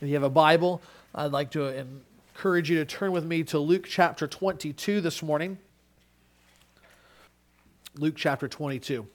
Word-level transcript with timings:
If 0.00 0.08
you 0.08 0.14
have 0.14 0.22
a 0.22 0.30
Bible, 0.30 0.80
I'd 1.14 1.30
like 1.30 1.50
to 1.50 1.66
encourage 2.34 2.70
you 2.70 2.78
to 2.78 2.86
turn 2.86 3.12
with 3.12 3.26
me 3.26 3.42
to 3.44 3.58
Luke 3.58 3.84
chapter 3.86 4.26
22 4.26 5.02
this 5.02 5.22
morning. 5.22 5.58
Luke 7.96 8.14
chapter 8.16 8.48
22. 8.48 9.06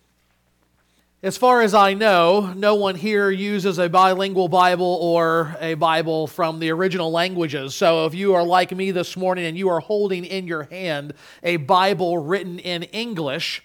As 1.24 1.38
far 1.38 1.64
as 1.64 1.74
I 1.74 1.96
know, 1.96 2.54
no 2.56 2.76
one 2.76 2.94
here 2.94 3.32
uses 3.32 3.80
a 3.80 3.90
bilingual 3.90 4.48
Bible 4.48 5.00
or 5.02 5.58
a 5.60 5.74
Bible 5.74 6.28
from 6.28 6.60
the 6.60 6.70
original 6.70 7.10
languages. 7.10 7.74
So 7.74 8.06
if 8.06 8.14
you 8.14 8.36
are 8.36 8.44
like 8.44 8.72
me 8.72 8.92
this 8.92 9.18
morning 9.18 9.46
and 9.46 9.58
you 9.58 9.70
are 9.70 9.80
holding 9.80 10.24
in 10.24 10.46
your 10.46 10.66
hand 10.66 11.16
a 11.42 11.58
Bible 11.58 12.20
written 12.20 12.60
in 12.60 12.84
English, 12.84 13.64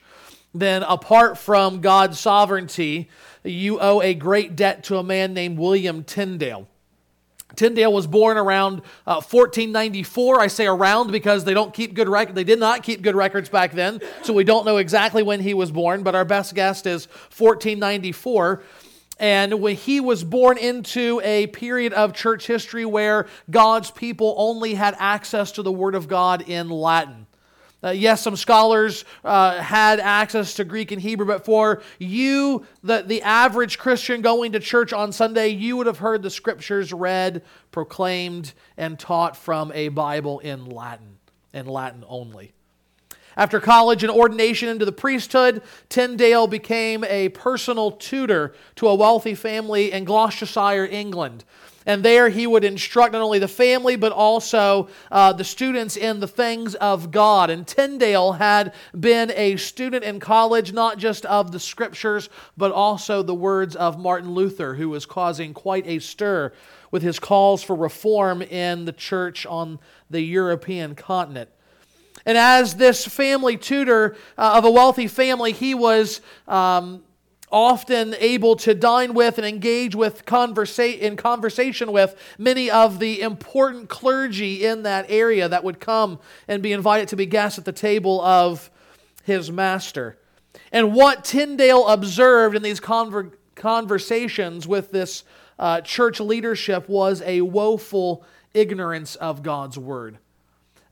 then 0.54 0.82
apart 0.84 1.36
from 1.36 1.82
God's 1.82 2.18
sovereignty, 2.18 3.10
you 3.44 3.78
owe 3.78 4.00
a 4.00 4.14
great 4.14 4.56
debt 4.56 4.84
to 4.84 4.96
a 4.96 5.02
man 5.02 5.34
named 5.34 5.58
William 5.58 6.02
Tyndale. 6.02 6.66
Tyndale 7.56 7.92
was 7.92 8.06
born 8.06 8.36
around 8.36 8.78
uh, 9.06 9.20
1494. 9.20 10.40
I 10.40 10.46
say 10.46 10.66
around 10.66 11.12
because 11.12 11.44
they 11.44 11.54
don't 11.54 11.72
keep 11.74 11.94
good 11.94 12.08
records. 12.08 12.34
They 12.34 12.44
did 12.44 12.58
not 12.58 12.82
keep 12.82 13.02
good 13.02 13.14
records 13.14 13.48
back 13.48 13.72
then, 13.72 14.00
so 14.22 14.32
we 14.32 14.44
don't 14.44 14.66
know 14.66 14.78
exactly 14.78 15.22
when 15.22 15.40
he 15.40 15.54
was 15.54 15.70
born, 15.70 16.02
but 16.02 16.14
our 16.14 16.24
best 16.24 16.54
guess 16.54 16.84
is 16.86 17.06
1494. 17.36 18.62
And 19.18 19.60
when 19.60 19.76
he 19.76 20.00
was 20.00 20.24
born 20.24 20.56
into 20.56 21.20
a 21.22 21.46
period 21.48 21.92
of 21.92 22.14
church 22.14 22.46
history 22.46 22.86
where 22.86 23.26
God's 23.50 23.90
people 23.90 24.34
only 24.38 24.74
had 24.74 24.96
access 24.98 25.52
to 25.52 25.62
the 25.62 25.70
Word 25.70 25.94
of 25.94 26.08
God 26.08 26.48
in 26.48 26.70
Latin. 26.70 27.26
Uh, 27.82 27.90
yes, 27.90 28.20
some 28.20 28.36
scholars 28.36 29.06
uh, 29.24 29.58
had 29.58 30.00
access 30.00 30.54
to 30.54 30.64
Greek 30.64 30.92
and 30.92 31.00
Hebrew, 31.00 31.26
but 31.26 31.44
for 31.44 31.82
you, 31.98 32.66
the, 32.82 33.02
the 33.06 33.22
average 33.22 33.78
Christian 33.78 34.20
going 34.20 34.52
to 34.52 34.60
church 34.60 34.92
on 34.92 35.12
Sunday, 35.12 35.48
you 35.48 35.78
would 35.78 35.86
have 35.86 35.98
heard 35.98 36.22
the 36.22 36.28
scriptures 36.28 36.92
read, 36.92 37.42
proclaimed, 37.70 38.52
and 38.76 38.98
taught 38.98 39.34
from 39.34 39.72
a 39.72 39.88
Bible 39.88 40.40
in 40.40 40.66
Latin, 40.66 41.16
and 41.54 41.66
Latin 41.68 42.04
only. 42.06 42.52
After 43.34 43.60
college 43.60 44.04
and 44.04 44.12
ordination 44.12 44.68
into 44.68 44.84
the 44.84 44.92
priesthood, 44.92 45.62
Tyndale 45.88 46.46
became 46.46 47.04
a 47.04 47.30
personal 47.30 47.92
tutor 47.92 48.54
to 48.74 48.88
a 48.88 48.94
wealthy 48.94 49.34
family 49.34 49.92
in 49.92 50.04
Gloucestershire, 50.04 50.84
England. 50.84 51.44
And 51.90 52.04
there 52.04 52.28
he 52.28 52.46
would 52.46 52.62
instruct 52.62 53.14
not 53.14 53.20
only 53.20 53.40
the 53.40 53.48
family, 53.48 53.96
but 53.96 54.12
also 54.12 54.88
uh, 55.10 55.32
the 55.32 55.42
students 55.42 55.96
in 55.96 56.20
the 56.20 56.28
things 56.28 56.76
of 56.76 57.10
God. 57.10 57.50
And 57.50 57.66
Tyndale 57.66 58.30
had 58.30 58.74
been 59.00 59.32
a 59.32 59.56
student 59.56 60.04
in 60.04 60.20
college, 60.20 60.72
not 60.72 60.98
just 60.98 61.26
of 61.26 61.50
the 61.50 61.58
scriptures, 61.58 62.28
but 62.56 62.70
also 62.70 63.24
the 63.24 63.34
words 63.34 63.74
of 63.74 63.98
Martin 63.98 64.30
Luther, 64.30 64.74
who 64.74 64.88
was 64.88 65.04
causing 65.04 65.52
quite 65.52 65.84
a 65.84 65.98
stir 65.98 66.52
with 66.92 67.02
his 67.02 67.18
calls 67.18 67.60
for 67.60 67.74
reform 67.74 68.40
in 68.40 68.84
the 68.84 68.92
church 68.92 69.44
on 69.44 69.80
the 70.08 70.20
European 70.20 70.94
continent. 70.94 71.50
And 72.24 72.38
as 72.38 72.76
this 72.76 73.04
family 73.04 73.56
tutor 73.56 74.14
uh, 74.38 74.52
of 74.54 74.64
a 74.64 74.70
wealthy 74.70 75.08
family, 75.08 75.50
he 75.50 75.74
was 75.74 76.20
um, 76.46 77.02
often 77.52 78.14
able 78.18 78.54
to 78.56 78.74
dine 78.74 79.12
with 79.12 79.38
and 79.38 79.46
engage 79.46 79.94
with 79.94 80.24
conversa- 80.24 80.98
in 80.98 81.16
conversation 81.16 81.90
with 81.92 82.16
many 82.38 82.70
of 82.70 82.98
the 82.98 83.20
important 83.20 83.88
clergy 83.88 84.64
in 84.64 84.82
that 84.84 85.06
area 85.08 85.48
that 85.48 85.64
would 85.64 85.80
come 85.80 86.18
and 86.46 86.62
be 86.62 86.72
invited 86.72 87.08
to 87.08 87.16
be 87.16 87.26
guests 87.26 87.58
at 87.58 87.64
the 87.64 87.72
table 87.72 88.20
of 88.20 88.70
his 89.24 89.50
master. 89.50 90.16
And 90.72 90.94
what 90.94 91.24
Tyndale 91.24 91.88
observed 91.88 92.54
in 92.54 92.62
these 92.62 92.80
conver- 92.80 93.32
conversations 93.54 94.66
with 94.66 94.90
this 94.90 95.24
uh, 95.58 95.80
church 95.80 96.20
leadership 96.20 96.88
was 96.88 97.22
a 97.22 97.40
woeful 97.40 98.24
ignorance 98.54 99.16
of 99.16 99.42
God's 99.42 99.76
word. 99.76 100.18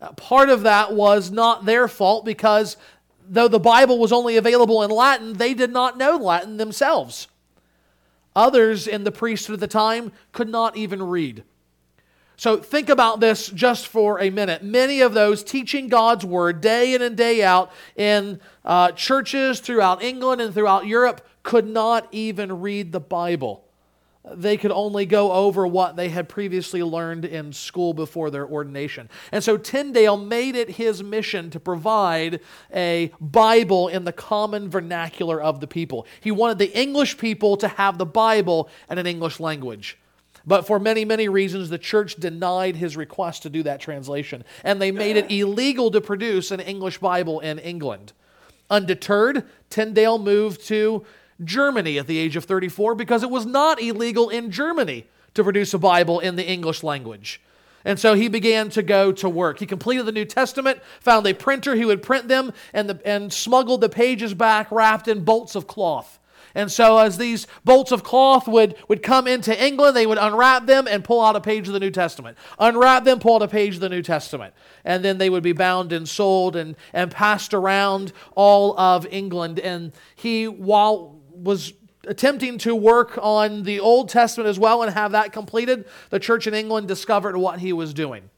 Uh, 0.01 0.12
part 0.12 0.48
of 0.48 0.62
that 0.62 0.92
was 0.92 1.31
not 1.31 1.64
their 1.64 1.89
fault 1.89 2.25
because 2.25 2.77
though 3.28 3.48
the 3.48 3.58
Bible 3.58 3.98
was 3.98 4.12
only 4.12 4.36
available 4.36 4.83
in 4.83 4.90
Latin, 4.90 5.34
they 5.34 5.55
did 5.55 5.70
not 5.70 5.98
know 5.98 6.16
Latin 6.16 6.56
themselves. 6.56 7.28
Others 8.34 8.86
in 8.86 9.05
the 9.05 9.12
priesthood 9.12 9.55
at 9.55 9.61
the 9.61 9.66
time 9.66 10.12
could 10.33 10.48
not 10.48 10.77
even 10.77 11.02
read. 11.02 11.44
So 12.36 12.56
think 12.56 12.88
about 12.88 13.18
this 13.18 13.48
just 13.48 13.88
for 13.88 14.20
a 14.20 14.30
minute. 14.30 14.62
Many 14.62 15.00
of 15.00 15.12
those 15.12 15.42
teaching 15.42 15.88
God's 15.88 16.24
word 16.24 16.61
day 16.61 16.94
in 16.94 17.02
and 17.02 17.17
day 17.17 17.42
out 17.42 17.72
in 17.96 18.40
uh, 18.64 18.92
churches 18.92 19.58
throughout 19.58 20.02
England 20.02 20.40
and 20.40 20.55
throughout 20.55 20.86
Europe 20.86 21.27
could 21.42 21.67
not 21.67 22.06
even 22.12 22.61
read 22.61 22.92
the 22.92 23.00
Bible 23.00 23.67
they 24.34 24.56
could 24.56 24.70
only 24.70 25.06
go 25.06 25.33
over 25.33 25.66
what 25.66 25.96
they 25.96 26.08
had 26.08 26.28
previously 26.28 26.83
learned 26.83 27.24
in 27.24 27.52
school 27.52 27.92
before 27.92 28.30
their 28.30 28.46
ordination. 28.46 29.08
And 29.33 29.42
so 29.42 29.56
Tyndale 29.56 30.16
made 30.16 30.56
it 30.56 30.70
his 30.70 31.02
mission 31.02 31.50
to 31.50 31.61
provide 31.61 32.40
a 32.74 33.12
Bible 33.20 33.88
in 33.88 34.05
the 34.05 34.12
common 34.12 34.68
vernacular 34.68 35.40
of 35.40 35.61
the 35.61 35.67
people. 35.67 36.06
He 36.20 36.30
wanted 36.30 36.58
the 36.58 36.78
English 36.78 37.18
people 37.18 37.56
to 37.58 37.68
have 37.68 37.98
the 37.98 38.06
Bible 38.06 38.68
in 38.90 38.98
an 38.98 39.06
English 39.06 39.40
language. 39.40 39.98
But 40.46 40.67
for 40.67 40.78
many, 40.78 41.05
many 41.05 41.28
reasons, 41.28 41.68
the 41.68 41.78
church 41.78 42.17
denied 42.17 42.77
his 42.77 42.96
request 42.96 43.42
to 43.42 43.50
do 43.50 43.62
that 43.64 43.80
translation, 43.80 44.44
and 44.64 44.80
they 44.80 44.90
made 44.90 45.17
it 45.17 45.30
illegal 45.30 45.90
to 45.90 46.00
produce 46.00 46.50
an 46.50 46.61
English 46.61 46.98
Bible 46.98 47.40
in 47.40 47.58
England. 47.58 48.14
Undeterred, 48.70 49.44
Tyndale 49.68 50.18
moved 50.18 50.67
to 50.68 51.05
Germany 51.44 51.98
at 51.98 52.06
the 52.06 52.18
age 52.18 52.36
of 52.36 52.44
34 52.44 52.94
because 52.94 53.22
it 53.22 53.30
was 53.30 53.46
not 53.46 53.80
illegal 53.80 54.28
in 54.28 54.50
Germany 54.50 55.06
to 55.34 55.44
produce 55.44 55.74
a 55.74 55.78
Bible 55.78 56.20
in 56.20 56.36
the 56.36 56.46
English 56.46 56.82
language. 56.82 57.40
And 57.84 57.98
so 57.98 58.14
he 58.14 58.28
began 58.28 58.70
to 58.70 58.82
go 58.82 59.12
to 59.12 59.28
work. 59.28 59.60
He 59.60 59.66
completed 59.66 60.04
the 60.04 60.12
New 60.12 60.24
Testament, 60.24 60.80
found 61.00 61.26
a 61.26 61.32
printer 61.32 61.76
who 61.76 61.86
would 61.86 62.02
print 62.02 62.28
them, 62.28 62.52
and, 62.72 62.90
the, 62.90 63.00
and 63.04 63.32
smuggled 63.32 63.80
the 63.80 63.88
pages 63.88 64.34
back 64.34 64.70
wrapped 64.70 65.08
in 65.08 65.24
bolts 65.24 65.54
of 65.54 65.66
cloth. 65.66 66.18
And 66.54 66.72
so, 66.72 66.98
as 66.98 67.18
these 67.18 67.46
bolts 67.64 67.92
of 67.92 68.02
cloth 68.02 68.48
would, 68.48 68.74
would 68.88 69.02
come 69.02 69.26
into 69.26 69.64
England, 69.64 69.94
they 69.94 70.06
would 70.06 70.18
unwrap 70.18 70.66
them 70.66 70.88
and 70.88 71.05
pull 71.05 71.20
out 71.20 71.36
a 71.36 71.40
page 71.40 71.68
of 71.68 71.74
the 71.74 71.80
New 71.80 71.90
Testament. 71.90 72.36
Unwrap 72.58 73.05
them, 73.05 73.20
pull 73.20 73.36
out 73.36 73.42
a 73.42 73.48
page 73.48 73.74
of 73.74 73.80
the 73.80 73.88
New 73.88 74.02
Testament. 74.02 74.55
And 74.84 75.05
then 75.05 75.18
they 75.18 75.30
would 75.30 75.42
be 75.42 75.52
bound 75.52 75.92
and 75.92 76.08
sold 76.08 76.56
and, 76.56 76.74
and 76.92 77.10
passed 77.10 77.55
around 77.55 78.12
all 78.34 78.78
of 78.78 79.06
England. 79.10 79.60
And 79.60 79.92
he, 80.16 80.48
while 80.48 81.17
was 81.42 81.72
attempting 82.06 82.58
to 82.58 82.74
work 82.74 83.18
on 83.20 83.62
the 83.62 83.80
Old 83.80 84.08
Testament 84.08 84.48
as 84.48 84.58
well 84.58 84.82
and 84.82 84.92
have 84.92 85.12
that 85.12 85.32
completed, 85.32 85.86
the 86.10 86.18
church 86.18 86.46
in 86.46 86.54
England 86.54 86.88
discovered 86.88 87.36
what 87.36 87.60
he 87.60 87.72
was 87.72 87.92
doing. 87.92 88.30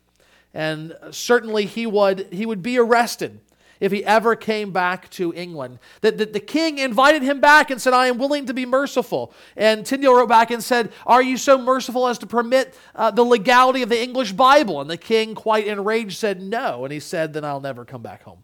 And 0.52 0.96
certainly 1.10 1.66
he 1.66 1.86
would, 1.86 2.32
he 2.32 2.44
would 2.44 2.62
be 2.62 2.78
arrested 2.78 3.40
if 3.78 3.92
he 3.92 4.04
ever 4.04 4.36
came 4.36 4.72
back 4.72 5.08
to 5.10 5.32
England. 5.32 5.78
That 6.02 6.18
the, 6.18 6.26
the, 6.26 6.40
king 6.40 6.78
invited 6.78 7.22
him 7.22 7.40
back 7.40 7.70
and 7.70 7.80
said, 7.80 7.94
I 7.94 8.08
am 8.08 8.18
willing 8.18 8.46
to 8.46 8.54
be 8.54 8.66
merciful. 8.66 9.32
And 9.56 9.86
Tyndale 9.86 10.14
wrote 10.14 10.28
back 10.28 10.50
and 10.50 10.62
said, 10.62 10.92
Are 11.06 11.22
you 11.22 11.36
so 11.36 11.56
merciful 11.56 12.06
as 12.06 12.18
to 12.18 12.26
permit 12.26 12.76
uh, 12.94 13.10
the 13.10 13.24
legality 13.24 13.82
of 13.82 13.88
the 13.88 14.00
English 14.00 14.32
Bible? 14.32 14.80
And 14.80 14.90
the 14.90 14.98
king, 14.98 15.34
quite 15.34 15.66
enraged, 15.66 16.18
said, 16.18 16.42
No. 16.42 16.84
And 16.84 16.92
he 16.92 17.00
said, 17.00 17.32
Then 17.32 17.44
I'll 17.44 17.60
never 17.60 17.84
come 17.84 18.02
back 18.02 18.22
home. 18.22 18.42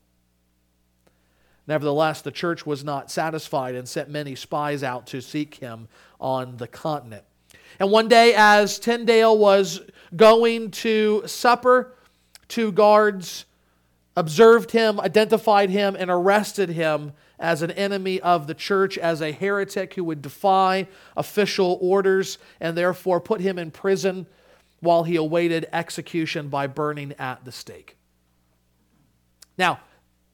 Nevertheless, 1.67 2.23
the 2.23 2.31
church 2.31 2.65
was 2.65 2.85
not 2.85 3.11
satisfied 3.11 3.75
and 3.75 3.89
sent 3.89 4.09
many 4.09 4.35
spies 4.35 4.83
out 4.83 5.07
to 5.09 5.21
seek 5.21 5.57
him 5.57 5.89
on 6.21 6.57
the 6.59 6.69
continent. 6.69 7.25
And 7.79 7.91
one 7.91 8.09
day, 8.09 8.35
as 8.37 8.79
Tyndale 8.79 9.37
was 9.37 9.81
going 10.15 10.71
to 10.71 11.23
supper, 11.27 11.95
two 12.49 12.73
guards 12.73 13.45
observed 14.17 14.71
him, 14.71 15.01
identified 15.01 15.71
him, 15.71 15.97
and 15.99 16.11
arrested 16.11 16.71
him 16.71 17.13
as 17.39 17.61
an 17.61 17.71
enemy 17.73 18.21
of 18.21 18.47
the 18.47 18.55
church, 18.55 18.97
as 18.97 19.21
a 19.21 19.33
heretic 19.33 19.95
who 19.95 20.05
would 20.05 20.23
defy 20.23 20.87
official 21.17 21.79
orders, 21.83 22.39
and 22.61 22.77
therefore 22.77 23.21
put 23.21 23.41
him 23.41 23.59
in 23.59 23.71
prison 23.71 24.27
while 24.81 25.05
he 25.05 25.17
awaited 25.17 25.69
execution 25.73 26.49
by 26.49 26.67
burning 26.67 27.13
at 27.19 27.45
the 27.45 27.53
stake. 27.53 27.97
Now, 29.59 29.81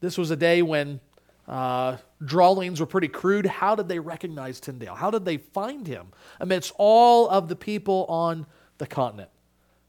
this 0.01 0.19
was 0.19 0.31
a 0.31 0.37
day 0.37 0.63
when 0.63 1.01
uh, 1.49 1.97
drawings 2.25 2.81
were 2.81 2.87
pretty 2.87 3.09
crude. 3.09 3.47
How 3.47 3.75
did 3.75 3.89
they 3.89 3.99
recognize 3.99 4.61
Tyndale? 4.61 4.95
How 4.95 5.11
did 5.11 5.25
they 5.25 5.39
find 5.39 5.87
him 5.87 6.09
amidst 6.41 6.73
all 6.79 7.29
of 7.29 7.49
the 7.49 7.57
people 7.57 8.07
on 8.09 8.47
the 8.79 8.87
continent? 8.87 9.31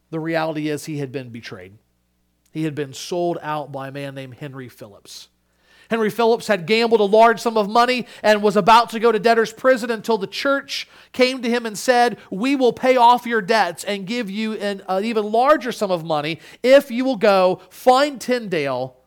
The 0.09 0.19
reality 0.19 0.69
is 0.69 0.85
he 0.85 0.97
had 0.97 1.11
been 1.11 1.29
betrayed. 1.29 1.73
He 2.51 2.63
had 2.63 2.75
been 2.75 2.94
sold 2.94 3.39
out 3.41 3.71
by 3.71 3.88
a 3.88 3.91
man 3.91 4.15
named 4.15 4.35
Henry 4.35 4.69
Phillips. 4.69 5.29
Henry 5.89 6.09
Phillips 6.09 6.47
had 6.47 6.65
gambled 6.65 7.01
a 7.01 7.05
large 7.05 7.39
sum 7.39 7.57
of 7.57 7.69
money 7.69 8.07
and 8.21 8.41
was 8.41 8.55
about 8.55 8.89
to 8.91 9.00
go 9.00 9.11
to 9.11 9.19
debtor's 9.19 9.53
prison 9.53 9.91
until 9.91 10.17
the 10.17 10.27
church 10.27 10.88
came 11.11 11.41
to 11.41 11.50
him 11.50 11.65
and 11.65 11.77
said, 11.77 12.17
We 12.31 12.55
will 12.55 12.73
pay 12.73 12.95
off 12.95 13.25
your 13.25 13.41
debts 13.41 13.83
and 13.83 14.07
give 14.07 14.29
you 14.29 14.53
an, 14.53 14.81
an 14.88 15.03
even 15.03 15.31
larger 15.31 15.71
sum 15.71 15.91
of 15.91 16.03
money 16.03 16.39
if 16.61 16.89
you 16.89 17.05
will 17.05 17.17
go 17.17 17.61
find 17.69 18.19
Tyndale 18.19 18.97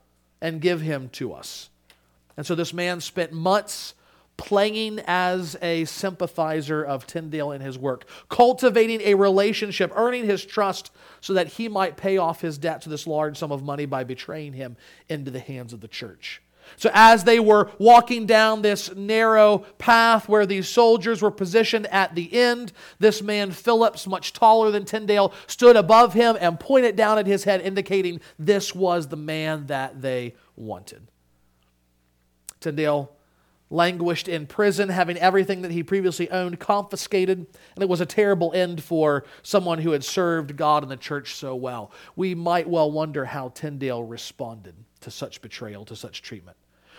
and 0.41 0.61
give 0.61 0.81
him 0.81 1.09
to 1.11 1.33
us. 1.33 1.71
And 2.37 2.47
so 2.47 2.55
this 2.55 2.73
man 2.73 3.01
spent 3.01 3.33
months 3.33 3.95
playing 4.37 5.01
as 5.07 5.57
a 5.63 5.85
sympathizer 5.87 6.85
of 6.85 7.07
Tyndale 7.07 7.53
in 7.53 7.61
his 7.61 7.79
work, 7.79 8.07
cultivating 8.29 9.01
a 9.01 9.15
relationship, 9.15 9.93
earning 9.95 10.25
his 10.27 10.45
trust 10.45 10.91
so 11.21 11.33
that 11.35 11.49
he 11.49 11.69
might 11.69 11.97
pay 11.97 12.19
off 12.19 12.41
his 12.41 12.59
debt 12.59 12.83
to 12.83 12.89
this 12.89 13.07
large 13.07 13.39
sum 13.39 13.51
of 13.51 13.63
money 13.63 13.87
by 13.87 14.05
betraying 14.05 14.53
him 14.53 14.77
into 15.09 15.31
the 15.31 15.41
hands 15.41 15.73
of 15.73 15.81
the 15.81 15.89
church. 15.89 16.43
So, 16.77 16.91
as 16.93 17.23
they 17.23 17.39
were 17.39 17.71
walking 17.79 18.27
down 18.27 18.61
this 18.61 18.93
narrow 18.95 19.59
path 19.79 20.29
where 20.29 20.47
these 20.47 20.69
soldiers 20.69 21.23
were 21.23 21.31
positioned 21.31 21.87
at 21.87 22.17
the 22.17 22.33
end, 22.35 22.73
this 22.99 23.23
man, 23.23 23.53
Phillips, 23.53 24.05
much 24.05 24.33
taller 24.33 24.73
than 24.73 24.85
Tyndale, 24.85 25.33
stood 25.47 25.77
above 25.77 26.13
him 26.15 26.37
and 26.41 26.59
pointed 26.59 26.97
down 26.97 27.19
at 27.19 27.27
his 27.29 27.45
head, 27.45 27.61
indicating 27.61 28.21
this 28.37 28.75
was 28.75 29.07
the 29.07 29.17
man 29.17 29.67
that 29.67 30.03
they 30.03 30.35
wanted. 30.57 31.07
Tyndale 32.67 33.13
languished 33.71 34.27
in 34.27 34.45
prison, 34.47 34.89
having 34.89 35.17
everything 35.19 35.63
that 35.63 35.71
he 35.71 35.85
previously 35.85 36.29
owned 36.31 36.59
confiscated, 36.59 37.39
and 37.39 37.83
it 37.83 37.89
was 37.89 38.01
a 38.01 38.07
terrible 38.07 38.53
end 38.55 38.83
for 38.83 39.25
someone 39.45 39.79
who 39.79 39.93
had 39.93 40.03
served 40.03 40.57
God 40.57 40.83
and 40.83 40.91
the 40.91 40.97
church 40.97 41.35
so 41.35 41.55
well. 41.55 41.93
We 42.17 42.35
might 42.35 42.69
well 42.69 42.91
wonder 42.91 43.25
how 43.25 43.51
Tyndale 43.51 44.03
responded 44.03 44.75
to 45.01 45.13
such 45.13 45.43
betrayal, 45.43 45.85
to 45.85 45.95
such 45.95 46.23
treatment. 46.23 46.57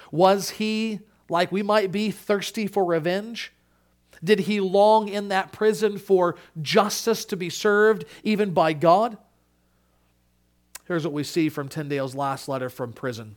Was 0.09 0.51
he, 0.51 1.01
like 1.29 1.51
we 1.51 1.63
might 1.63 1.91
be, 1.91 2.11
thirsty 2.11 2.65
for 2.65 2.85
revenge? 2.85 3.51
Did 4.23 4.39
he 4.39 4.61
long 4.61 5.09
in 5.09 5.27
that 5.27 5.51
prison 5.51 5.97
for 5.97 6.35
justice 6.61 7.25
to 7.25 7.35
be 7.35 7.49
served, 7.49 8.05
even 8.23 8.51
by 8.51 8.71
God? 8.71 9.17
Here's 10.85 11.03
what 11.03 11.13
we 11.13 11.25
see 11.25 11.49
from 11.49 11.67
Tyndale's 11.67 12.15
last 12.15 12.47
letter 12.47 12.69
from 12.69 12.93
prison. 12.93 13.35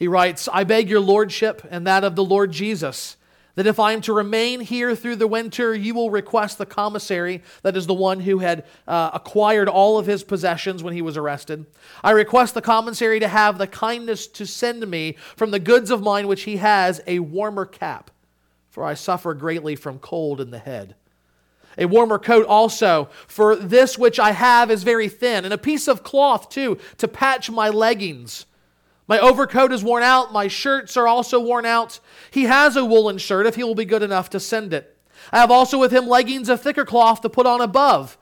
He 0.00 0.08
writes, 0.08 0.48
I 0.50 0.64
beg 0.64 0.88
your 0.88 0.98
lordship 0.98 1.62
and 1.70 1.86
that 1.86 2.02
of 2.02 2.16
the 2.16 2.24
Lord 2.24 2.50
Jesus 2.50 3.18
that 3.54 3.66
if 3.66 3.78
I 3.78 3.92
am 3.92 4.00
to 4.02 4.14
remain 4.14 4.60
here 4.60 4.96
through 4.96 5.16
the 5.16 5.26
winter, 5.26 5.74
you 5.74 5.92
will 5.92 6.10
request 6.10 6.56
the 6.56 6.64
commissary, 6.64 7.42
that 7.60 7.76
is 7.76 7.86
the 7.86 7.92
one 7.92 8.20
who 8.20 8.38
had 8.38 8.64
uh, 8.88 9.10
acquired 9.12 9.68
all 9.68 9.98
of 9.98 10.06
his 10.06 10.24
possessions 10.24 10.82
when 10.82 10.94
he 10.94 11.02
was 11.02 11.18
arrested. 11.18 11.66
I 12.02 12.12
request 12.12 12.54
the 12.54 12.62
commissary 12.62 13.20
to 13.20 13.28
have 13.28 13.58
the 13.58 13.66
kindness 13.66 14.26
to 14.28 14.46
send 14.46 14.88
me 14.88 15.18
from 15.36 15.50
the 15.50 15.58
goods 15.58 15.90
of 15.90 16.00
mine 16.00 16.26
which 16.26 16.44
he 16.44 16.56
has 16.56 17.02
a 17.06 17.18
warmer 17.18 17.66
cap, 17.66 18.10
for 18.70 18.82
I 18.82 18.94
suffer 18.94 19.34
greatly 19.34 19.76
from 19.76 19.98
cold 19.98 20.40
in 20.40 20.50
the 20.50 20.58
head. 20.58 20.94
A 21.76 21.84
warmer 21.84 22.18
coat 22.18 22.46
also, 22.46 23.10
for 23.26 23.56
this 23.56 23.98
which 23.98 24.18
I 24.18 24.30
have 24.30 24.70
is 24.70 24.84
very 24.84 25.10
thin, 25.10 25.44
and 25.44 25.52
a 25.52 25.58
piece 25.58 25.86
of 25.86 26.02
cloth 26.02 26.48
too, 26.48 26.78
to 26.96 27.06
patch 27.06 27.50
my 27.50 27.68
leggings 27.68 28.46
my 29.10 29.18
overcoat 29.18 29.72
is 29.72 29.82
worn 29.82 30.04
out. 30.04 30.32
My 30.32 30.46
shirts 30.46 30.96
are 30.96 31.08
also 31.08 31.40
worn 31.40 31.66
out. 31.66 31.98
He 32.30 32.44
has 32.44 32.76
a 32.76 32.84
woolen 32.84 33.18
shirt 33.18 33.44
if 33.44 33.56
he 33.56 33.64
will 33.64 33.74
be 33.74 33.84
good 33.84 34.04
enough 34.04 34.30
to 34.30 34.38
send 34.38 34.72
it. 34.72 34.96
I 35.32 35.40
have 35.40 35.50
also 35.50 35.80
with 35.80 35.92
him 35.92 36.06
leggings 36.06 36.48
of 36.48 36.60
thicker 36.60 36.84
cloth 36.84 37.20
to 37.22 37.28
put 37.28 37.44
on 37.44 37.60
above. 37.60 38.16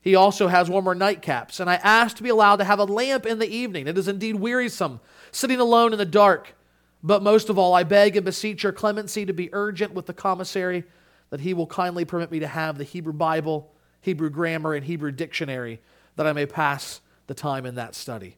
He 0.00 0.14
also 0.14 0.46
has 0.46 0.70
warmer 0.70 0.94
nightcaps. 0.94 1.58
And 1.58 1.68
I 1.68 1.74
ask 1.74 2.16
to 2.16 2.22
be 2.22 2.28
allowed 2.28 2.56
to 2.58 2.64
have 2.64 2.78
a 2.78 2.84
lamp 2.84 3.26
in 3.26 3.40
the 3.40 3.48
evening. 3.48 3.88
It 3.88 3.98
is 3.98 4.06
indeed 4.06 4.36
wearisome, 4.36 5.00
sitting 5.32 5.58
alone 5.58 5.92
in 5.92 5.98
the 5.98 6.04
dark. 6.04 6.54
But 7.02 7.24
most 7.24 7.48
of 7.48 7.58
all, 7.58 7.74
I 7.74 7.82
beg 7.82 8.14
and 8.16 8.24
beseech 8.24 8.62
your 8.62 8.72
clemency 8.72 9.26
to 9.26 9.32
be 9.32 9.50
urgent 9.52 9.92
with 9.92 10.06
the 10.06 10.14
commissary 10.14 10.84
that 11.30 11.40
he 11.40 11.52
will 11.52 11.66
kindly 11.66 12.04
permit 12.04 12.30
me 12.30 12.38
to 12.38 12.46
have 12.46 12.78
the 12.78 12.84
Hebrew 12.84 13.12
Bible, 13.12 13.72
Hebrew 14.00 14.30
grammar, 14.30 14.74
and 14.74 14.84
Hebrew 14.86 15.10
dictionary 15.10 15.80
that 16.14 16.28
I 16.28 16.32
may 16.32 16.46
pass 16.46 17.00
the 17.26 17.34
time 17.34 17.66
in 17.66 17.74
that 17.74 17.96
study. 17.96 18.37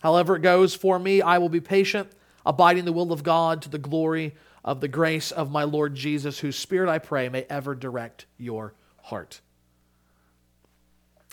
However 0.00 0.36
it 0.36 0.42
goes 0.42 0.74
for 0.74 0.98
me, 0.98 1.22
I 1.22 1.38
will 1.38 1.48
be 1.48 1.60
patient, 1.60 2.10
abiding 2.44 2.84
the 2.84 2.92
will 2.92 3.12
of 3.12 3.22
God 3.22 3.62
to 3.62 3.68
the 3.68 3.78
glory 3.78 4.34
of 4.64 4.80
the 4.80 4.88
grace 4.88 5.30
of 5.30 5.50
my 5.50 5.64
Lord 5.64 5.94
Jesus, 5.94 6.40
whose 6.40 6.56
Spirit 6.56 6.90
I 6.90 6.98
pray 6.98 7.28
may 7.28 7.46
ever 7.48 7.74
direct 7.74 8.26
your 8.36 8.74
heart. 9.02 9.40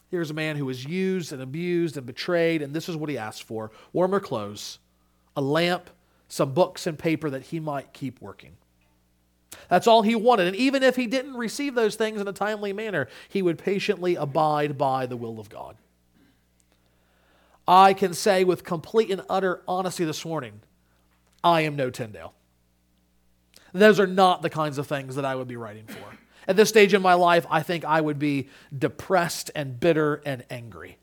Here's 0.09 0.31
a 0.31 0.33
man 0.33 0.55
who 0.55 0.65
was 0.65 0.85
used 0.85 1.33
and 1.33 1.41
abused 1.41 1.97
and 1.97 2.05
betrayed, 2.05 2.61
and 2.61 2.73
this 2.73 2.87
is 2.87 2.95
what 2.95 3.09
he 3.09 3.17
asked 3.17 3.43
for 3.43 3.71
warmer 3.91 4.19
clothes, 4.19 4.79
a 5.35 5.41
lamp, 5.41 5.89
some 6.29 6.53
books 6.53 6.87
and 6.87 6.97
paper 6.97 7.29
that 7.29 7.43
he 7.43 7.59
might 7.59 7.93
keep 7.93 8.21
working. 8.21 8.55
That's 9.69 9.87
all 9.87 10.01
he 10.01 10.15
wanted. 10.15 10.47
And 10.47 10.55
even 10.55 10.83
if 10.83 10.95
he 10.95 11.07
didn't 11.07 11.35
receive 11.35 11.75
those 11.75 11.95
things 11.95 12.21
in 12.21 12.27
a 12.27 12.33
timely 12.33 12.73
manner, 12.73 13.07
he 13.27 13.41
would 13.41 13.57
patiently 13.57 14.15
abide 14.15 14.77
by 14.77 15.05
the 15.05 15.17
will 15.17 15.39
of 15.39 15.49
God. 15.49 15.77
I 17.67 17.93
can 17.93 18.13
say 18.13 18.43
with 18.43 18.63
complete 18.63 19.11
and 19.11 19.21
utter 19.29 19.61
honesty 19.67 20.05
this 20.05 20.23
morning, 20.23 20.61
I 21.43 21.61
am 21.61 21.75
no 21.75 21.89
Tyndale. 21.89 22.33
Those 23.73 23.99
are 23.99 24.07
not 24.07 24.41
the 24.41 24.49
kinds 24.49 24.77
of 24.77 24.87
things 24.87 25.15
that 25.15 25.25
I 25.25 25.35
would 25.35 25.47
be 25.47 25.57
writing 25.57 25.85
for. 25.85 26.17
At 26.47 26.55
this 26.55 26.69
stage 26.69 26.93
in 26.93 27.01
my 27.01 27.15
life, 27.15 27.45
I 27.49 27.61
think 27.61 27.83
I 27.83 27.99
would 27.99 28.19
be 28.19 28.47
depressed 28.75 29.51
and 29.53 29.79
bitter 29.79 30.21
and 30.25 30.45
angry. 30.49 30.97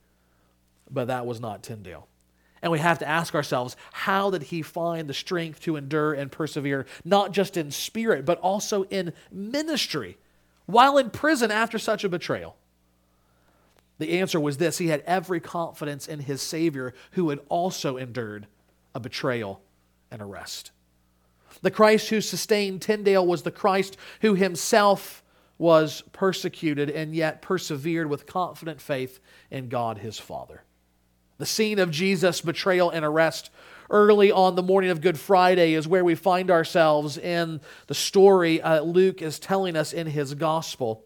But 0.90 1.08
that 1.08 1.26
was 1.26 1.38
not 1.38 1.62
Tyndale. 1.62 2.08
And 2.62 2.72
we 2.72 2.78
have 2.78 2.98
to 3.00 3.08
ask 3.08 3.34
ourselves, 3.34 3.76
how 3.92 4.30
did 4.30 4.44
he 4.44 4.62
find 4.62 5.06
the 5.06 5.12
strength 5.12 5.60
to 5.60 5.76
endure 5.76 6.14
and 6.14 6.32
persevere, 6.32 6.86
not 7.04 7.32
just 7.32 7.58
in 7.58 7.70
spirit, 7.70 8.24
but 8.24 8.38
also 8.40 8.84
in 8.84 9.12
ministry, 9.30 10.16
while 10.64 10.96
in 10.96 11.10
prison 11.10 11.50
after 11.50 11.78
such 11.78 12.04
a 12.04 12.08
betrayal? 12.08 12.56
The 13.98 14.20
answer 14.20 14.40
was 14.40 14.56
this 14.56 14.78
he 14.78 14.88
had 14.88 15.02
every 15.06 15.40
confidence 15.40 16.08
in 16.08 16.20
his 16.20 16.42
Savior 16.42 16.94
who 17.12 17.30
had 17.30 17.40
also 17.48 17.96
endured 17.96 18.46
a 18.94 19.00
betrayal 19.00 19.60
and 20.10 20.20
arrest. 20.20 20.70
The 21.62 21.70
Christ 21.70 22.08
who 22.10 22.20
sustained 22.20 22.82
Tyndale 22.82 23.26
was 23.26 23.42
the 23.42 23.50
Christ 23.50 23.96
who 24.20 24.34
himself 24.34 25.22
was 25.56 26.02
persecuted 26.12 26.90
and 26.90 27.14
yet 27.14 27.40
persevered 27.40 28.10
with 28.10 28.26
confident 28.26 28.80
faith 28.80 29.20
in 29.50 29.68
God 29.68 29.98
his 29.98 30.18
Father. 30.18 30.64
The 31.38 31.46
scene 31.46 31.78
of 31.78 31.90
Jesus' 31.90 32.40
betrayal 32.40 32.90
and 32.90 33.04
arrest 33.04 33.50
early 33.90 34.32
on 34.32 34.54
the 34.54 34.62
morning 34.62 34.90
of 34.90 35.00
Good 35.00 35.18
Friday 35.18 35.74
is 35.74 35.86
where 35.86 36.04
we 36.04 36.14
find 36.14 36.50
ourselves 36.50 37.18
in 37.18 37.60
the 37.86 37.94
story 37.94 38.60
uh, 38.60 38.80
Luke 38.80 39.22
is 39.22 39.38
telling 39.38 39.76
us 39.76 39.92
in 39.92 40.06
his 40.06 40.34
gospel 40.34 41.04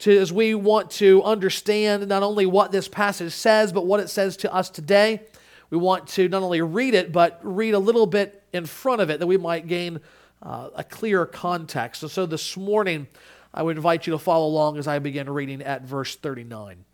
to, 0.00 0.16
as 0.18 0.32
we 0.32 0.54
want 0.54 0.90
to 0.92 1.22
understand 1.22 2.08
not 2.08 2.22
only 2.22 2.46
what 2.46 2.72
this 2.72 2.88
passage 2.88 3.32
says, 3.32 3.72
but 3.72 3.86
what 3.86 4.00
it 4.00 4.08
says 4.08 4.36
to 4.38 4.52
us 4.52 4.70
today. 4.70 5.22
We 5.70 5.78
want 5.78 6.08
to 6.08 6.28
not 6.28 6.42
only 6.42 6.60
read 6.60 6.94
it, 6.94 7.12
but 7.12 7.40
read 7.42 7.74
a 7.74 7.78
little 7.78 8.06
bit 8.06 8.42
in 8.52 8.66
front 8.66 9.00
of 9.00 9.10
it 9.10 9.20
that 9.20 9.26
we 9.26 9.36
might 9.36 9.66
gain 9.66 10.00
uh, 10.42 10.70
a 10.74 10.84
clearer 10.84 11.26
context. 11.26 12.00
So, 12.00 12.08
so 12.08 12.26
this 12.26 12.56
morning, 12.56 13.06
I 13.52 13.62
would 13.62 13.76
invite 13.76 14.06
you 14.06 14.12
to 14.12 14.18
follow 14.18 14.46
along 14.46 14.78
as 14.78 14.86
I 14.86 14.98
begin 14.98 15.30
reading 15.30 15.62
at 15.62 15.82
verse 15.82 16.16
39. 16.16 16.84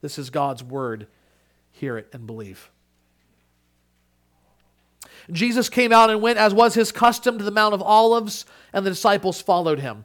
This 0.00 0.18
is 0.18 0.30
God's 0.30 0.62
word. 0.62 1.06
Hear 1.72 1.98
it 1.98 2.08
and 2.12 2.26
believe. 2.26 2.70
Jesus 5.30 5.68
came 5.68 5.92
out 5.92 6.10
and 6.10 6.20
went, 6.20 6.38
as 6.38 6.52
was 6.52 6.74
his 6.74 6.92
custom, 6.92 7.38
to 7.38 7.44
the 7.44 7.50
Mount 7.50 7.74
of 7.74 7.82
Olives, 7.82 8.44
and 8.72 8.84
the 8.84 8.90
disciples 8.90 9.40
followed 9.40 9.78
him. 9.78 10.04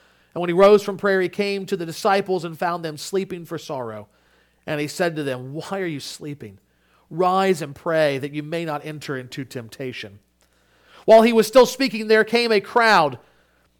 And 0.33 0.41
when 0.41 0.49
he 0.49 0.53
rose 0.53 0.83
from 0.83 0.97
prayer, 0.97 1.21
he 1.21 1.29
came 1.29 1.65
to 1.65 1.75
the 1.75 1.85
disciples 1.85 2.45
and 2.45 2.57
found 2.57 2.85
them 2.85 2.97
sleeping 2.97 3.45
for 3.45 3.57
sorrow. 3.57 4.07
And 4.65 4.79
he 4.79 4.87
said 4.87 5.15
to 5.15 5.23
them, 5.23 5.53
Why 5.53 5.79
are 5.79 5.85
you 5.85 5.99
sleeping? 5.99 6.59
Rise 7.09 7.61
and 7.61 7.75
pray 7.75 8.17
that 8.17 8.33
you 8.33 8.41
may 8.43 8.63
not 8.63 8.85
enter 8.85 9.17
into 9.17 9.43
temptation. 9.43 10.19
While 11.05 11.23
he 11.23 11.33
was 11.33 11.47
still 11.47 11.65
speaking, 11.65 12.07
there 12.07 12.23
came 12.23 12.51
a 12.51 12.61
crowd, 12.61 13.19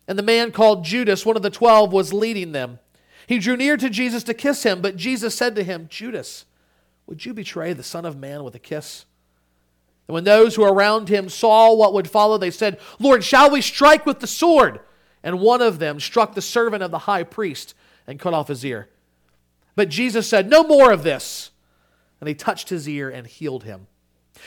and 0.07 0.17
the 0.17 0.23
man 0.23 0.51
called 0.51 0.83
Judas, 0.83 1.25
one 1.25 1.37
of 1.37 1.43
the 1.43 1.49
twelve, 1.49 1.93
was 1.93 2.11
leading 2.11 2.51
them. 2.51 2.79
He 3.27 3.39
drew 3.39 3.55
near 3.55 3.77
to 3.77 3.89
Jesus 3.89 4.23
to 4.23 4.33
kiss 4.33 4.63
him, 4.63 4.81
but 4.81 4.97
Jesus 4.97 5.35
said 5.35 5.55
to 5.55 5.63
him, 5.63 5.87
Judas, 5.89 6.45
would 7.07 7.25
you 7.25 7.33
betray 7.33 7.71
the 7.71 7.83
Son 7.83 8.05
of 8.05 8.17
Man 8.17 8.43
with 8.43 8.55
a 8.55 8.59
kiss? 8.59 9.05
And 10.07 10.13
when 10.13 10.23
those 10.25 10.55
who 10.55 10.63
were 10.63 10.73
around 10.73 11.07
him 11.07 11.29
saw 11.29 11.73
what 11.73 11.93
would 11.93 12.09
follow, 12.09 12.37
they 12.37 12.51
said, 12.51 12.79
Lord, 12.99 13.23
shall 13.23 13.49
we 13.49 13.61
strike 13.61 14.05
with 14.05 14.19
the 14.19 14.27
sword? 14.27 14.81
And 15.23 15.39
one 15.39 15.61
of 15.61 15.79
them 15.79 15.99
struck 15.99 16.33
the 16.33 16.41
servant 16.41 16.83
of 16.83 16.91
the 16.91 16.99
high 16.99 17.23
priest 17.23 17.73
and 18.07 18.19
cut 18.19 18.33
off 18.33 18.47
his 18.47 18.65
ear. 18.65 18.89
But 19.75 19.89
Jesus 19.89 20.27
said, 20.27 20.49
No 20.49 20.63
more 20.63 20.91
of 20.91 21.03
this. 21.03 21.51
And 22.19 22.27
he 22.27 22.35
touched 22.35 22.69
his 22.69 22.87
ear 22.87 23.09
and 23.09 23.25
healed 23.25 23.63
him. 23.63 23.87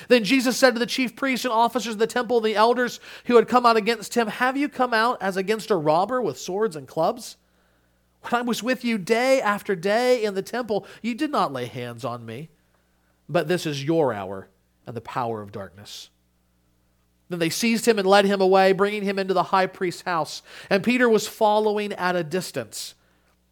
Then 0.09 0.25
Jesus 0.25 0.57
said 0.57 0.75
to 0.75 0.79
the 0.79 0.87
chief 0.87 1.17
priests 1.17 1.45
and 1.45 1.53
officers 1.53 1.95
of 1.95 1.99
the 1.99 2.07
temple 2.07 2.39
and 2.39 2.47
the 2.47 2.57
elders 2.57 3.01
who 3.27 3.37
had 3.37 3.49
come 3.49 3.67
out 3.67 3.77
against 3.77 4.15
him, 4.15 4.29
Have 4.29 4.57
you 4.57 4.69
come 4.69 4.95
out 4.95 5.19
as 5.21 5.37
against 5.37 5.71
a 5.71 5.77
robber 5.77 6.21
with 6.21 6.39
swords 6.39 6.77
and 6.77 6.87
clubs? 6.89 7.37
When 8.23 8.41
I 8.41 8.43
was 8.43 8.63
with 8.63 8.85
you 8.85 8.97
day 8.97 9.41
after 9.41 9.75
day 9.75 10.25
in 10.25 10.35
the 10.35 10.43
temple, 10.43 10.87
you 11.03 11.15
did 11.15 11.31
not 11.31 11.53
lay 11.53 11.67
hands 11.67 12.05
on 12.05 12.25
me. 12.25 12.49
But 13.29 13.49
this 13.49 13.67
is 13.67 13.85
your 13.85 14.13
hour 14.13 14.49
and 14.87 14.97
the 14.97 15.01
power 15.01 15.43
of 15.43 15.53
darkness. 15.53 16.11
Then 17.29 17.39
they 17.39 17.51
seized 17.51 17.87
him 17.87 17.99
and 17.99 18.07
led 18.07 18.27
him 18.27 18.41
away, 18.41 18.73
bringing 18.73 19.03
him 19.03 19.19
into 19.19 19.35
the 19.35 19.45
high 19.45 19.67
priest's 19.67 20.03
house. 20.03 20.43
And 20.69 20.85
Peter 20.85 21.09
was 21.09 21.27
following 21.27 21.93
at 21.95 22.17
a 22.17 22.25
distance. 22.25 22.95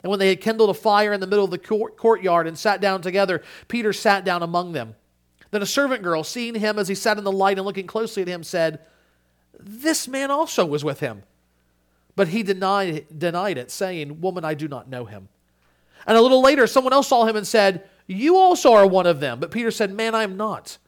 And 0.03 0.11
when 0.11 0.19
they 0.19 0.29
had 0.29 0.41
kindled 0.41 0.71
a 0.71 0.75
fire 0.75 1.13
in 1.13 1.21
the 1.21 1.27
middle 1.27 1.45
of 1.45 1.51
the 1.51 1.59
court- 1.59 1.97
courtyard 1.97 2.47
and 2.47 2.59
sat 2.59 2.81
down 2.81 3.03
together, 3.03 3.43
Peter 3.69 3.93
sat 3.93 4.25
down 4.25 4.43
among 4.43 4.73
them. 4.73 4.95
Then 5.53 5.63
a 5.63 5.67
servant 5.67 6.03
girl, 6.03 6.25
seeing 6.25 6.55
him 6.55 6.79
as 6.79 6.89
he 6.89 6.95
sat 6.95 7.19
in 7.19 7.25
the 7.25 7.33
light 7.33 7.59
and 7.59 7.67
looking 7.67 7.87
closely 7.87 8.23
at 8.23 8.29
him, 8.29 8.43
said, 8.43 8.81
This 9.59 10.09
man 10.09 10.31
also 10.31 10.67
was 10.67 10.83
with 10.83 11.01
him. 11.01 11.23
But 12.17 12.29
he 12.29 12.43
denied, 12.43 13.07
denied 13.17 13.59
it, 13.59 13.71
saying, 13.71 14.21
Woman, 14.21 14.45
I 14.45 14.55
do 14.55 14.69
not 14.69 14.89
know 14.89 15.05
him. 15.05 15.29
And 16.07 16.17
a 16.17 16.21
little 16.21 16.43
later, 16.43 16.67
someone 16.67 16.93
else 16.93 17.09
saw 17.09 17.25
him 17.27 17.37
and 17.37 17.47
said, 17.47 17.89
You 18.07 18.37
also 18.37 18.73
are 18.73 18.87
one 18.87 19.07
of 19.07 19.21
them. 19.21 19.41
But 19.41 19.51
Peter 19.51 19.71
said, 19.71 19.93
Man, 19.93 20.15
I 20.15 20.25
am 20.25 20.37
not. 20.37 20.79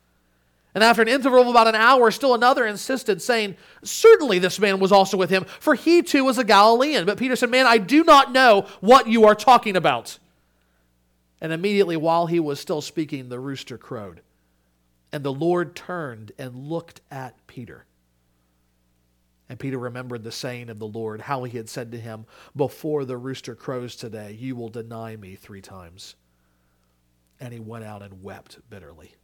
And 0.74 0.82
after 0.82 1.02
an 1.02 1.08
interval 1.08 1.42
of 1.42 1.48
about 1.48 1.68
an 1.68 1.76
hour, 1.76 2.10
still 2.10 2.34
another 2.34 2.66
insisted, 2.66 3.22
saying, 3.22 3.56
Certainly 3.84 4.40
this 4.40 4.58
man 4.58 4.80
was 4.80 4.90
also 4.90 5.16
with 5.16 5.30
him, 5.30 5.44
for 5.44 5.74
he 5.74 6.02
too 6.02 6.24
was 6.24 6.36
a 6.36 6.44
Galilean. 6.44 7.06
But 7.06 7.18
Peter 7.18 7.36
said, 7.36 7.50
Man, 7.50 7.66
I 7.66 7.78
do 7.78 8.02
not 8.02 8.32
know 8.32 8.66
what 8.80 9.06
you 9.06 9.24
are 9.24 9.36
talking 9.36 9.76
about. 9.76 10.18
And 11.40 11.52
immediately, 11.52 11.96
while 11.96 12.26
he 12.26 12.40
was 12.40 12.58
still 12.58 12.80
speaking, 12.80 13.28
the 13.28 13.38
rooster 13.38 13.78
crowed. 13.78 14.22
And 15.12 15.22
the 15.22 15.32
Lord 15.32 15.76
turned 15.76 16.32
and 16.38 16.56
looked 16.56 17.00
at 17.08 17.46
Peter. 17.46 17.86
And 19.48 19.60
Peter 19.60 19.78
remembered 19.78 20.24
the 20.24 20.32
saying 20.32 20.70
of 20.70 20.80
the 20.80 20.88
Lord, 20.88 21.20
how 21.20 21.44
he 21.44 21.56
had 21.56 21.68
said 21.68 21.92
to 21.92 22.00
him, 22.00 22.26
Before 22.56 23.04
the 23.04 23.16
rooster 23.16 23.54
crows 23.54 23.94
today, 23.94 24.32
you 24.32 24.56
will 24.56 24.70
deny 24.70 25.14
me 25.14 25.36
three 25.36 25.60
times. 25.60 26.16
And 27.38 27.52
he 27.52 27.60
went 27.60 27.84
out 27.84 28.02
and 28.02 28.22
wept 28.24 28.58
bitterly. 28.70 29.14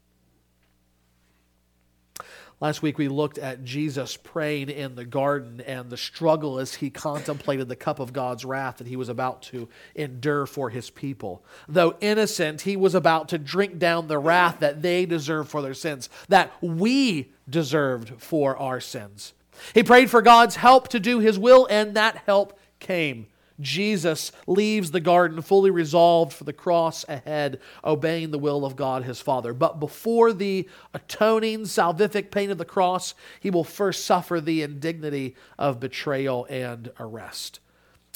Last 2.60 2.82
week 2.82 2.98
we 2.98 3.08
looked 3.08 3.38
at 3.38 3.64
Jesus 3.64 4.18
praying 4.18 4.68
in 4.68 4.94
the 4.94 5.06
garden 5.06 5.62
and 5.62 5.88
the 5.88 5.96
struggle 5.96 6.58
as 6.58 6.74
he 6.74 6.90
contemplated 6.90 7.68
the 7.68 7.76
cup 7.76 8.00
of 8.00 8.12
God's 8.12 8.44
wrath 8.44 8.76
that 8.76 8.86
he 8.86 8.96
was 8.96 9.08
about 9.08 9.40
to 9.44 9.66
endure 9.94 10.44
for 10.44 10.68
his 10.68 10.90
people. 10.90 11.42
Though 11.66 11.96
innocent, 12.02 12.60
he 12.60 12.76
was 12.76 12.94
about 12.94 13.30
to 13.30 13.38
drink 13.38 13.78
down 13.78 14.08
the 14.08 14.18
wrath 14.18 14.58
that 14.60 14.82
they 14.82 15.06
deserved 15.06 15.48
for 15.48 15.62
their 15.62 15.72
sins, 15.72 16.10
that 16.28 16.52
we 16.60 17.32
deserved 17.48 18.20
for 18.20 18.58
our 18.58 18.78
sins. 18.78 19.32
He 19.72 19.82
prayed 19.82 20.10
for 20.10 20.20
God's 20.20 20.56
help 20.56 20.88
to 20.88 21.00
do 21.00 21.18
his 21.18 21.38
will, 21.38 21.66
and 21.70 21.94
that 21.94 22.24
help 22.26 22.58
came. 22.78 23.26
Jesus 23.60 24.32
leaves 24.46 24.90
the 24.90 25.00
garden 25.00 25.42
fully 25.42 25.70
resolved 25.70 26.32
for 26.32 26.44
the 26.44 26.52
cross 26.52 27.04
ahead, 27.08 27.60
obeying 27.84 28.30
the 28.30 28.38
will 28.38 28.64
of 28.64 28.76
God 28.76 29.04
his 29.04 29.20
Father. 29.20 29.52
But 29.52 29.80
before 29.80 30.32
the 30.32 30.68
atoning, 30.94 31.64
salvific 31.64 32.30
pain 32.30 32.50
of 32.50 32.58
the 32.58 32.64
cross, 32.64 33.14
he 33.40 33.50
will 33.50 33.64
first 33.64 34.04
suffer 34.04 34.40
the 34.40 34.62
indignity 34.62 35.36
of 35.58 35.80
betrayal 35.80 36.46
and 36.48 36.90
arrest. 36.98 37.60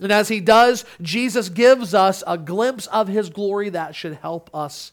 And 0.03 0.11
as 0.11 0.29
he 0.29 0.41
does, 0.41 0.85
Jesus 1.01 1.49
gives 1.49 1.95
us 1.95 2.25
a 2.27 2.37
glimpse 2.37 2.87
of 2.89 3.09
his 3.09 3.31
glory 3.31 3.69
that 3.71 3.95
should 3.95 4.15
help 4.15 4.51
us 4.55 4.93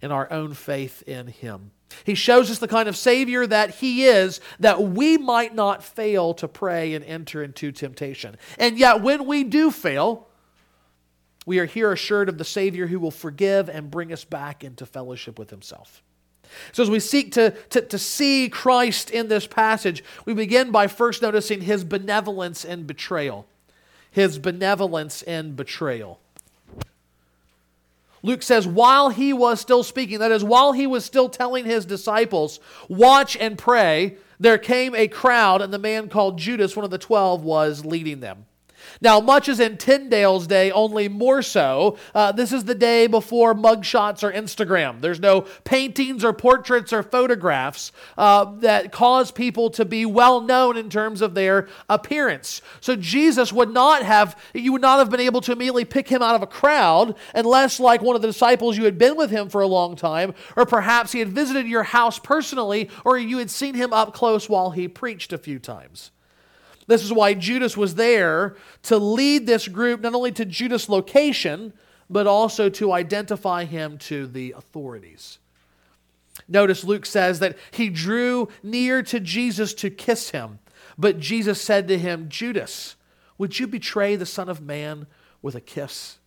in 0.00 0.10
our 0.10 0.30
own 0.32 0.54
faith 0.54 1.02
in 1.06 1.28
him. 1.28 1.70
He 2.04 2.14
shows 2.14 2.50
us 2.50 2.58
the 2.58 2.68
kind 2.68 2.88
of 2.88 2.96
Savior 2.96 3.46
that 3.46 3.76
He 3.76 4.04
is, 4.04 4.40
that 4.60 4.82
we 4.82 5.16
might 5.16 5.54
not 5.54 5.82
fail 5.82 6.34
to 6.34 6.48
pray 6.48 6.94
and 6.94 7.04
enter 7.04 7.42
into 7.42 7.72
temptation. 7.72 8.36
And 8.58 8.78
yet, 8.78 9.02
when 9.02 9.26
we 9.26 9.44
do 9.44 9.70
fail, 9.70 10.28
we 11.46 11.58
are 11.58 11.64
here 11.64 11.92
assured 11.92 12.28
of 12.28 12.38
the 12.38 12.44
Savior 12.44 12.86
who 12.88 12.98
will 12.98 13.10
forgive 13.10 13.68
and 13.68 13.90
bring 13.90 14.12
us 14.12 14.24
back 14.24 14.64
into 14.64 14.84
fellowship 14.84 15.38
with 15.38 15.50
Himself. 15.50 16.02
So, 16.72 16.82
as 16.82 16.90
we 16.90 17.00
seek 17.00 17.32
to, 17.32 17.50
to, 17.70 17.80
to 17.82 17.98
see 17.98 18.48
Christ 18.48 19.10
in 19.10 19.28
this 19.28 19.46
passage, 19.46 20.04
we 20.24 20.34
begin 20.34 20.70
by 20.70 20.86
first 20.86 21.22
noticing 21.22 21.60
His 21.60 21.84
benevolence 21.84 22.64
and 22.64 22.86
betrayal. 22.86 23.46
His 24.10 24.38
benevolence 24.38 25.22
and 25.22 25.56
betrayal. 25.56 26.20
Luke 28.26 28.42
says, 28.42 28.66
while 28.66 29.10
he 29.10 29.32
was 29.32 29.60
still 29.60 29.84
speaking, 29.84 30.18
that 30.18 30.32
is, 30.32 30.42
while 30.42 30.72
he 30.72 30.84
was 30.84 31.04
still 31.04 31.28
telling 31.28 31.64
his 31.64 31.86
disciples, 31.86 32.58
watch 32.88 33.36
and 33.36 33.56
pray, 33.56 34.16
there 34.40 34.58
came 34.58 34.96
a 34.96 35.06
crowd, 35.06 35.62
and 35.62 35.72
the 35.72 35.78
man 35.78 36.08
called 36.08 36.36
Judas, 36.36 36.74
one 36.74 36.84
of 36.84 36.90
the 36.90 36.98
twelve, 36.98 37.44
was 37.44 37.84
leading 37.84 38.18
them. 38.18 38.46
Now, 39.00 39.20
much 39.20 39.48
as 39.48 39.60
in 39.60 39.76
Tyndale's 39.76 40.46
day, 40.46 40.70
only 40.70 41.08
more 41.08 41.42
so, 41.42 41.98
uh, 42.14 42.32
this 42.32 42.52
is 42.52 42.64
the 42.64 42.74
day 42.74 43.06
before 43.06 43.54
mugshots 43.54 44.22
or 44.22 44.32
Instagram. 44.32 45.00
There's 45.00 45.20
no 45.20 45.42
paintings 45.64 46.24
or 46.24 46.32
portraits 46.32 46.92
or 46.92 47.02
photographs 47.02 47.92
uh, 48.16 48.44
that 48.60 48.92
cause 48.92 49.30
people 49.30 49.70
to 49.70 49.84
be 49.84 50.06
well 50.06 50.40
known 50.40 50.76
in 50.76 50.90
terms 50.90 51.20
of 51.22 51.34
their 51.34 51.68
appearance. 51.88 52.62
So 52.80 52.96
Jesus 52.96 53.52
would 53.52 53.70
not 53.70 54.02
have, 54.02 54.38
you 54.54 54.72
would 54.72 54.82
not 54.82 54.98
have 54.98 55.10
been 55.10 55.20
able 55.20 55.40
to 55.42 55.52
immediately 55.52 55.84
pick 55.84 56.08
him 56.08 56.22
out 56.22 56.34
of 56.34 56.42
a 56.42 56.46
crowd 56.46 57.14
unless, 57.34 57.80
like 57.80 58.02
one 58.02 58.16
of 58.16 58.22
the 58.22 58.28
disciples, 58.28 58.76
you 58.76 58.84
had 58.84 58.98
been 58.98 59.16
with 59.16 59.30
him 59.30 59.48
for 59.48 59.60
a 59.60 59.66
long 59.66 59.96
time, 59.96 60.34
or 60.56 60.66
perhaps 60.66 61.12
he 61.12 61.18
had 61.18 61.28
visited 61.28 61.66
your 61.66 61.82
house 61.82 62.18
personally, 62.18 62.90
or 63.04 63.18
you 63.18 63.38
had 63.38 63.50
seen 63.50 63.74
him 63.74 63.92
up 63.92 64.14
close 64.14 64.48
while 64.48 64.70
he 64.70 64.88
preached 64.88 65.32
a 65.32 65.38
few 65.38 65.58
times. 65.58 66.10
This 66.86 67.02
is 67.02 67.12
why 67.12 67.34
Judas 67.34 67.76
was 67.76 67.96
there 67.96 68.56
to 68.82 68.96
lead 68.98 69.46
this 69.46 69.66
group, 69.68 70.00
not 70.00 70.14
only 70.14 70.32
to 70.32 70.44
Judas' 70.44 70.88
location, 70.88 71.72
but 72.08 72.26
also 72.26 72.68
to 72.68 72.92
identify 72.92 73.64
him 73.64 73.98
to 73.98 74.26
the 74.26 74.52
authorities. 74.52 75.38
Notice 76.48 76.84
Luke 76.84 77.06
says 77.06 77.40
that 77.40 77.56
he 77.70 77.88
drew 77.88 78.48
near 78.62 79.02
to 79.02 79.18
Jesus 79.18 79.74
to 79.74 79.90
kiss 79.90 80.30
him, 80.30 80.60
but 80.96 81.18
Jesus 81.18 81.60
said 81.60 81.88
to 81.88 81.98
him, 81.98 82.28
Judas, 82.28 82.96
would 83.38 83.58
you 83.58 83.66
betray 83.66 84.16
the 84.16 84.26
Son 84.26 84.48
of 84.48 84.60
Man 84.60 85.06
with 85.42 85.54
a 85.54 85.60
kiss? 85.60 86.18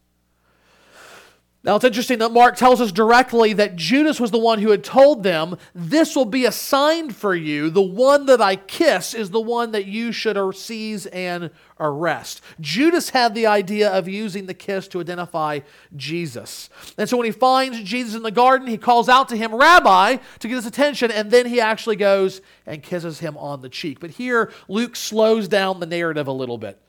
Now 1.61 1.75
it's 1.75 1.83
interesting 1.83 2.19
that 2.19 2.31
Mark 2.31 2.55
tells 2.55 2.79
us 2.79 2.89
directly 2.89 3.51
that 3.51 3.75
Judas 3.75 4.17
was 4.17 4.31
the 4.31 4.39
one 4.39 4.59
who 4.59 4.71
had 4.71 4.81
told 4.81 5.23
them, 5.23 5.57
This 5.75 6.15
will 6.15 6.23
be 6.23 6.45
a 6.45 6.53
sign 6.53 7.09
for 7.09 7.35
you. 7.35 7.69
The 7.69 7.81
one 7.81 8.27
that 8.27 8.39
I 8.39 8.55
kiss 8.55 9.13
is 9.13 9.31
the 9.31 9.41
one 9.41 9.73
that 9.73 9.85
you 9.85 10.13
should 10.13 10.37
seize 10.55 11.05
and 11.07 11.49
arrest. 11.77 12.41
Judas 12.61 13.09
had 13.09 13.35
the 13.35 13.45
idea 13.45 13.91
of 13.91 14.07
using 14.07 14.45
the 14.45 14.53
kiss 14.53 14.87
to 14.89 15.01
identify 15.01 15.59
Jesus. 15.97 16.69
And 16.97 17.09
so 17.09 17.17
when 17.17 17.25
he 17.25 17.31
finds 17.31 17.83
Jesus 17.83 18.15
in 18.15 18.23
the 18.23 18.31
garden, 18.31 18.67
he 18.67 18.77
calls 18.77 19.09
out 19.09 19.27
to 19.29 19.35
him, 19.35 19.53
Rabbi, 19.53 20.15
to 20.15 20.47
get 20.47 20.55
his 20.55 20.65
attention, 20.65 21.11
and 21.11 21.29
then 21.29 21.45
he 21.45 21.59
actually 21.59 21.97
goes 21.97 22.39
and 22.65 22.81
kisses 22.81 23.19
him 23.19 23.35
on 23.35 23.59
the 23.59 23.69
cheek. 23.69 23.99
But 23.99 24.11
here, 24.11 24.53
Luke 24.69 24.95
slows 24.95 25.49
down 25.49 25.81
the 25.81 25.85
narrative 25.85 26.27
a 26.27 26.31
little 26.31 26.57
bit. 26.57 26.79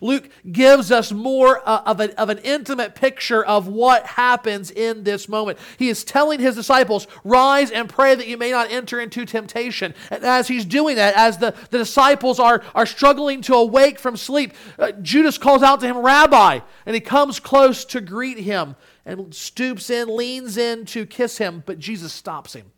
Luke 0.00 0.28
gives 0.50 0.90
us 0.90 1.12
more 1.12 1.62
uh, 1.66 1.82
of, 1.86 2.00
a, 2.00 2.18
of 2.20 2.28
an 2.28 2.38
intimate 2.38 2.94
picture 2.94 3.44
of 3.44 3.66
what 3.68 4.06
happens 4.06 4.70
in 4.70 5.04
this 5.04 5.28
moment. 5.28 5.58
He 5.78 5.88
is 5.88 6.04
telling 6.04 6.40
his 6.40 6.54
disciples, 6.54 7.06
Rise 7.24 7.70
and 7.70 7.88
pray 7.88 8.14
that 8.14 8.26
you 8.26 8.36
may 8.36 8.50
not 8.50 8.70
enter 8.70 9.00
into 9.00 9.24
temptation. 9.24 9.94
And 10.10 10.24
as 10.24 10.48
he's 10.48 10.64
doing 10.64 10.96
that, 10.96 11.14
as 11.16 11.38
the, 11.38 11.54
the 11.70 11.78
disciples 11.78 12.38
are, 12.38 12.62
are 12.74 12.86
struggling 12.86 13.42
to 13.42 13.54
awake 13.54 13.98
from 13.98 14.16
sleep, 14.16 14.52
uh, 14.78 14.92
Judas 14.92 15.38
calls 15.38 15.62
out 15.62 15.80
to 15.80 15.86
him, 15.86 15.98
Rabbi, 15.98 16.60
and 16.84 16.94
he 16.94 17.00
comes 17.00 17.40
close 17.40 17.84
to 17.86 18.00
greet 18.00 18.38
him 18.38 18.76
and 19.04 19.34
stoops 19.34 19.88
in, 19.88 20.14
leans 20.14 20.56
in 20.56 20.84
to 20.86 21.06
kiss 21.06 21.38
him, 21.38 21.62
but 21.64 21.78
Jesus 21.78 22.12
stops 22.12 22.54
him. 22.54 22.72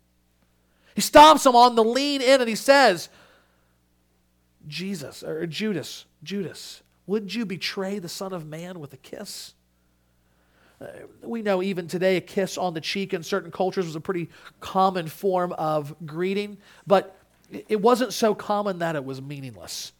He 0.95 1.01
stops 1.01 1.45
him 1.45 1.55
on 1.55 1.75
the 1.75 1.83
lean 1.83 2.21
in 2.21 2.39
and 2.41 2.49
he 2.49 2.55
says, 2.55 3.09
Jesus, 4.67 5.23
or 5.23 5.47
Judas, 5.47 6.05
Judas, 6.23 6.81
would 7.09 7.33
you 7.33 7.43
betray 7.43 7.97
the 7.97 8.07
Son 8.07 8.33
of 8.33 8.45
Man 8.45 8.79
with 8.79 8.93
a 8.93 8.97
kiss? 8.97 9.55
Uh, 10.79 10.85
we 11.23 11.41
know 11.41 11.61
even 11.63 11.87
today 11.87 12.17
a 12.17 12.21
kiss 12.21 12.55
on 12.55 12.75
the 12.75 12.79
cheek 12.79 13.15
in 13.15 13.23
certain 13.23 13.51
cultures 13.51 13.87
was 13.87 13.95
a 13.95 13.99
pretty 13.99 14.29
common 14.59 15.07
form 15.07 15.51
of 15.53 15.95
greeting, 16.05 16.57
but 16.85 17.17
it 17.67 17.81
wasn't 17.81 18.13
so 18.13 18.35
common 18.35 18.77
that 18.79 18.95
it 18.95 19.03
was 19.03 19.23
meaningless. 19.23 19.91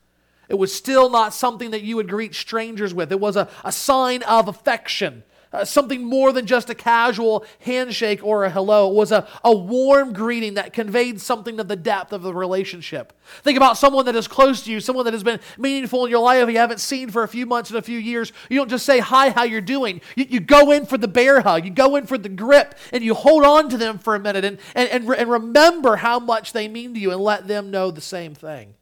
It 0.49 0.59
was 0.59 0.71
still 0.71 1.09
not 1.09 1.33
something 1.33 1.71
that 1.71 1.81
you 1.81 1.95
would 1.95 2.07
greet 2.07 2.35
strangers 2.35 2.93
with. 2.93 3.11
It 3.11 3.19
was 3.19 3.35
a, 3.35 3.49
a 3.65 3.71
sign 3.71 4.21
of 4.23 4.47
affection 4.47 5.23
uh, 5.51 5.65
something 5.65 6.05
more 6.05 6.31
than 6.31 6.45
just 6.45 6.69
a 6.69 6.75
casual 6.75 7.45
handshake 7.59 8.23
or 8.23 8.43
a 8.43 8.49
hello. 8.49 8.91
It 8.91 8.95
was 8.95 9.11
a, 9.11 9.27
a 9.43 9.55
warm 9.55 10.13
greeting 10.13 10.53
that 10.55 10.73
conveyed 10.73 11.19
something 11.19 11.59
of 11.59 11.67
the 11.67 11.75
depth 11.75 12.13
of 12.13 12.21
the 12.21 12.33
relationship. 12.33 13.13
Think 13.43 13.57
about 13.57 13.77
someone 13.77 14.05
that 14.05 14.15
is 14.15 14.27
close 14.27 14.61
to 14.63 14.71
you, 14.71 14.79
someone 14.79 15.05
that 15.05 15.13
has 15.13 15.23
been 15.23 15.39
meaningful 15.57 16.05
in 16.05 16.11
your 16.11 16.21
life 16.21 16.47
you 16.49 16.57
haven't 16.57 16.79
seen 16.79 17.09
for 17.09 17.23
a 17.23 17.27
few 17.27 17.45
months 17.45 17.69
and 17.69 17.79
a 17.79 17.81
few 17.81 17.97
years. 17.97 18.31
You 18.49 18.57
don't 18.57 18.69
just 18.69 18.85
say, 18.85 18.99
Hi, 18.99 19.29
how 19.29 19.43
you're 19.43 19.61
doing. 19.61 20.01
You, 20.15 20.25
you 20.29 20.39
go 20.39 20.71
in 20.71 20.85
for 20.85 20.97
the 20.97 21.07
bear 21.07 21.41
hug, 21.41 21.65
you 21.65 21.71
go 21.71 21.95
in 21.95 22.05
for 22.05 22.17
the 22.17 22.29
grip, 22.29 22.75
and 22.91 23.03
you 23.03 23.13
hold 23.13 23.43
on 23.43 23.69
to 23.69 23.77
them 23.77 23.97
for 23.97 24.15
a 24.15 24.19
minute 24.19 24.45
and, 24.45 24.59
and, 24.75 24.89
and, 24.89 25.15
and 25.15 25.29
remember 25.29 25.97
how 25.97 26.19
much 26.19 26.53
they 26.53 26.67
mean 26.67 26.93
to 26.93 26.99
you 26.99 27.11
and 27.11 27.21
let 27.21 27.47
them 27.47 27.71
know 27.71 27.91
the 27.91 28.01
same 28.01 28.35
thing. 28.35 28.75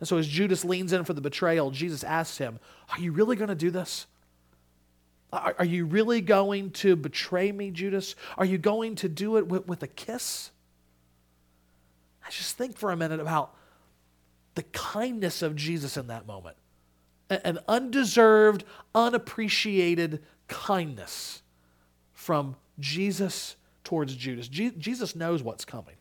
And 0.00 0.08
so 0.08 0.18
as 0.18 0.28
Judas 0.28 0.64
leans 0.64 0.92
in 0.92 1.04
for 1.04 1.14
the 1.14 1.20
betrayal, 1.20 1.70
Jesus 1.70 2.04
asks 2.04 2.38
him, 2.38 2.58
Are 2.90 3.00
you 3.00 3.12
really 3.12 3.36
going 3.36 3.48
to 3.48 3.54
do 3.54 3.70
this? 3.70 4.06
Are, 5.34 5.56
are, 5.58 5.64
you 5.64 5.84
really 5.84 6.20
going 6.20 6.70
to 6.70 6.94
betray 6.94 7.50
me, 7.50 7.70
Judas? 7.70 8.14
Are 8.38 8.44
you 8.44 8.56
going 8.56 8.94
to 8.96 9.08
do 9.08 9.36
it 9.36 9.48
with, 9.48 9.66
with 9.66 9.82
a 9.82 9.88
kiss? 9.88 10.50
I 12.24 12.30
just 12.30 12.56
think 12.56 12.76
for 12.76 12.92
a 12.92 12.96
minute 12.96 13.20
about 13.20 13.54
the 14.54 14.62
kindness 14.62 15.42
of 15.42 15.56
Jesus 15.56 15.96
in 15.96 16.06
that 16.06 16.26
moment. 16.26 16.56
An 17.28 17.58
undeserved, 17.66 18.64
unappreciated 18.94 20.22
kindness 20.46 21.42
from 22.12 22.54
Jesus 22.78 23.56
towards 23.82 24.14
Judas. 24.14 24.46
Je- 24.46 24.70
Jesus 24.70 25.16
knows 25.16 25.42
what's 25.42 25.64
coming. 25.64 25.96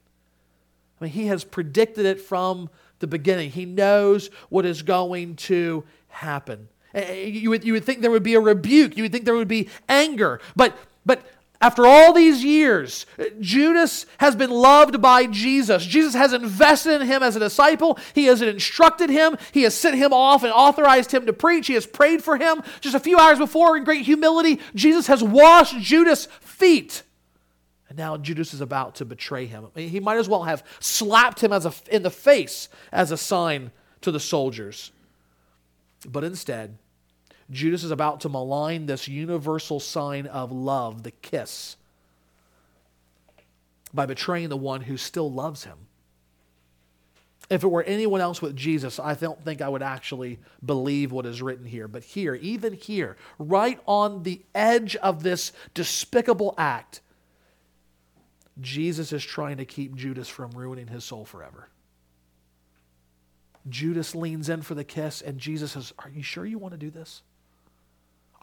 I 1.00 1.06
mean, 1.06 1.14
he 1.14 1.28
has 1.28 1.44
predicted 1.44 2.06
it 2.06 2.22
from 2.22 2.70
the 3.00 3.08
beginning. 3.08 3.50
He 3.50 3.66
knows 3.66 4.30
what 4.50 4.66
is 4.66 4.84
going 4.84 5.38
to 5.38 5.84
happen. 6.08 6.68
Eh, 6.94 7.00
eh, 7.00 7.24
you 7.26 7.50
would, 7.50 7.64
you 7.64 7.74
would 7.74 7.84
think 7.84 8.02
there 8.02 8.12
would 8.12 8.24
be 8.24 8.36
a 8.36 8.40
rebuke, 8.40 8.96
you 8.98 9.04
would 9.04 9.12
think 9.12 9.26
there 9.26 9.36
would 9.36 9.48
be 9.48 9.70
anger. 9.90 10.40
But, 10.56 10.78
but 11.06 11.26
after 11.64 11.88
all 11.88 12.12
these 12.12 12.44
years, 12.44 13.06
Judas 13.40 14.06
has 14.18 14.36
been 14.36 14.52
loved 14.52 15.02
by 15.02 15.28
Jesus. 15.28 15.86
Jesus 15.86 16.14
has 16.14 16.34
invested 16.34 17.02
in 17.02 17.08
him 17.08 17.24
as 17.24 17.38
a 17.38 17.40
disciple. 17.40 17.98
He 18.14 18.26
has 18.26 18.42
instructed 18.42 19.10
him. 19.10 19.38
He 19.54 19.64
has 19.64 19.74
sent 19.74 19.96
him 19.96 20.12
off 20.12 20.44
and 20.44 20.52
authorized 20.52 21.14
him 21.14 21.26
to 21.26 21.32
preach. 21.32 21.68
He 21.68 21.76
has 21.76 21.86
prayed 21.86 22.22
for 22.22 22.36
him. 22.36 22.62
Just 22.82 22.96
a 22.96 23.00
few 23.00 23.18
hours 23.18 23.38
before, 23.38 23.78
in 23.78 23.86
great 23.86 24.06
humility, 24.06 24.60
Jesus 24.76 25.08
has 25.08 25.24
washed 25.24 25.80
Judas' 25.80 26.26
feet. 26.42 27.04
And 27.88 27.98
now 27.98 28.18
Judas 28.18 28.54
is 28.54 28.60
about 28.60 28.96
to 28.96 29.06
betray 29.06 29.46
him. 29.46 29.68
He 29.74 30.02
might 30.02 30.18
as 30.18 30.28
well 30.28 30.44
have 30.44 30.66
slapped 30.82 31.42
him 31.42 31.54
as 31.54 31.66
a, 31.66 31.74
in 31.90 32.04
the 32.04 32.12
face 32.12 32.68
as 32.92 33.12
a 33.12 33.18
sign 33.18 33.72
to 34.02 34.12
the 34.12 34.20
soldiers. 34.20 34.92
But 36.06 36.26
instead, 36.26 36.78
Judas 37.54 37.84
is 37.84 37.92
about 37.92 38.22
to 38.22 38.30
malign 38.30 38.86
this 38.86 39.08
universal 39.08 39.80
sign 39.80 40.26
of 40.26 40.52
love, 40.52 41.04
the 41.04 41.12
kiss, 41.12 41.78
by 43.94 44.06
betraying 44.06 44.50
the 44.50 44.58
one 44.58 44.82
who 44.82 44.98
still 44.98 45.32
loves 45.32 45.64
him. 45.64 45.78
If 47.50 47.64
it 47.64 47.68
were 47.68 47.84
anyone 47.84 48.22
else 48.22 48.42
with 48.42 48.56
Jesus, 48.56 49.00
I 49.00 49.14
don't 49.14 49.44
think 49.44 49.62
I 49.62 49.70
would 49.70 49.84
actually 49.84 50.40
believe 50.66 51.12
what 51.12 51.26
is 51.26 51.42
written 51.42 51.66
here. 51.66 51.88
But 51.88 52.04
here, 52.04 52.36
even 52.36 52.74
here, 52.74 53.18
right 53.38 53.80
on 53.86 54.24
the 54.24 54.42
edge 54.56 54.96
of 54.96 55.22
this 55.22 55.52
despicable 55.74 56.56
act, 56.58 57.02
Jesus 58.60 59.12
is 59.14 59.24
trying 59.24 59.58
to 59.58 59.66
keep 59.66 59.96
Judas 59.96 60.30
from 60.30 60.52
ruining 60.52 60.88
his 60.88 61.04
soul 61.04 61.26
forever. 61.26 61.68
Judas 63.70 64.16
leans 64.16 64.50
in 64.50 64.62
for 64.62 64.74
the 64.74 64.84
kiss, 64.84 65.22
and 65.22 65.38
Jesus 65.38 65.74
says, 65.74 65.94
Are 66.00 66.10
you 66.10 66.24
sure 66.24 66.46
you 66.46 66.58
want 66.58 66.74
to 66.74 66.78
do 66.78 66.90
this? 66.90 67.22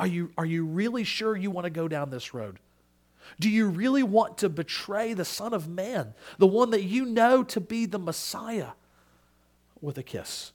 Are 0.01 0.07
you, 0.07 0.33
are 0.39 0.47
you 0.47 0.65
really 0.65 1.05
sure 1.05 1.37
you 1.37 1.51
want 1.51 1.67
to 1.67 1.71
go 1.71 1.87
down 1.87 2.09
this 2.09 2.33
road? 2.33 2.59
Do 3.39 3.51
you 3.51 3.69
really 3.69 4.03
want 4.03 4.39
to 4.39 4.49
betray 4.49 5.13
the 5.13 5.27
Son 5.27 5.53
of 5.53 5.69
Man, 5.69 6.15
the 6.39 6.47
one 6.47 6.71
that 6.71 6.85
you 6.85 7.05
know 7.05 7.43
to 7.45 7.61
be 7.61 7.85
the 7.85 7.99
Messiah, 7.99 8.69
with 9.83 9.99
a 9.99 10.03
kiss? 10.03 10.53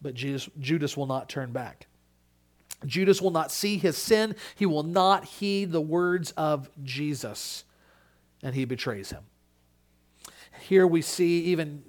But 0.00 0.14
Jesus, 0.14 0.48
Judas 0.60 0.96
will 0.96 1.06
not 1.06 1.28
turn 1.28 1.50
back. 1.50 1.88
Judas 2.86 3.20
will 3.20 3.32
not 3.32 3.50
see 3.50 3.76
his 3.76 3.98
sin. 3.98 4.36
He 4.54 4.64
will 4.64 4.84
not 4.84 5.24
heed 5.24 5.72
the 5.72 5.80
words 5.80 6.30
of 6.36 6.70
Jesus, 6.84 7.64
and 8.44 8.54
he 8.54 8.64
betrays 8.64 9.10
him. 9.10 9.24
Here 10.60 10.86
we 10.86 11.02
see 11.02 11.40
even 11.46 11.82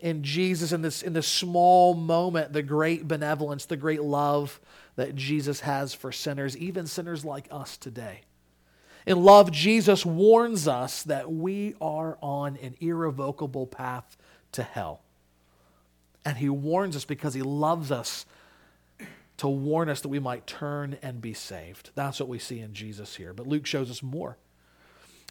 in 0.00 0.22
Jesus 0.22 0.72
in 0.72 0.82
this, 0.82 1.02
in 1.02 1.12
this 1.12 1.26
small 1.26 1.94
moment 1.94 2.52
the 2.52 2.62
great 2.62 3.06
benevolence, 3.06 3.66
the 3.66 3.76
great 3.76 4.02
love 4.02 4.60
that 4.96 5.14
Jesus 5.14 5.60
has 5.60 5.94
for 5.94 6.12
sinners, 6.12 6.56
even 6.56 6.86
sinners 6.86 7.24
like 7.24 7.46
us 7.50 7.76
today. 7.76 8.22
In 9.06 9.22
love, 9.22 9.50
Jesus 9.50 10.04
warns 10.04 10.68
us 10.68 11.02
that 11.04 11.32
we 11.32 11.74
are 11.80 12.18
on 12.20 12.56
an 12.62 12.74
irrevocable 12.80 13.66
path 13.66 14.16
to 14.52 14.62
hell. 14.62 15.00
And 16.24 16.36
he 16.36 16.50
warns 16.50 16.96
us 16.96 17.04
because 17.04 17.32
he 17.32 17.42
loves 17.42 17.90
us 17.90 18.26
to 19.38 19.48
warn 19.48 19.88
us 19.88 20.02
that 20.02 20.08
we 20.08 20.18
might 20.18 20.46
turn 20.46 20.98
and 21.00 21.22
be 21.22 21.32
saved. 21.32 21.90
That's 21.94 22.20
what 22.20 22.28
we 22.28 22.38
see 22.38 22.60
in 22.60 22.74
Jesus 22.74 23.16
here. 23.16 23.32
But 23.32 23.46
Luke 23.46 23.64
shows 23.64 23.90
us 23.90 24.02
more. 24.02 24.36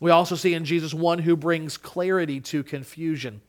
We 0.02 0.10
also 0.10 0.36
see 0.36 0.56
in 0.56 0.66
Jesus 0.66 0.94
one 0.94 1.20
who 1.20 1.36
brings 1.36 1.78
clarity 1.78 2.40
to 2.42 2.64
confusion 2.64 3.42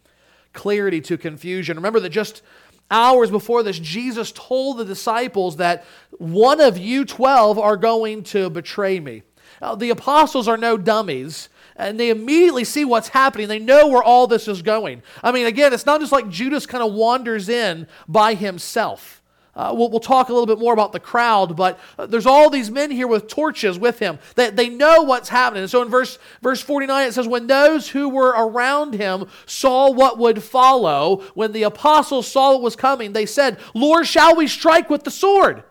clarity 0.52 1.00
to 1.02 1.18
confusion. 1.18 1.76
Remember 1.76 2.00
that 2.00 2.10
just 2.10 2.42
hours 2.90 3.30
before 3.30 3.62
this, 3.62 3.78
Jesus 3.78 4.32
told 4.32 4.78
the 4.78 4.84
disciples 4.84 5.56
that 5.56 5.84
one 6.18 6.60
of 6.60 6.76
you 6.76 7.04
12 7.04 7.58
are 7.58 7.76
going 7.76 8.22
to 8.24 8.50
betray 8.50 9.00
me. 9.00 9.22
Now, 9.60 9.74
the 9.74 9.90
apostles 9.90 10.48
are 10.48 10.56
no 10.56 10.76
dummies. 10.76 11.48
And 11.76 11.98
they 11.98 12.10
immediately 12.10 12.64
see 12.64 12.84
what's 12.84 13.08
happening. 13.08 13.48
They 13.48 13.58
know 13.58 13.88
where 13.88 14.02
all 14.02 14.26
this 14.26 14.48
is 14.48 14.60
going. 14.60 15.02
I 15.22 15.32
mean, 15.32 15.46
again, 15.46 15.72
it's 15.72 15.86
not 15.86 16.00
just 16.00 16.12
like 16.12 16.28
Judas 16.28 16.66
kind 16.66 16.84
of 16.84 16.92
wanders 16.92 17.48
in 17.48 17.86
by 18.06 18.34
himself. 18.34 19.19
Uh, 19.54 19.74
we'll, 19.76 19.90
we'll, 19.90 19.98
talk 19.98 20.28
a 20.28 20.32
little 20.32 20.46
bit 20.46 20.60
more 20.60 20.72
about 20.72 20.92
the 20.92 21.00
crowd, 21.00 21.56
but 21.56 21.78
uh, 21.98 22.06
there's 22.06 22.26
all 22.26 22.50
these 22.50 22.70
men 22.70 22.90
here 22.90 23.08
with 23.08 23.26
torches 23.26 23.78
with 23.78 23.98
him. 23.98 24.18
They, 24.36 24.50
they 24.50 24.68
know 24.68 25.02
what's 25.02 25.28
happening. 25.28 25.66
So 25.66 25.82
in 25.82 25.88
verse, 25.88 26.18
verse 26.40 26.60
49, 26.60 27.08
it 27.08 27.12
says, 27.12 27.26
When 27.26 27.48
those 27.48 27.88
who 27.88 28.08
were 28.08 28.28
around 28.28 28.94
him 28.94 29.26
saw 29.46 29.90
what 29.90 30.18
would 30.18 30.42
follow, 30.42 31.24
when 31.34 31.50
the 31.50 31.64
apostles 31.64 32.28
saw 32.28 32.52
what 32.52 32.62
was 32.62 32.76
coming, 32.76 33.12
they 33.12 33.26
said, 33.26 33.58
Lord, 33.74 34.06
shall 34.06 34.36
we 34.36 34.46
strike 34.46 34.88
with 34.88 35.02
the 35.02 35.10
sword? 35.10 35.64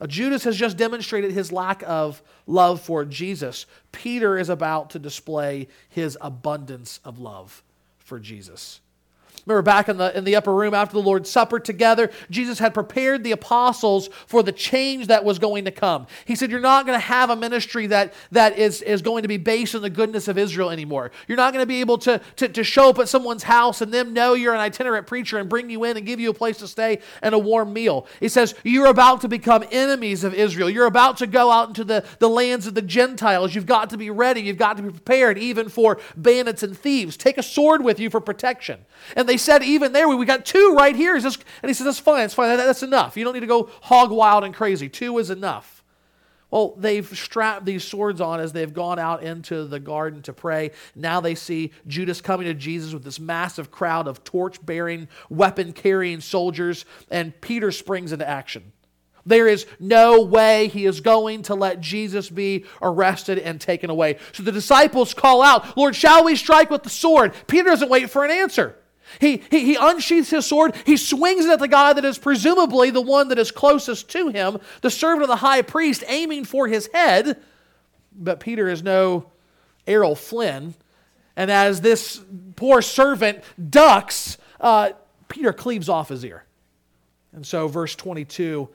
Now, 0.00 0.06
Judas 0.06 0.44
has 0.44 0.56
just 0.56 0.76
demonstrated 0.76 1.30
his 1.30 1.52
lack 1.52 1.84
of 1.86 2.22
love 2.46 2.80
for 2.80 3.04
Jesus. 3.04 3.66
Peter 3.92 4.36
is 4.36 4.48
about 4.48 4.90
to 4.90 4.98
display 4.98 5.68
his 5.88 6.18
abundance 6.20 6.98
of 7.04 7.20
love 7.20 7.62
for 7.98 8.18
Jesus. 8.18 8.80
Remember 9.46 9.62
back 9.62 9.88
in 9.88 9.98
the, 9.98 10.16
in 10.16 10.24
the 10.24 10.36
upper 10.36 10.54
room 10.54 10.72
after 10.72 10.94
the 10.94 11.02
Lord's 11.02 11.30
Supper 11.30 11.60
together, 11.60 12.10
Jesus 12.30 12.58
had 12.58 12.72
prepared 12.72 13.24
the 13.24 13.32
apostles 13.32 14.08
for 14.26 14.42
the 14.42 14.52
change 14.52 15.08
that 15.08 15.24
was 15.24 15.38
going 15.38 15.66
to 15.66 15.70
come. 15.70 16.06
He 16.24 16.34
said, 16.34 16.50
You're 16.50 16.60
not 16.60 16.86
going 16.86 16.98
to 16.98 17.04
have 17.04 17.30
a 17.30 17.36
ministry 17.36 17.86
that, 17.88 18.14
that 18.32 18.58
is, 18.58 18.80
is 18.82 19.02
going 19.02 19.22
to 19.22 19.28
be 19.28 19.36
based 19.36 19.74
on 19.74 19.82
the 19.82 19.90
goodness 19.90 20.28
of 20.28 20.38
Israel 20.38 20.70
anymore. 20.70 21.10
You're 21.28 21.36
not 21.36 21.52
going 21.52 21.62
to 21.62 21.66
be 21.66 21.80
able 21.80 21.98
to, 21.98 22.20
to, 22.36 22.48
to 22.48 22.64
show 22.64 22.88
up 22.90 22.98
at 22.98 23.08
someone's 23.08 23.42
house 23.42 23.80
and 23.80 23.92
them 23.92 24.14
know 24.14 24.34
you're 24.34 24.54
an 24.54 24.60
itinerant 24.60 25.06
preacher 25.06 25.38
and 25.38 25.48
bring 25.48 25.68
you 25.68 25.84
in 25.84 25.96
and 25.96 26.06
give 26.06 26.20
you 26.20 26.30
a 26.30 26.34
place 26.34 26.58
to 26.58 26.68
stay 26.68 27.00
and 27.20 27.34
a 27.34 27.38
warm 27.38 27.72
meal. 27.72 28.06
He 28.20 28.28
says, 28.28 28.54
You're 28.64 28.86
about 28.86 29.20
to 29.22 29.28
become 29.28 29.64
enemies 29.70 30.24
of 30.24 30.32
Israel. 30.34 30.70
You're 30.70 30.86
about 30.86 31.18
to 31.18 31.26
go 31.26 31.50
out 31.50 31.68
into 31.68 31.84
the, 31.84 32.04
the 32.18 32.28
lands 32.28 32.66
of 32.66 32.74
the 32.74 32.82
Gentiles. 32.82 33.54
You've 33.54 33.66
got 33.66 33.90
to 33.90 33.96
be 33.96 34.10
ready. 34.10 34.40
You've 34.40 34.56
got 34.56 34.76
to 34.78 34.82
be 34.82 34.90
prepared 34.90 35.38
even 35.38 35.68
for 35.68 35.98
bandits 36.16 36.62
and 36.62 36.76
thieves. 36.76 37.16
Take 37.16 37.38
a 37.38 37.42
sword 37.42 37.84
with 37.84 38.00
you 38.00 38.10
for 38.10 38.20
protection. 38.20 38.80
And 39.16 39.28
they 39.28 39.33
they 39.34 39.38
said 39.38 39.64
even 39.64 39.92
there, 39.92 40.06
we 40.06 40.24
got 40.26 40.46
two 40.46 40.76
right 40.78 40.94
here. 40.94 41.16
and 41.16 41.24
he 41.24 41.74
says, 41.74 41.84
that's 41.84 41.98
fine, 41.98 42.18
that's 42.18 42.34
fine, 42.34 42.56
that's 42.56 42.84
enough. 42.84 43.16
You 43.16 43.24
don't 43.24 43.34
need 43.34 43.40
to 43.40 43.48
go 43.48 43.68
hog 43.82 44.12
wild 44.12 44.44
and 44.44 44.54
crazy. 44.54 44.88
Two 44.88 45.18
is 45.18 45.28
enough. 45.28 45.82
Well, 46.52 46.76
they've 46.76 47.04
strapped 47.18 47.64
these 47.64 47.82
swords 47.82 48.20
on 48.20 48.38
as 48.38 48.52
they've 48.52 48.72
gone 48.72 49.00
out 49.00 49.24
into 49.24 49.64
the 49.64 49.80
garden 49.80 50.22
to 50.22 50.32
pray. 50.32 50.70
Now 50.94 51.20
they 51.20 51.34
see 51.34 51.72
Judas 51.88 52.20
coming 52.20 52.46
to 52.46 52.54
Jesus 52.54 52.94
with 52.94 53.02
this 53.02 53.18
massive 53.18 53.72
crowd 53.72 54.06
of 54.06 54.22
torch 54.22 54.64
bearing, 54.64 55.08
weapon 55.28 55.72
carrying 55.72 56.20
soldiers, 56.20 56.84
and 57.10 57.40
Peter 57.40 57.72
springs 57.72 58.12
into 58.12 58.28
action. 58.28 58.70
There 59.26 59.48
is 59.48 59.66
no 59.80 60.20
way 60.22 60.68
he 60.68 60.86
is 60.86 61.00
going 61.00 61.42
to 61.44 61.56
let 61.56 61.80
Jesus 61.80 62.30
be 62.30 62.66
arrested 62.80 63.40
and 63.40 63.60
taken 63.60 63.90
away. 63.90 64.18
So 64.30 64.44
the 64.44 64.52
disciples 64.52 65.12
call 65.12 65.42
out, 65.42 65.76
Lord, 65.76 65.96
shall 65.96 66.22
we 66.22 66.36
strike 66.36 66.70
with 66.70 66.84
the 66.84 66.90
sword? 66.90 67.34
Peter 67.48 67.64
doesn't 67.64 67.90
wait 67.90 68.10
for 68.10 68.24
an 68.24 68.30
answer. 68.30 68.76
He, 69.20 69.42
he, 69.50 69.60
he 69.60 69.76
unsheaths 69.76 70.30
his 70.30 70.46
sword. 70.46 70.74
He 70.84 70.96
swings 70.96 71.44
it 71.44 71.52
at 71.52 71.58
the 71.58 71.68
guy 71.68 71.92
that 71.92 72.04
is 72.04 72.18
presumably 72.18 72.90
the 72.90 73.00
one 73.00 73.28
that 73.28 73.38
is 73.38 73.50
closest 73.50 74.08
to 74.10 74.28
him, 74.28 74.58
the 74.80 74.90
servant 74.90 75.22
of 75.22 75.28
the 75.28 75.36
high 75.36 75.62
priest, 75.62 76.04
aiming 76.08 76.44
for 76.44 76.68
his 76.68 76.88
head. 76.92 77.40
But 78.14 78.40
Peter 78.40 78.68
is 78.68 78.82
no 78.82 79.30
Errol 79.86 80.14
Flynn. 80.14 80.74
And 81.36 81.50
as 81.50 81.80
this 81.80 82.20
poor 82.56 82.80
servant 82.80 83.42
ducks, 83.70 84.38
uh, 84.60 84.90
Peter 85.28 85.52
cleaves 85.52 85.88
off 85.88 86.08
his 86.08 86.24
ear. 86.24 86.44
And 87.32 87.44
so, 87.44 87.66
verse 87.66 87.96
22 87.96 88.68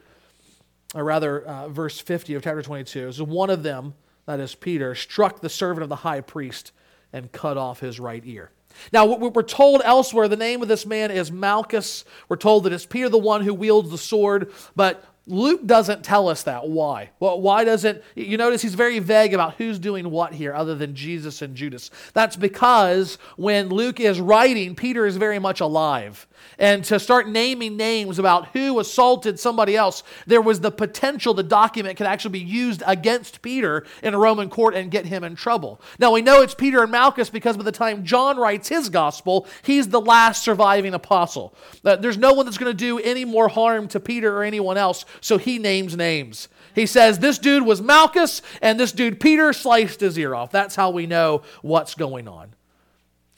or 0.95 1.03
rather, 1.03 1.41
uh, 1.41 1.69
verse 1.69 1.99
50 1.99 2.33
of 2.35 2.43
chapter 2.43 2.61
22. 2.61 3.11
So 3.11 3.23
one 3.23 3.49
of 3.49 3.63
them, 3.63 3.93
that 4.25 4.39
is 4.39 4.55
Peter, 4.55 4.95
struck 4.95 5.41
the 5.41 5.49
servant 5.49 5.83
of 5.83 5.89
the 5.89 5.97
high 5.97 6.21
priest 6.21 6.71
and 7.13 7.31
cut 7.31 7.57
off 7.57 7.79
his 7.79 7.99
right 7.99 8.23
ear. 8.25 8.51
Now, 8.93 9.05
we're 9.05 9.43
told 9.43 9.81
elsewhere 9.83 10.27
the 10.27 10.37
name 10.37 10.61
of 10.61 10.67
this 10.67 10.85
man 10.85 11.11
is 11.11 11.31
Malchus. 11.31 12.05
We're 12.27 12.37
told 12.37 12.63
that 12.63 12.73
it's 12.73 12.85
Peter, 12.85 13.09
the 13.09 13.17
one 13.17 13.41
who 13.41 13.53
wields 13.53 13.89
the 13.89 13.97
sword, 13.97 14.51
but 14.75 15.03
Luke 15.29 15.67
doesn't 15.67 16.03
tell 16.03 16.27
us 16.27 16.43
that. 16.43 16.67
Why? 16.67 17.11
Well, 17.19 17.39
why 17.39 17.63
doesn't 17.63 18.01
you 18.15 18.35
notice 18.35 18.63
he's 18.63 18.73
very 18.73 18.97
vague 18.97 19.33
about 19.33 19.55
who's 19.55 19.77
doing 19.77 20.09
what 20.09 20.33
here 20.33 20.55
other 20.55 20.73
than 20.73 20.95
Jesus 20.95 21.43
and 21.43 21.55
Judas? 21.55 21.91
That's 22.13 22.35
because 22.35 23.19
when 23.37 23.69
Luke 23.69 23.99
is 23.99 24.19
writing, 24.19 24.75
Peter 24.75 25.05
is 25.05 25.17
very 25.17 25.37
much 25.37 25.59
alive. 25.59 26.27
And 26.57 26.83
to 26.85 26.99
start 26.99 27.27
naming 27.27 27.77
names 27.77 28.19
about 28.19 28.49
who 28.49 28.79
assaulted 28.79 29.39
somebody 29.39 29.75
else, 29.77 30.03
there 30.27 30.41
was 30.41 30.59
the 30.59 30.71
potential 30.71 31.33
the 31.33 31.43
document 31.43 31.97
could 31.97 32.05
actually 32.05 32.31
be 32.31 32.39
used 32.39 32.83
against 32.85 33.41
Peter 33.41 33.85
in 34.03 34.13
a 34.13 34.19
Roman 34.19 34.49
court 34.49 34.75
and 34.75 34.91
get 34.91 35.05
him 35.05 35.23
in 35.23 35.35
trouble. 35.35 35.81
Now 35.99 36.11
we 36.11 36.21
know 36.21 36.41
it's 36.41 36.53
Peter 36.53 36.83
and 36.83 36.91
Malchus 36.91 37.29
because 37.29 37.55
by 37.55 37.63
the 37.63 37.71
time 37.71 38.03
John 38.03 38.37
writes 38.37 38.67
his 38.67 38.89
gospel, 38.89 39.47
he's 39.63 39.87
the 39.87 40.01
last 40.01 40.43
surviving 40.43 40.93
apostle. 40.93 41.55
Uh, 41.83 41.95
there's 41.95 42.17
no 42.17 42.33
one 42.33 42.45
that's 42.45 42.57
going 42.57 42.71
to 42.71 42.77
do 42.77 42.99
any 42.99 43.23
more 43.23 43.47
harm 43.47 43.87
to 43.89 43.99
Peter 43.99 44.35
or 44.35 44.43
anyone 44.43 44.77
else 44.77 45.05
so 45.21 45.37
he 45.37 45.59
names 45.59 45.95
names. 45.95 46.49
He 46.75 46.85
says, 46.85 47.19
This 47.19 47.39
dude 47.39 47.65
was 47.65 47.81
Malchus, 47.81 48.41
and 48.61 48.79
this 48.79 48.91
dude 48.91 49.19
Peter 49.19 49.53
sliced 49.53 49.99
his 50.01 50.17
ear 50.17 50.35
off. 50.35 50.51
That's 50.51 50.75
how 50.75 50.91
we 50.91 51.07
know 51.07 51.43
what's 51.61 51.95
going 51.95 52.27
on. 52.27 52.53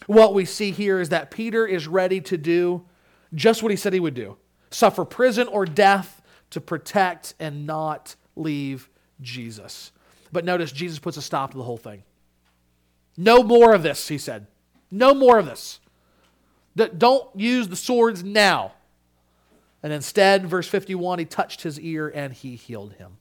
What 0.07 0.33
we 0.33 0.45
see 0.45 0.71
here 0.71 0.99
is 0.99 1.09
that 1.09 1.31
Peter 1.31 1.65
is 1.65 1.87
ready 1.87 2.21
to 2.21 2.37
do 2.37 2.85
just 3.33 3.63
what 3.63 3.71
he 3.71 3.77
said 3.77 3.93
he 3.93 3.99
would 3.99 4.13
do 4.13 4.37
suffer 4.69 5.03
prison 5.03 5.47
or 5.47 5.65
death 5.65 6.21
to 6.49 6.61
protect 6.61 7.33
and 7.39 7.65
not 7.65 8.15
leave 8.35 8.89
Jesus. 9.21 9.91
But 10.31 10.45
notice, 10.45 10.71
Jesus 10.71 10.99
puts 10.99 11.17
a 11.17 11.21
stop 11.21 11.51
to 11.51 11.57
the 11.57 11.63
whole 11.63 11.77
thing. 11.77 12.03
No 13.17 13.43
more 13.43 13.73
of 13.73 13.83
this, 13.83 14.07
he 14.07 14.17
said. 14.17 14.47
No 14.89 15.13
more 15.13 15.39
of 15.39 15.45
this. 15.45 15.79
Don't 16.75 17.27
use 17.37 17.67
the 17.67 17.75
swords 17.75 18.23
now. 18.23 18.73
And 19.83 19.91
instead, 19.91 20.45
verse 20.45 20.67
51, 20.67 21.19
he 21.19 21.25
touched 21.25 21.63
his 21.63 21.79
ear 21.79 22.11
and 22.13 22.33
he 22.33 22.55
healed 22.55 22.93
him. 22.93 23.17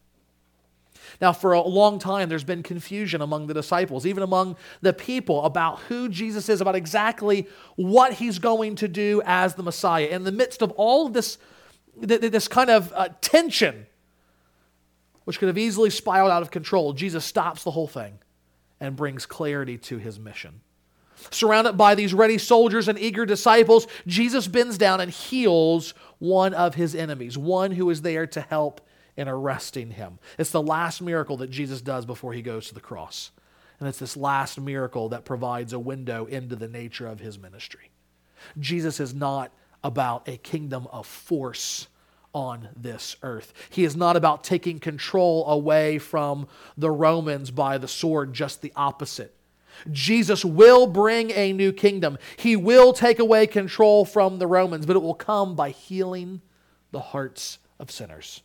Now, 1.21 1.33
for 1.33 1.53
a 1.53 1.63
long 1.63 1.99
time, 1.99 2.29
there's 2.29 2.45
been 2.45 2.63
confusion 2.63 3.21
among 3.21 3.47
the 3.47 3.55
disciples, 3.55 4.07
even 4.07 4.23
among 4.23 4.57
the 4.81 4.93
people, 4.93 5.45
about 5.45 5.81
who 5.81 6.09
Jesus 6.09 6.49
is, 6.49 6.61
about 6.61 6.75
exactly 6.75 7.49
what 7.77 8.15
he's 8.15 8.39
going 8.39 8.77
to 8.77 8.89
do 8.89 9.23
as 9.25 9.55
the 9.55 9.63
Messiah. 9.63 10.07
In 10.07 10.25
the 10.25 10.33
midst 10.33 10.63
of 10.63 10.71
all 10.73 11.07
of 11.07 11.13
this, 11.13 11.39
this 11.97 12.49
kind 12.49 12.71
of 12.71 12.93
uh, 12.95 13.09
tension, 13.21 13.87
which 15.25 15.39
could 15.39 15.49
have 15.49 15.59
easily 15.59 15.91
spiraled 15.91 16.31
out 16.31 16.43
of 16.43 16.51
control, 16.51 16.93
Jesus 16.93 17.25
stops 17.25 17.65
the 17.65 17.71
whole 17.71 17.89
thing 17.89 18.19
and 18.81 18.97
brings 18.97 19.27
clarity 19.27 19.79
to 19.79 19.99
his 19.99 20.19
mission. 20.19 20.61
Surrounded 21.31 21.77
by 21.77 21.95
these 21.95 22.15
ready 22.15 22.39
soldiers 22.39 22.89
and 22.89 22.99
eager 22.99 23.27
disciples, 23.27 23.87
Jesus 24.07 24.49
bends 24.49 24.79
down 24.79 25.01
and 25.01 25.11
heals 25.11 25.93
one 26.19 26.55
of 26.55 26.75
his 26.75 26.95
enemies, 26.95 27.37
one 27.37 27.73
who 27.73 27.91
is 27.91 28.03
there 28.03 28.27
to 28.29 28.41
help 28.41 28.81
in 29.17 29.29
arresting 29.29 29.91
him. 29.91 30.19
It's 30.39 30.51
the 30.51 30.63
last 30.63 31.03
miracle 31.03 31.37
that 31.39 31.51
Jesus 31.51 31.81
does 31.81 32.07
before 32.07 32.33
he 32.33 32.43
goes 32.43 32.69
to 32.69 32.75
the 32.75 32.81
cross. 32.81 33.31
And 33.79 33.89
it's 33.89 33.99
this 33.99 34.17
last 34.17 34.61
miracle 34.61 35.09
that 35.11 35.25
provides 35.25 35.73
a 35.73 35.79
window 35.79 36.27
into 36.27 36.57
the 36.57 36.69
nature 36.69 37.07
of 37.07 37.21
his 37.21 37.39
ministry. 37.39 37.91
Jesus 38.59 39.01
is 39.01 39.15
not 39.15 39.53
about 39.83 40.29
a 40.29 40.37
kingdom 40.37 40.87
of 40.93 41.07
force 41.07 41.89
on 42.33 42.69
this 42.77 43.17
earth. 43.23 43.53
He 43.71 43.85
is 43.85 43.97
not 43.97 44.17
about 44.17 44.45
taking 44.45 44.79
control 44.79 45.47
away 45.47 45.99
from 45.99 46.47
the 46.77 46.91
Romans 46.91 47.51
by 47.51 47.79
the 47.79 47.89
sword, 47.89 48.33
just 48.33 48.63
the 48.63 48.73
opposite. 48.77 49.35
Jesus 49.91 50.45
will 50.45 50.87
bring 50.87 51.31
a 51.31 51.53
new 51.53 51.73
kingdom. 51.73 52.19
He 52.37 52.57
will 52.57 52.93
take 52.93 53.19
away 53.19 53.47
control 53.47 54.05
from 54.05 54.39
the 54.39 54.47
Romans, 54.47 54.85
but 54.85 54.97
it 54.97 55.03
will 55.03 55.15
come 55.15 55.55
by 55.55 55.71
healing 55.71 56.43
the 56.91 57.01
hearts 57.01 57.59
of 57.79 57.91
sinners. 57.91 58.43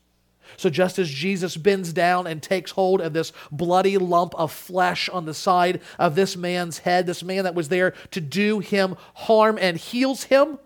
So, 0.57 0.69
just 0.69 0.99
as 0.99 1.09
Jesus 1.09 1.57
bends 1.57 1.93
down 1.93 2.27
and 2.27 2.41
takes 2.41 2.71
hold 2.71 3.01
of 3.01 3.13
this 3.13 3.31
bloody 3.51 3.97
lump 3.97 4.33
of 4.35 4.51
flesh 4.51 5.09
on 5.09 5.25
the 5.25 5.33
side 5.33 5.81
of 5.99 6.15
this 6.15 6.35
man's 6.35 6.79
head, 6.79 7.05
this 7.05 7.23
man 7.23 7.43
that 7.43 7.55
was 7.55 7.69
there 7.69 7.91
to 8.11 8.21
do 8.21 8.59
him 8.59 8.95
harm 9.13 9.57
and 9.59 9.77
heals 9.77 10.23
him, 10.23 10.59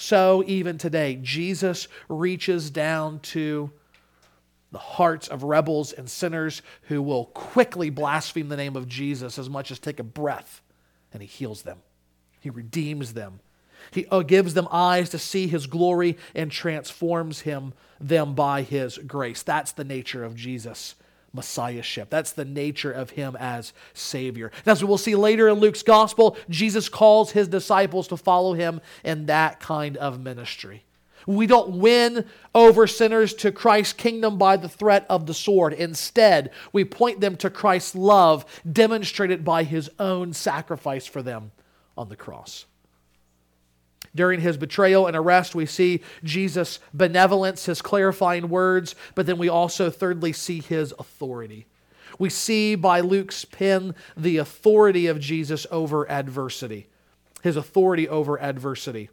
so 0.00 0.44
even 0.46 0.78
today, 0.78 1.18
Jesus 1.20 1.88
reaches 2.08 2.70
down 2.70 3.18
to 3.20 3.72
the 4.70 4.78
hearts 4.78 5.26
of 5.26 5.42
rebels 5.42 5.92
and 5.92 6.08
sinners 6.08 6.62
who 6.82 7.02
will 7.02 7.26
quickly 7.26 7.90
blaspheme 7.90 8.48
the 8.48 8.56
name 8.56 8.76
of 8.76 8.86
Jesus 8.86 9.40
as 9.40 9.50
much 9.50 9.72
as 9.72 9.80
take 9.80 9.98
a 9.98 10.04
breath, 10.04 10.62
and 11.12 11.20
he 11.20 11.26
heals 11.26 11.62
them. 11.62 11.78
He 12.38 12.48
redeems 12.48 13.14
them. 13.14 13.40
He 13.90 14.06
uh, 14.10 14.22
gives 14.22 14.54
them 14.54 14.68
eyes 14.70 15.10
to 15.10 15.18
see 15.18 15.46
his 15.46 15.66
glory 15.66 16.16
and 16.34 16.50
transforms 16.50 17.40
him 17.40 17.72
them 18.00 18.34
by 18.34 18.62
his 18.62 18.98
grace. 18.98 19.42
That's 19.42 19.72
the 19.72 19.84
nature 19.84 20.24
of 20.24 20.34
Jesus 20.34 20.94
messiahship. 21.32 22.10
That's 22.10 22.32
the 22.32 22.44
nature 22.44 22.92
of 22.92 23.10
him 23.10 23.36
as 23.38 23.72
Savior. 23.92 24.50
As 24.66 24.82
we'll 24.82 24.98
see 24.98 25.14
later 25.14 25.48
in 25.48 25.58
Luke's 25.58 25.82
gospel, 25.82 26.36
Jesus 26.48 26.88
calls 26.88 27.32
his 27.32 27.48
disciples 27.48 28.08
to 28.08 28.16
follow 28.16 28.54
him 28.54 28.80
in 29.04 29.26
that 29.26 29.60
kind 29.60 29.96
of 29.96 30.20
ministry. 30.20 30.84
We 31.26 31.46
don't 31.46 31.78
win 31.78 32.24
over 32.54 32.86
sinners 32.86 33.34
to 33.34 33.52
Christ's 33.52 33.92
kingdom 33.92 34.38
by 34.38 34.56
the 34.56 34.68
threat 34.68 35.04
of 35.10 35.26
the 35.26 35.34
sword. 35.34 35.74
Instead, 35.74 36.50
we 36.72 36.84
point 36.86 37.20
them 37.20 37.36
to 37.36 37.50
Christ's 37.50 37.94
love 37.94 38.46
demonstrated 38.70 39.44
by 39.44 39.64
his 39.64 39.90
own 39.98 40.32
sacrifice 40.32 41.06
for 41.06 41.22
them 41.22 41.52
on 41.98 42.08
the 42.08 42.16
cross. 42.16 42.64
During 44.14 44.40
his 44.40 44.56
betrayal 44.56 45.06
and 45.06 45.16
arrest, 45.16 45.54
we 45.54 45.66
see 45.66 46.02
Jesus' 46.24 46.78
benevolence, 46.92 47.66
his 47.66 47.82
clarifying 47.82 48.48
words, 48.48 48.94
but 49.14 49.26
then 49.26 49.38
we 49.38 49.48
also, 49.48 49.90
thirdly, 49.90 50.32
see 50.32 50.60
his 50.60 50.94
authority. 50.98 51.66
We 52.18 52.30
see 52.30 52.74
by 52.74 53.00
Luke's 53.00 53.44
pen 53.44 53.94
the 54.16 54.38
authority 54.38 55.06
of 55.06 55.20
Jesus 55.20 55.66
over 55.70 56.10
adversity, 56.10 56.88
his 57.42 57.56
authority 57.56 58.08
over 58.08 58.40
adversity. 58.40 59.10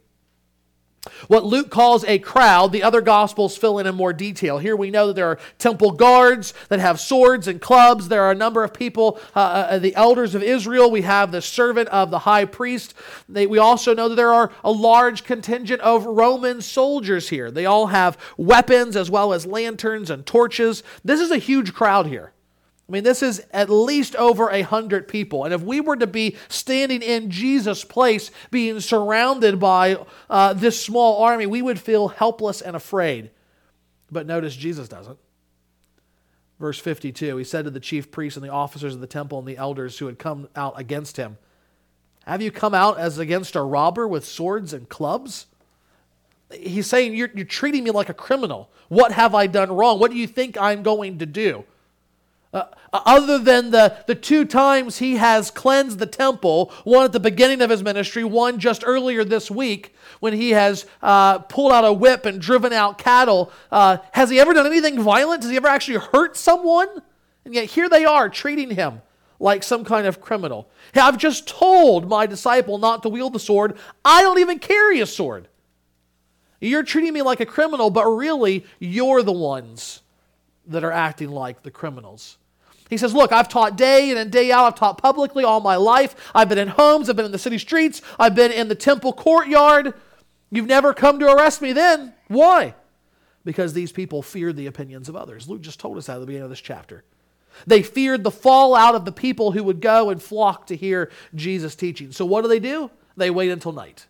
What 1.28 1.44
Luke 1.44 1.70
calls 1.70 2.04
a 2.04 2.18
crowd, 2.18 2.72
the 2.72 2.82
other 2.82 3.00
gospels 3.00 3.56
fill 3.56 3.78
in 3.78 3.86
in 3.86 3.94
more 3.94 4.12
detail. 4.12 4.58
Here 4.58 4.76
we 4.76 4.90
know 4.90 5.08
that 5.08 5.14
there 5.14 5.28
are 5.28 5.38
temple 5.58 5.92
guards 5.92 6.54
that 6.68 6.80
have 6.80 7.00
swords 7.00 7.48
and 7.48 7.60
clubs. 7.60 8.08
There 8.08 8.22
are 8.22 8.30
a 8.30 8.36
number 8.36 8.64
of 8.64 8.72
people, 8.72 9.18
uh, 9.34 9.40
uh, 9.40 9.78
the 9.78 9.94
elders 9.94 10.34
of 10.34 10.42
Israel. 10.42 10.90
We 10.90 11.02
have 11.02 11.32
the 11.32 11.42
servant 11.42 11.88
of 11.88 12.10
the 12.10 12.20
high 12.20 12.44
priest. 12.44 12.94
They, 13.28 13.46
we 13.46 13.58
also 13.58 13.94
know 13.94 14.08
that 14.08 14.14
there 14.14 14.32
are 14.32 14.50
a 14.62 14.70
large 14.70 15.24
contingent 15.24 15.80
of 15.80 16.04
Roman 16.06 16.60
soldiers 16.60 17.28
here. 17.28 17.50
They 17.50 17.66
all 17.66 17.88
have 17.88 18.18
weapons 18.36 18.96
as 18.96 19.10
well 19.10 19.32
as 19.32 19.46
lanterns 19.46 20.10
and 20.10 20.24
torches. 20.24 20.82
This 21.04 21.20
is 21.20 21.30
a 21.30 21.38
huge 21.38 21.74
crowd 21.74 22.06
here. 22.06 22.32
I 22.88 22.92
mean, 22.92 23.02
this 23.02 23.22
is 23.22 23.42
at 23.50 23.68
least 23.68 24.14
over 24.14 24.48
a 24.48 24.62
hundred 24.62 25.08
people. 25.08 25.44
And 25.44 25.52
if 25.52 25.60
we 25.60 25.80
were 25.80 25.96
to 25.96 26.06
be 26.06 26.36
standing 26.48 27.02
in 27.02 27.30
Jesus' 27.30 27.82
place, 27.82 28.30
being 28.52 28.78
surrounded 28.78 29.58
by 29.58 29.98
uh, 30.30 30.52
this 30.52 30.80
small 30.80 31.22
army, 31.22 31.46
we 31.46 31.62
would 31.62 31.80
feel 31.80 32.08
helpless 32.08 32.60
and 32.60 32.76
afraid. 32.76 33.30
But 34.10 34.26
notice 34.26 34.54
Jesus 34.54 34.86
doesn't. 34.86 35.18
Verse 36.60 36.78
52 36.78 37.36
He 37.36 37.44
said 37.44 37.64
to 37.64 37.70
the 37.72 37.80
chief 37.80 38.12
priests 38.12 38.36
and 38.36 38.44
the 38.44 38.52
officers 38.52 38.94
of 38.94 39.00
the 39.00 39.08
temple 39.08 39.40
and 39.40 39.48
the 39.48 39.56
elders 39.56 39.98
who 39.98 40.06
had 40.06 40.18
come 40.18 40.48
out 40.54 40.78
against 40.78 41.16
him, 41.16 41.38
Have 42.24 42.40
you 42.40 42.52
come 42.52 42.72
out 42.72 42.98
as 42.98 43.18
against 43.18 43.56
a 43.56 43.62
robber 43.62 44.06
with 44.06 44.24
swords 44.24 44.72
and 44.72 44.88
clubs? 44.88 45.46
He's 46.52 46.86
saying, 46.86 47.16
You're, 47.16 47.30
you're 47.34 47.44
treating 47.44 47.82
me 47.82 47.90
like 47.90 48.08
a 48.08 48.14
criminal. 48.14 48.70
What 48.88 49.10
have 49.10 49.34
I 49.34 49.48
done 49.48 49.72
wrong? 49.72 49.98
What 49.98 50.12
do 50.12 50.16
you 50.16 50.28
think 50.28 50.56
I'm 50.56 50.84
going 50.84 51.18
to 51.18 51.26
do? 51.26 51.64
Uh, 52.56 53.00
other 53.04 53.38
than 53.38 53.70
the, 53.70 53.94
the 54.06 54.14
two 54.14 54.44
times 54.46 54.98
he 54.98 55.16
has 55.16 55.50
cleansed 55.50 55.98
the 55.98 56.06
temple, 56.06 56.72
one 56.84 57.04
at 57.04 57.12
the 57.12 57.20
beginning 57.20 57.60
of 57.60 57.68
his 57.68 57.82
ministry, 57.82 58.24
one 58.24 58.58
just 58.58 58.82
earlier 58.86 59.24
this 59.24 59.50
week 59.50 59.94
when 60.20 60.32
he 60.32 60.50
has 60.50 60.86
uh, 61.02 61.38
pulled 61.40 61.72
out 61.72 61.84
a 61.84 61.92
whip 61.92 62.24
and 62.24 62.40
driven 62.40 62.72
out 62.72 62.96
cattle, 62.96 63.52
uh, 63.70 63.98
has 64.12 64.30
he 64.30 64.40
ever 64.40 64.54
done 64.54 64.66
anything 64.66 65.00
violent? 65.02 65.42
Has 65.42 65.50
he 65.50 65.56
ever 65.58 65.68
actually 65.68 65.98
hurt 65.98 66.36
someone? 66.36 66.88
And 67.44 67.54
yet 67.54 67.66
here 67.66 67.90
they 67.90 68.06
are 68.06 68.30
treating 68.30 68.70
him 68.70 69.02
like 69.38 69.62
some 69.62 69.84
kind 69.84 70.06
of 70.06 70.22
criminal. 70.22 70.70
Hey, 70.94 71.00
I've 71.00 71.18
just 71.18 71.46
told 71.46 72.08
my 72.08 72.24
disciple 72.24 72.78
not 72.78 73.02
to 73.02 73.10
wield 73.10 73.34
the 73.34 73.38
sword. 73.38 73.76
I 74.02 74.22
don't 74.22 74.38
even 74.38 74.58
carry 74.58 75.00
a 75.00 75.06
sword. 75.06 75.48
You're 76.58 76.84
treating 76.84 77.12
me 77.12 77.20
like 77.20 77.40
a 77.40 77.46
criminal, 77.46 77.90
but 77.90 78.06
really, 78.06 78.64
you're 78.78 79.22
the 79.22 79.32
ones 79.32 80.00
that 80.68 80.84
are 80.84 80.92
acting 80.92 81.30
like 81.30 81.62
the 81.62 81.70
criminals. 81.70 82.38
He 82.88 82.96
says, 82.96 83.14
Look, 83.14 83.32
I've 83.32 83.48
taught 83.48 83.76
day 83.76 84.10
in 84.10 84.16
and 84.16 84.30
day 84.30 84.52
out. 84.52 84.66
I've 84.66 84.78
taught 84.78 84.98
publicly 84.98 85.44
all 85.44 85.60
my 85.60 85.76
life. 85.76 86.14
I've 86.34 86.48
been 86.48 86.58
in 86.58 86.68
homes. 86.68 87.08
I've 87.08 87.16
been 87.16 87.24
in 87.24 87.32
the 87.32 87.38
city 87.38 87.58
streets. 87.58 88.02
I've 88.18 88.34
been 88.34 88.52
in 88.52 88.68
the 88.68 88.74
temple 88.74 89.12
courtyard. 89.12 89.94
You've 90.50 90.66
never 90.66 90.94
come 90.94 91.18
to 91.18 91.32
arrest 91.32 91.60
me 91.60 91.72
then. 91.72 92.14
Why? 92.28 92.74
Because 93.44 93.72
these 93.72 93.92
people 93.92 94.22
feared 94.22 94.56
the 94.56 94.66
opinions 94.66 95.08
of 95.08 95.16
others. 95.16 95.48
Luke 95.48 95.62
just 95.62 95.80
told 95.80 95.98
us 95.98 96.06
that 96.06 96.14
at 96.16 96.18
the 96.20 96.26
beginning 96.26 96.44
of 96.44 96.50
this 96.50 96.60
chapter. 96.60 97.04
They 97.66 97.82
feared 97.82 98.22
the 98.22 98.30
fallout 98.30 98.94
of 98.94 99.04
the 99.04 99.12
people 99.12 99.52
who 99.52 99.64
would 99.64 99.80
go 99.80 100.10
and 100.10 100.22
flock 100.22 100.66
to 100.66 100.76
hear 100.76 101.10
Jesus 101.34 101.74
teaching. 101.74 102.12
So 102.12 102.26
what 102.26 102.42
do 102.42 102.48
they 102.48 102.60
do? 102.60 102.90
They 103.16 103.30
wait 103.30 103.50
until 103.50 103.72
night. 103.72 104.06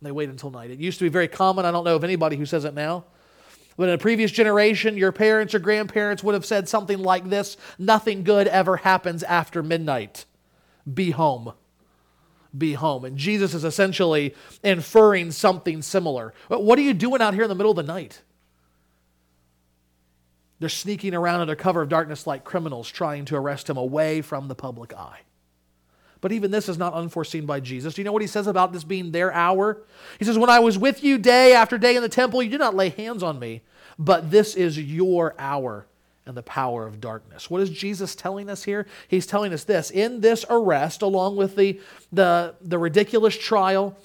They 0.00 0.12
wait 0.12 0.28
until 0.28 0.50
night. 0.50 0.70
It 0.70 0.78
used 0.78 0.98
to 0.98 1.04
be 1.04 1.08
very 1.08 1.28
common. 1.28 1.64
I 1.64 1.70
don't 1.70 1.84
know 1.84 1.96
of 1.96 2.04
anybody 2.04 2.36
who 2.36 2.46
says 2.46 2.64
it 2.64 2.74
now. 2.74 3.04
But 3.76 3.88
in 3.88 3.94
a 3.94 3.98
previous 3.98 4.30
generation, 4.30 4.96
your 4.96 5.12
parents 5.12 5.54
or 5.54 5.58
grandparents 5.58 6.22
would 6.22 6.34
have 6.34 6.44
said 6.44 6.68
something 6.68 6.98
like 6.98 7.28
this 7.28 7.56
Nothing 7.78 8.24
good 8.24 8.48
ever 8.48 8.78
happens 8.78 9.22
after 9.22 9.62
midnight. 9.62 10.24
Be 10.92 11.10
home. 11.10 11.52
Be 12.56 12.74
home. 12.74 13.04
And 13.04 13.16
Jesus 13.16 13.54
is 13.54 13.64
essentially 13.64 14.34
inferring 14.62 15.30
something 15.30 15.80
similar. 15.80 16.34
What 16.48 16.78
are 16.78 16.82
you 16.82 16.94
doing 16.94 17.22
out 17.22 17.34
here 17.34 17.44
in 17.44 17.48
the 17.48 17.54
middle 17.54 17.72
of 17.72 17.76
the 17.76 17.82
night? 17.82 18.22
They're 20.60 20.68
sneaking 20.68 21.14
around 21.14 21.40
under 21.40 21.56
cover 21.56 21.82
of 21.82 21.88
darkness 21.88 22.26
like 22.26 22.44
criminals, 22.44 22.88
trying 22.88 23.24
to 23.26 23.36
arrest 23.36 23.68
him 23.68 23.76
away 23.76 24.22
from 24.22 24.46
the 24.46 24.54
public 24.54 24.94
eye. 24.94 25.20
But 26.22 26.32
even 26.32 26.50
this 26.52 26.68
is 26.68 26.78
not 26.78 26.94
unforeseen 26.94 27.44
by 27.44 27.60
Jesus. 27.60 27.94
Do 27.94 28.00
you 28.00 28.04
know 28.04 28.12
what 28.12 28.22
he 28.22 28.28
says 28.28 28.46
about 28.46 28.72
this 28.72 28.84
being 28.84 29.10
their 29.10 29.32
hour? 29.32 29.82
He 30.18 30.24
says, 30.24 30.38
When 30.38 30.48
I 30.48 30.60
was 30.60 30.78
with 30.78 31.04
you 31.04 31.18
day 31.18 31.52
after 31.52 31.76
day 31.76 31.96
in 31.96 32.02
the 32.02 32.08
temple, 32.08 32.42
you 32.42 32.48
did 32.48 32.60
not 32.60 32.76
lay 32.76 32.88
hands 32.88 33.22
on 33.22 33.38
me, 33.38 33.60
but 33.98 34.30
this 34.30 34.54
is 34.54 34.78
your 34.78 35.34
hour 35.36 35.84
and 36.24 36.36
the 36.36 36.42
power 36.44 36.86
of 36.86 37.00
darkness. 37.00 37.50
What 37.50 37.60
is 37.60 37.70
Jesus 37.70 38.14
telling 38.14 38.48
us 38.48 38.62
here? 38.62 38.86
He's 39.08 39.26
telling 39.26 39.52
us 39.52 39.64
this 39.64 39.90
in 39.90 40.20
this 40.20 40.44
arrest, 40.48 41.02
along 41.02 41.36
with 41.36 41.56
the, 41.56 41.80
the, 42.12 42.54
the 42.60 42.78
ridiculous 42.78 43.36
trial, 43.36 43.96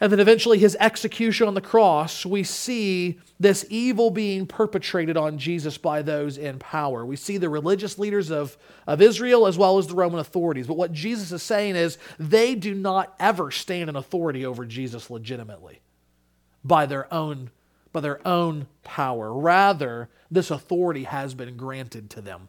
and 0.00 0.10
then 0.10 0.18
eventually 0.18 0.58
his 0.58 0.76
execution 0.80 1.46
on 1.46 1.52
the 1.52 1.60
cross, 1.60 2.24
we 2.24 2.42
see 2.42 3.18
this 3.38 3.66
evil 3.68 4.10
being 4.10 4.46
perpetrated 4.46 5.18
on 5.18 5.36
Jesus 5.36 5.76
by 5.76 6.00
those 6.00 6.38
in 6.38 6.58
power. 6.58 7.04
We 7.04 7.16
see 7.16 7.36
the 7.36 7.50
religious 7.50 7.98
leaders 7.98 8.30
of, 8.30 8.56
of 8.86 9.02
Israel 9.02 9.46
as 9.46 9.58
well 9.58 9.76
as 9.76 9.86
the 9.86 9.94
Roman 9.94 10.18
authorities. 10.18 10.66
But 10.66 10.78
what 10.78 10.92
Jesus 10.92 11.32
is 11.32 11.42
saying 11.42 11.76
is 11.76 11.98
they 12.18 12.54
do 12.54 12.74
not 12.74 13.14
ever 13.20 13.50
stand 13.50 13.90
in 13.90 13.96
authority 13.96 14.46
over 14.46 14.64
Jesus 14.64 15.10
legitimately 15.10 15.80
by 16.64 16.86
their 16.86 17.12
own, 17.12 17.50
by 17.92 18.00
their 18.00 18.26
own 18.26 18.68
power. 18.82 19.32
Rather, 19.32 20.08
this 20.30 20.50
authority 20.50 21.04
has 21.04 21.34
been 21.34 21.58
granted 21.58 22.08
to 22.10 22.22
them. 22.22 22.48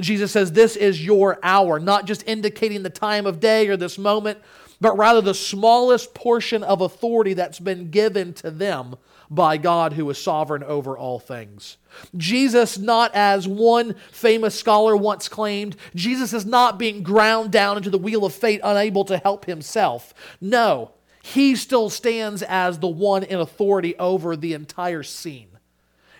Jesus 0.00 0.32
says, 0.32 0.52
This 0.52 0.76
is 0.76 1.04
your 1.04 1.38
hour, 1.42 1.78
not 1.78 2.06
just 2.06 2.26
indicating 2.26 2.82
the 2.82 2.90
time 2.90 3.26
of 3.26 3.40
day 3.40 3.68
or 3.68 3.76
this 3.76 3.98
moment, 3.98 4.38
but 4.82 4.98
rather 4.98 5.20
the 5.20 5.32
smallest 5.32 6.12
portion 6.12 6.64
of 6.64 6.80
authority 6.80 7.34
that's 7.34 7.60
been 7.60 7.90
given 7.90 8.34
to 8.34 8.50
them 8.50 8.96
by 9.30 9.56
God 9.56 9.92
who 9.92 10.10
is 10.10 10.18
sovereign 10.20 10.64
over 10.64 10.98
all 10.98 11.20
things. 11.20 11.76
Jesus, 12.16 12.78
not 12.78 13.14
as 13.14 13.46
one 13.46 13.94
famous 14.10 14.58
scholar 14.58 14.96
once 14.96 15.28
claimed, 15.28 15.76
Jesus 15.94 16.32
is 16.32 16.44
not 16.44 16.80
being 16.80 17.04
ground 17.04 17.52
down 17.52 17.76
into 17.76 17.90
the 17.90 17.96
wheel 17.96 18.24
of 18.24 18.34
fate, 18.34 18.60
unable 18.64 19.04
to 19.04 19.18
help 19.18 19.44
himself. 19.44 20.12
No, 20.40 20.90
he 21.22 21.54
still 21.54 21.88
stands 21.88 22.42
as 22.42 22.80
the 22.80 22.88
one 22.88 23.22
in 23.22 23.38
authority 23.38 23.96
over 23.98 24.34
the 24.36 24.52
entire 24.52 25.04
scene. 25.04 25.51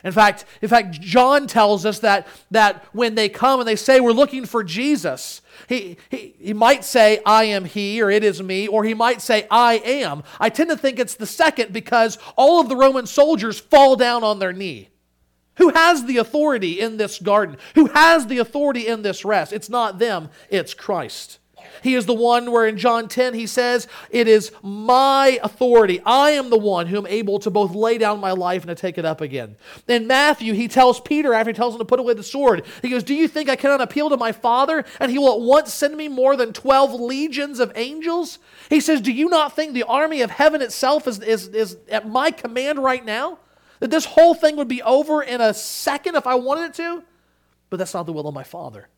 In 0.05 0.13
fact, 0.13 0.45
in 0.61 0.69
fact, 0.69 1.01
John 1.01 1.47
tells 1.47 1.87
us 1.87 2.01
that, 2.01 2.27
that 2.51 2.85
when 2.93 3.15
they 3.15 3.29
come 3.29 3.61
and 3.61 3.69
they 3.69 3.77
say, 3.77 4.01
We're 4.01 4.13
looking 4.13 4.47
for 4.47 4.65
Jesus, 4.65 5.43
he, 5.69 5.97
he, 6.11 6.35
he 6.39 6.53
might 6.53 6.85
say, 6.85 7.21
I 7.25 7.45
am 7.45 7.65
he, 7.65 8.03
or 8.03 8.11
it 8.11 8.25
is 8.25 8.43
me, 8.43 8.67
or 8.67 8.85
he 8.85 8.95
might 8.95 9.23
say, 9.23 9.47
I 9.51 9.75
am. 9.85 10.25
I 10.41 10.49
tend 10.49 10.71
to 10.71 10.77
think 10.77 10.99
it's 10.99 11.15
the 11.15 11.27
second 11.27 11.73
because 11.73 12.19
all 12.37 12.61
of 12.61 12.69
the 12.69 12.77
Roman 12.77 13.07
soldiers 13.07 13.61
fall 13.61 13.97
down 13.97 14.25
on 14.25 14.39
their 14.39 14.53
knee. 14.53 14.89
Who 15.57 15.69
has 15.69 16.05
the 16.05 16.17
authority 16.17 16.81
in 16.81 16.97
this 16.97 17.19
garden? 17.19 17.59
Who 17.75 17.87
has 17.87 18.27
the 18.27 18.39
authority 18.39 18.87
in 18.87 19.03
this 19.03 19.25
rest? 19.25 19.53
It's 19.53 19.69
not 19.69 19.99
them, 19.99 20.31
it's 20.49 20.75
Christ. 20.75 21.39
He 21.83 21.95
is 21.95 22.07
the 22.07 22.15
one 22.15 22.51
where 22.51 22.67
in 22.67 22.77
John 22.77 23.09
10 23.09 23.35
he 23.35 23.47
says, 23.47 23.89
It 24.11 24.29
is 24.29 24.53
my 24.63 25.41
authority. 25.43 26.01
I 26.05 26.31
am 26.31 26.51
the 26.51 26.59
one 26.59 26.87
who 26.87 26.99
am 26.99 27.07
able 27.07 27.39
to 27.41 27.51
both 27.51 27.75
lay 27.75 27.99
down 27.99 28.21
my 28.21 28.33
life 28.33 28.63
and 28.63 28.69
to 28.69 28.75
take 28.75 28.99
it 28.99 29.05
up 29.05 29.21
again. 29.21 29.57
In 29.89 30.07
Matthew, 30.07 30.53
he 30.55 30.69
tells 30.69 31.01
Peter 31.01 31.33
after 31.33 31.51
he 31.51 31.55
tells 31.55 31.75
him 31.75 31.79
to 31.79 31.85
put 31.85 32.01
away 32.01 32.15
the 32.15 32.23
sword, 32.23 32.65
he 32.83 32.91
goes, 32.91 33.03
Do 33.03 33.15
you 33.15 33.29
think 33.29 33.49
I 33.49 33.57
cannot 33.57 33.81
appeal 33.81 34.11
to 34.11 34.17
my 34.17 34.33
Father 34.33 34.85
and 35.01 35.11
he 35.11 35.19
will 35.19 35.35
at 35.35 35.41
once 35.41 35.73
send 35.73 35.97
me 35.97 36.09
more 36.09 36.37
than 36.37 36.53
12 36.53 36.95
legions 37.01 37.61
of 37.61 37.73
angels? 37.75 38.39
He 38.69 38.81
says, 38.81 39.01
Do 39.01 39.13
you 39.13 39.29
not 39.29 39.57
think 39.57 39.73
the 39.73 39.85
army 39.85 40.21
of 40.23 40.31
heaven 40.31 40.63
itself 40.63 41.09
is, 41.09 41.21
is, 41.21 41.49
is 41.49 41.77
at 41.91 42.09
my 42.09 42.31
command 42.31 42.79
right 42.83 43.05
now? 43.05 43.39
That 43.81 43.91
this 43.91 44.05
whole 44.05 44.35
thing 44.35 44.57
would 44.57 44.69
be 44.69 44.83
over 44.83 45.23
in 45.23 45.41
a 45.41 45.53
second 45.53 46.15
if 46.15 46.27
I 46.27 46.37
wanted 46.37 46.67
it 46.67 46.75
to? 46.75 47.03
But 47.69 47.79
that's 47.79 47.95
not 47.95 48.07
the 48.07 48.13
will 48.13 48.29
of 48.29 48.35
my 48.35 48.45
Father. 48.45 48.89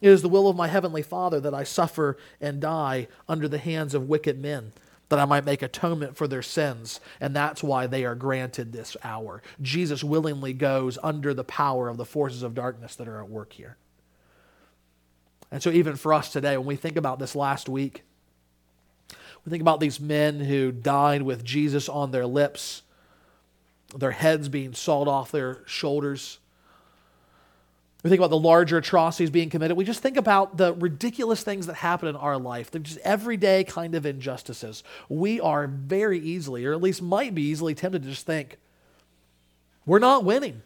It 0.00 0.10
is 0.10 0.22
the 0.22 0.28
will 0.28 0.48
of 0.48 0.56
my 0.56 0.68
heavenly 0.68 1.02
Father 1.02 1.40
that 1.40 1.54
I 1.54 1.64
suffer 1.64 2.16
and 2.40 2.60
die 2.60 3.08
under 3.28 3.48
the 3.48 3.58
hands 3.58 3.94
of 3.94 4.08
wicked 4.08 4.38
men, 4.40 4.72
that 5.08 5.18
I 5.18 5.24
might 5.24 5.44
make 5.44 5.62
atonement 5.62 6.16
for 6.16 6.28
their 6.28 6.42
sins. 6.42 7.00
And 7.20 7.34
that's 7.34 7.62
why 7.62 7.86
they 7.86 8.04
are 8.04 8.14
granted 8.14 8.72
this 8.72 8.96
hour. 9.02 9.42
Jesus 9.62 10.04
willingly 10.04 10.52
goes 10.52 10.98
under 11.02 11.32
the 11.32 11.44
power 11.44 11.88
of 11.88 11.96
the 11.96 12.04
forces 12.04 12.42
of 12.42 12.54
darkness 12.54 12.96
that 12.96 13.08
are 13.08 13.20
at 13.20 13.30
work 13.30 13.52
here. 13.52 13.76
And 15.50 15.62
so, 15.62 15.70
even 15.70 15.96
for 15.96 16.12
us 16.12 16.32
today, 16.32 16.56
when 16.56 16.66
we 16.66 16.76
think 16.76 16.96
about 16.96 17.18
this 17.18 17.36
last 17.36 17.68
week, 17.68 18.02
we 19.44 19.50
think 19.50 19.60
about 19.60 19.78
these 19.78 20.00
men 20.00 20.40
who 20.40 20.72
died 20.72 21.22
with 21.22 21.44
Jesus 21.44 21.88
on 21.88 22.10
their 22.10 22.26
lips, 22.26 22.82
their 23.94 24.10
heads 24.10 24.48
being 24.48 24.74
sawed 24.74 25.06
off 25.06 25.30
their 25.30 25.62
shoulders 25.66 26.40
we 28.04 28.10
think 28.10 28.20
about 28.20 28.28
the 28.28 28.38
larger 28.38 28.76
atrocities 28.76 29.30
being 29.30 29.48
committed. 29.48 29.78
We 29.78 29.84
just 29.86 30.02
think 30.02 30.18
about 30.18 30.58
the 30.58 30.74
ridiculous 30.74 31.42
things 31.42 31.66
that 31.68 31.76
happen 31.76 32.06
in 32.06 32.16
our 32.16 32.36
life. 32.36 32.70
They're 32.70 32.82
just 32.82 32.98
everyday 32.98 33.64
kind 33.64 33.94
of 33.94 34.04
injustices. 34.04 34.84
We 35.08 35.40
are 35.40 35.66
very 35.66 36.18
easily, 36.20 36.66
or 36.66 36.74
at 36.74 36.82
least 36.82 37.00
might 37.00 37.34
be 37.34 37.40
easily 37.42 37.74
tempted 37.74 38.02
to 38.02 38.08
just 38.10 38.26
think, 38.26 38.58
we're 39.86 40.00
not 40.00 40.22
winning. 40.22 40.60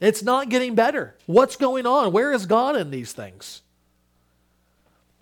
It's 0.00 0.22
not 0.22 0.48
getting 0.48 0.74
better. 0.74 1.14
What's 1.26 1.56
going 1.56 1.84
on? 1.84 2.12
Where 2.12 2.32
is 2.32 2.46
God 2.46 2.76
in 2.76 2.90
these 2.90 3.12
things? 3.12 3.60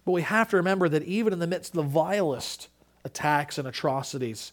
But 0.05 0.13
we 0.13 0.23
have 0.23 0.51
to 0.51 0.57
remember 0.59 0.89
that 0.89 1.03
even 1.03 1.33
in 1.33 1.41
the 1.41 1.49
midst 1.49 1.73
of 1.73 1.77
the 1.77 1.91
vilest 1.91 2.69
attacks 3.05 3.59
and 3.59 3.67
atrocities, 3.67 4.53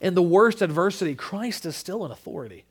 in 0.00 0.14
the 0.14 0.22
worst 0.22 0.62
adversity, 0.62 1.16
Christ 1.16 1.66
is 1.66 1.74
still 1.74 2.04
in 2.04 2.12
authority. 2.12 2.66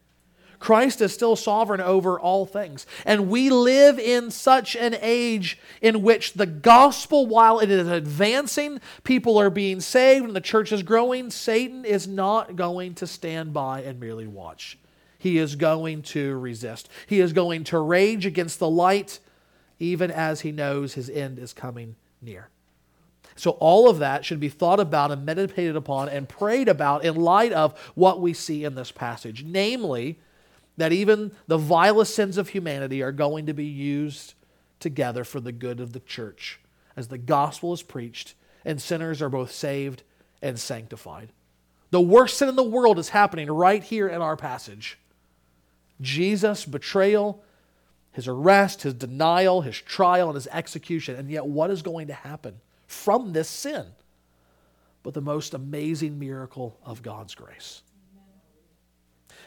Christ 0.63 1.01
is 1.01 1.13
still 1.13 1.35
sovereign 1.35 1.81
over 1.81 2.17
all 2.17 2.45
things. 2.45 2.87
And 3.03 3.27
we 3.27 3.49
live 3.49 3.99
in 3.99 4.31
such 4.31 4.77
an 4.77 4.95
age 5.01 5.59
in 5.81 6.01
which 6.01 6.35
the 6.35 6.45
gospel, 6.45 7.25
while 7.25 7.59
it 7.59 7.69
is 7.69 7.89
advancing, 7.89 8.79
people 9.03 9.37
are 9.37 9.49
being 9.49 9.81
saved, 9.81 10.23
and 10.23 10.33
the 10.33 10.39
church 10.39 10.71
is 10.71 10.81
growing, 10.81 11.31
Satan 11.31 11.83
is 11.83 12.07
not 12.07 12.55
going 12.55 12.95
to 12.95 13.05
stand 13.05 13.51
by 13.51 13.81
and 13.81 13.99
merely 13.99 14.25
watch. 14.25 14.79
He 15.19 15.37
is 15.37 15.57
going 15.57 16.01
to 16.03 16.37
resist. 16.37 16.87
He 17.07 17.19
is 17.19 17.33
going 17.33 17.65
to 17.65 17.79
rage 17.79 18.25
against 18.25 18.59
the 18.59 18.69
light, 18.69 19.19
even 19.79 20.11
as 20.11 20.41
he 20.41 20.53
knows 20.53 20.93
his 20.93 21.09
end 21.09 21.39
is 21.39 21.51
coming 21.51 21.97
near. 22.21 22.47
So, 23.35 23.51
all 23.59 23.89
of 23.89 23.99
that 23.99 24.23
should 24.23 24.39
be 24.39 24.47
thought 24.47 24.79
about 24.79 25.11
and 25.11 25.25
meditated 25.25 25.75
upon 25.75 26.07
and 26.07 26.29
prayed 26.29 26.69
about 26.69 27.03
in 27.03 27.15
light 27.15 27.51
of 27.51 27.77
what 27.95 28.21
we 28.21 28.31
see 28.33 28.63
in 28.63 28.75
this 28.75 28.93
passage. 28.93 29.43
Namely, 29.43 30.19
that 30.77 30.91
even 30.91 31.31
the 31.47 31.57
vilest 31.57 32.15
sins 32.15 32.37
of 32.37 32.49
humanity 32.49 33.01
are 33.01 33.11
going 33.11 33.45
to 33.45 33.53
be 33.53 33.65
used 33.65 34.33
together 34.79 35.23
for 35.23 35.39
the 35.39 35.51
good 35.51 35.79
of 35.79 35.93
the 35.93 35.99
church 35.99 36.59
as 36.95 37.07
the 37.07 37.17
gospel 37.17 37.73
is 37.73 37.83
preached 37.83 38.35
and 38.65 38.81
sinners 38.81 39.21
are 39.21 39.29
both 39.29 39.51
saved 39.51 40.03
and 40.41 40.59
sanctified. 40.59 41.29
The 41.91 42.01
worst 42.01 42.37
sin 42.37 42.49
in 42.49 42.55
the 42.55 42.63
world 42.63 42.97
is 42.97 43.09
happening 43.09 43.49
right 43.49 43.83
here 43.83 44.07
in 44.07 44.21
our 44.21 44.35
passage. 44.35 44.97
Jesus' 46.01 46.65
betrayal, 46.65 47.43
his 48.11 48.27
arrest, 48.27 48.81
his 48.81 48.93
denial, 48.93 49.61
his 49.61 49.77
trial, 49.77 50.27
and 50.27 50.35
his 50.35 50.47
execution. 50.47 51.15
And 51.15 51.29
yet, 51.29 51.45
what 51.45 51.69
is 51.69 51.81
going 51.81 52.07
to 52.07 52.13
happen 52.13 52.59
from 52.87 53.33
this 53.33 53.49
sin? 53.49 53.85
But 55.03 55.13
the 55.13 55.21
most 55.21 55.53
amazing 55.53 56.19
miracle 56.19 56.79
of 56.83 57.03
God's 57.03 57.35
grace. 57.35 57.81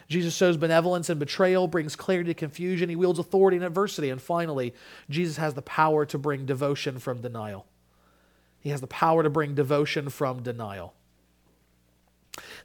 Jesus 0.09 0.37
shows 0.37 0.57
benevolence 0.57 1.11
and 1.11 1.19
betrayal, 1.19 1.67
brings 1.67 1.97
clarity 1.97 2.31
to 2.31 2.35
confusion. 2.35 2.89
He 2.89 2.97
wields 2.97 3.19
authority 3.19 3.57
in 3.57 3.63
adversity. 3.63 4.11
And 4.11 4.23
finally, 4.23 4.73
Jesus 5.11 5.37
has 5.37 5.55
the 5.55 5.63
power 5.63 6.07
to 6.07 6.19
bring 6.19 6.47
devotion 6.47 6.99
from 6.99 7.21
denial. 7.21 7.67
He 8.61 8.71
has 8.71 8.81
the 8.81 8.87
power 8.87 9.23
to 9.23 9.31
bring 9.31 9.55
devotion 9.55 10.09
from 10.09 10.43
denial. 10.43 10.95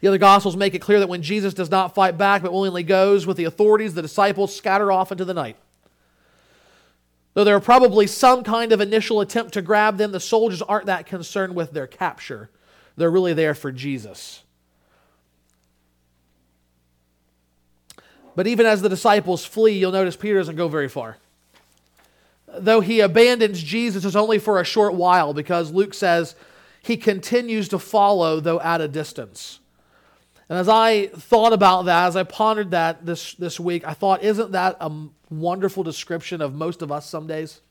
The 0.02 0.08
other 0.08 0.18
Gospels 0.18 0.58
make 0.58 0.74
it 0.74 0.80
clear 0.80 1.00
that 1.00 1.10
when 1.10 1.22
Jesus 1.22 1.54
does 1.54 1.72
not 1.72 1.96
fight 1.96 2.18
back 2.18 2.42
but 2.42 2.52
willingly 2.52 2.84
goes 2.84 3.26
with 3.26 3.38
the 3.38 3.46
authorities, 3.46 3.94
the 3.94 4.02
disciples 4.02 4.56
scatter 4.56 4.92
off 4.92 5.12
into 5.12 5.26
the 5.26 5.34
night. 5.34 5.58
Though 7.34 7.44
there 7.44 7.56
are 7.56 7.62
probably 7.62 8.08
some 8.08 8.44
kind 8.44 8.72
of 8.72 8.82
initial 8.82 9.22
attempt 9.22 9.54
to 9.54 9.62
grab 9.62 9.98
them, 9.98 10.12
the 10.12 10.20
soldiers 10.20 10.62
aren't 10.62 10.88
that 10.88 11.06
concerned 11.06 11.56
with 11.56 11.72
their 11.72 11.88
capture. 11.88 12.50
They're 12.98 13.12
really 13.12 13.34
there 13.34 13.56
for 13.56 13.72
Jesus. 13.72 14.44
But 18.36 18.48
even 18.48 18.66
as 18.66 18.82
the 18.82 18.90
disciples 18.90 19.46
flee, 19.46 19.78
you'll 19.78 19.92
notice 19.92 20.16
Peter 20.16 20.38
doesn't 20.38 20.56
go 20.56 20.68
very 20.68 20.88
far. 20.88 21.18
Though 22.48 22.82
he 22.82 23.00
abandons 23.00 23.62
Jesus, 23.62 24.06
it's 24.06 24.16
only 24.16 24.40
for 24.40 24.60
a 24.60 24.66
short 24.66 24.94
while 24.94 25.34
because 25.34 25.72
Luke 25.72 25.94
says 25.94 26.36
he 26.82 26.98
continues 26.98 27.70
to 27.70 27.80
follow, 27.80 28.40
though 28.40 28.60
at 28.60 28.82
a 28.82 28.88
distance. 28.88 29.60
And 30.50 30.58
as 30.58 30.68
I 30.68 31.08
thought 31.08 31.54
about 31.54 31.86
that, 31.86 32.08
as 32.08 32.16
I 32.18 32.24
pondered 32.24 32.72
that 32.72 33.06
this, 33.06 33.36
this 33.36 33.60
week, 33.60 33.88
I 33.88 33.94
thought, 33.94 34.22
isn't 34.22 34.52
that 34.52 34.76
a 34.82 34.92
wonderful 35.30 35.84
description 35.84 36.42
of 36.42 36.54
most 36.54 36.82
of 36.82 36.92
us 36.92 37.10
some 37.10 37.26
days? 37.26 37.62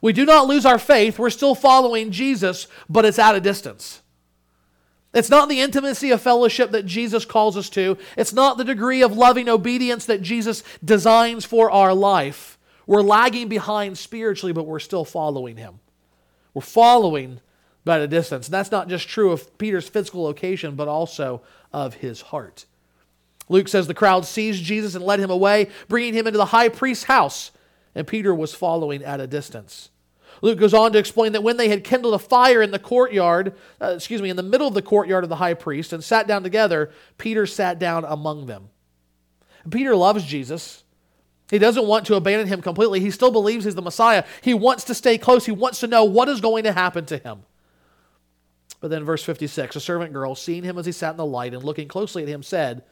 We 0.00 0.12
do 0.12 0.24
not 0.24 0.46
lose 0.46 0.64
our 0.64 0.78
faith. 0.78 1.18
We're 1.18 1.30
still 1.30 1.54
following 1.54 2.10
Jesus, 2.10 2.68
but 2.88 3.04
it's 3.04 3.18
at 3.18 3.34
a 3.34 3.40
distance. 3.40 4.00
It's 5.14 5.30
not 5.30 5.48
the 5.48 5.60
intimacy 5.60 6.10
of 6.10 6.20
fellowship 6.20 6.72
that 6.72 6.86
Jesus 6.86 7.24
calls 7.24 7.56
us 7.56 7.70
to. 7.70 7.96
It's 8.16 8.32
not 8.32 8.58
the 8.58 8.64
degree 8.64 9.02
of 9.02 9.16
loving 9.16 9.48
obedience 9.48 10.06
that 10.06 10.22
Jesus 10.22 10.64
designs 10.84 11.44
for 11.44 11.70
our 11.70 11.94
life. 11.94 12.58
We're 12.86 13.00
lagging 13.00 13.48
behind 13.48 13.96
spiritually, 13.96 14.52
but 14.52 14.66
we're 14.66 14.80
still 14.80 15.04
following 15.04 15.56
him. 15.56 15.78
We're 16.52 16.62
following 16.62 17.40
but 17.84 18.00
at 18.00 18.04
a 18.04 18.08
distance. 18.08 18.48
And 18.48 18.54
that's 18.54 18.70
not 18.70 18.88
just 18.88 19.08
true 19.08 19.30
of 19.30 19.56
Peter's 19.58 19.88
physical 19.88 20.22
location, 20.22 20.74
but 20.74 20.88
also 20.88 21.42
of 21.72 21.94
his 21.94 22.20
heart. 22.22 22.64
Luke 23.48 23.68
says 23.68 23.86
the 23.86 23.94
crowd 23.94 24.24
seized 24.24 24.64
Jesus 24.64 24.94
and 24.94 25.04
led 25.04 25.20
him 25.20 25.30
away, 25.30 25.68
bringing 25.88 26.14
him 26.14 26.26
into 26.26 26.38
the 26.38 26.46
high 26.46 26.70
priest's 26.70 27.04
house, 27.04 27.50
and 27.94 28.06
Peter 28.06 28.34
was 28.34 28.54
following 28.54 29.04
at 29.04 29.20
a 29.20 29.26
distance. 29.26 29.90
Luke 30.44 30.58
goes 30.58 30.74
on 30.74 30.92
to 30.92 30.98
explain 30.98 31.32
that 31.32 31.42
when 31.42 31.56
they 31.56 31.70
had 31.70 31.84
kindled 31.84 32.12
a 32.12 32.18
fire 32.18 32.60
in 32.60 32.70
the 32.70 32.78
courtyard, 32.78 33.54
uh, 33.80 33.94
excuse 33.96 34.20
me, 34.20 34.28
in 34.28 34.36
the 34.36 34.42
middle 34.42 34.68
of 34.68 34.74
the 34.74 34.82
courtyard 34.82 35.24
of 35.24 35.30
the 35.30 35.36
high 35.36 35.54
priest 35.54 35.94
and 35.94 36.04
sat 36.04 36.26
down 36.26 36.42
together, 36.42 36.90
Peter 37.16 37.46
sat 37.46 37.78
down 37.78 38.04
among 38.04 38.44
them. 38.44 38.68
And 39.62 39.72
Peter 39.72 39.96
loves 39.96 40.22
Jesus. 40.22 40.84
He 41.50 41.58
doesn't 41.58 41.86
want 41.86 42.04
to 42.08 42.16
abandon 42.16 42.46
him 42.46 42.60
completely. 42.60 43.00
He 43.00 43.10
still 43.10 43.30
believes 43.30 43.64
he's 43.64 43.74
the 43.74 43.80
Messiah. 43.80 44.22
He 44.42 44.52
wants 44.52 44.84
to 44.84 44.94
stay 44.94 45.16
close. 45.16 45.46
He 45.46 45.52
wants 45.52 45.80
to 45.80 45.86
know 45.86 46.04
what 46.04 46.28
is 46.28 46.42
going 46.42 46.64
to 46.64 46.72
happen 46.72 47.06
to 47.06 47.16
him. 47.16 47.44
But 48.82 48.88
then, 48.88 49.02
verse 49.02 49.24
56 49.24 49.76
a 49.76 49.80
servant 49.80 50.12
girl, 50.12 50.34
seeing 50.34 50.62
him 50.62 50.76
as 50.76 50.84
he 50.84 50.92
sat 50.92 51.12
in 51.12 51.16
the 51.16 51.24
light 51.24 51.54
and 51.54 51.64
looking 51.64 51.88
closely 51.88 52.22
at 52.22 52.28
him, 52.28 52.42
said, 52.42 52.82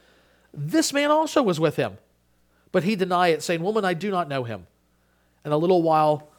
This 0.55 0.91
man 0.91 1.11
also 1.11 1.43
was 1.43 1.59
with 1.59 1.75
him. 1.75 1.99
But 2.71 2.83
he 2.83 2.95
denied 2.95 3.35
it, 3.35 3.43
saying, 3.43 3.61
Woman, 3.61 3.85
I 3.85 3.93
do 3.93 4.09
not 4.09 4.27
know 4.27 4.43
him. 4.43 4.65
And 5.43 5.53
a 5.53 5.57
little 5.57 5.83
while 5.83 6.32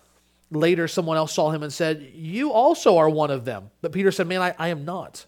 Later, 0.54 0.86
someone 0.86 1.16
else 1.16 1.32
saw 1.32 1.50
him 1.50 1.62
and 1.62 1.72
said, 1.72 2.12
You 2.14 2.52
also 2.52 2.96
are 2.96 3.10
one 3.10 3.30
of 3.30 3.44
them. 3.44 3.70
But 3.80 3.92
Peter 3.92 4.12
said, 4.12 4.26
Man, 4.26 4.40
I, 4.40 4.54
I 4.58 4.68
am 4.68 4.84
not. 4.84 5.26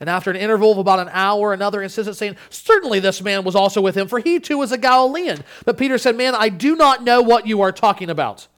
And 0.00 0.10
after 0.10 0.30
an 0.30 0.36
interval 0.36 0.72
of 0.72 0.78
about 0.78 0.98
an 0.98 1.08
hour, 1.10 1.52
another 1.52 1.82
insisted, 1.82 2.14
saying, 2.14 2.36
Certainly 2.50 3.00
this 3.00 3.22
man 3.22 3.44
was 3.44 3.54
also 3.54 3.80
with 3.80 3.96
him, 3.96 4.08
for 4.08 4.18
he 4.18 4.40
too 4.40 4.58
was 4.58 4.72
a 4.72 4.78
Galilean. 4.78 5.44
But 5.64 5.78
Peter 5.78 5.98
said, 5.98 6.16
Man, 6.16 6.34
I 6.34 6.48
do 6.48 6.74
not 6.74 7.04
know 7.04 7.20
what 7.20 7.46
you 7.46 7.60
are 7.60 7.72
talking 7.72 8.08
about. 8.10 8.48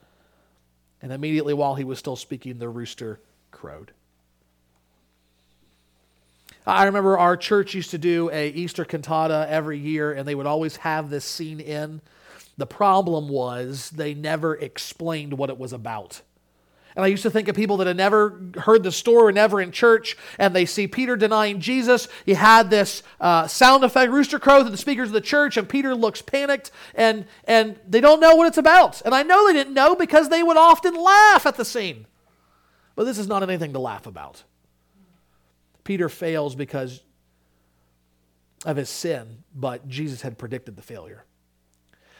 And 1.01 1.11
immediately 1.11 1.53
while 1.53 1.75
he 1.75 1.83
was 1.83 1.99
still 1.99 2.15
speaking, 2.15 2.59
the 2.59 2.69
rooster 2.69 3.19
crowed. 3.51 3.91
I 6.65 6.85
remember 6.85 7.17
our 7.17 7.35
church 7.35 7.73
used 7.73 7.91
to 7.91 7.97
do 7.97 8.29
a 8.31 8.49
Easter 8.49 8.85
cantata 8.85 9.47
every 9.49 9.79
year, 9.79 10.11
and 10.13 10.27
they 10.27 10.35
would 10.35 10.45
always 10.45 10.75
have 10.77 11.09
this 11.09 11.25
scene 11.25 11.59
in 11.59 12.01
the 12.59 12.67
problem 12.67 13.29
was 13.29 13.89
they 13.89 14.13
never 14.13 14.53
explained 14.55 15.33
what 15.33 15.49
it 15.49 15.57
was 15.57 15.73
about. 15.73 16.21
And 16.95 17.05
I 17.05 17.07
used 17.07 17.23
to 17.23 17.29
think 17.29 17.47
of 17.47 17.55
people 17.55 17.77
that 17.77 17.87
had 17.87 17.95
never 17.95 18.41
heard 18.57 18.83
the 18.83 18.91
story, 18.91 19.31
never 19.31 19.61
in 19.61 19.71
church, 19.71 20.17
and 20.37 20.53
they 20.53 20.65
see 20.65 20.87
Peter 20.87 21.15
denying 21.15 21.61
Jesus. 21.61 22.09
He 22.25 22.33
had 22.33 22.69
this 22.69 23.03
uh, 23.21 23.47
sound 23.47 23.85
effect, 23.85 24.11
rooster 24.11 24.39
crow, 24.39 24.63
to 24.63 24.69
the 24.69 24.75
speakers 24.75 25.07
of 25.07 25.13
the 25.13 25.21
church, 25.21 25.55
and 25.55 25.69
Peter 25.69 25.95
looks 25.95 26.21
panicked, 26.21 26.71
and, 26.95 27.25
and 27.45 27.79
they 27.87 28.01
don't 28.01 28.19
know 28.19 28.35
what 28.35 28.47
it's 28.47 28.57
about. 28.57 29.01
And 29.03 29.15
I 29.15 29.23
know 29.23 29.47
they 29.47 29.53
didn't 29.53 29.73
know 29.73 29.95
because 29.95 30.27
they 30.27 30.43
would 30.43 30.57
often 30.57 30.95
laugh 31.01 31.45
at 31.45 31.55
the 31.55 31.63
scene. 31.63 32.05
But 32.95 33.05
this 33.05 33.17
is 33.17 33.27
not 33.27 33.43
anything 33.43 33.71
to 33.71 33.79
laugh 33.79 34.05
about. 34.05 34.43
Peter 35.85 36.09
fails 36.09 36.55
because 36.55 37.01
of 38.65 38.75
his 38.75 38.89
sin, 38.89 39.43
but 39.55 39.87
Jesus 39.87 40.21
had 40.21 40.37
predicted 40.37 40.75
the 40.75 40.81
failure. 40.81 41.23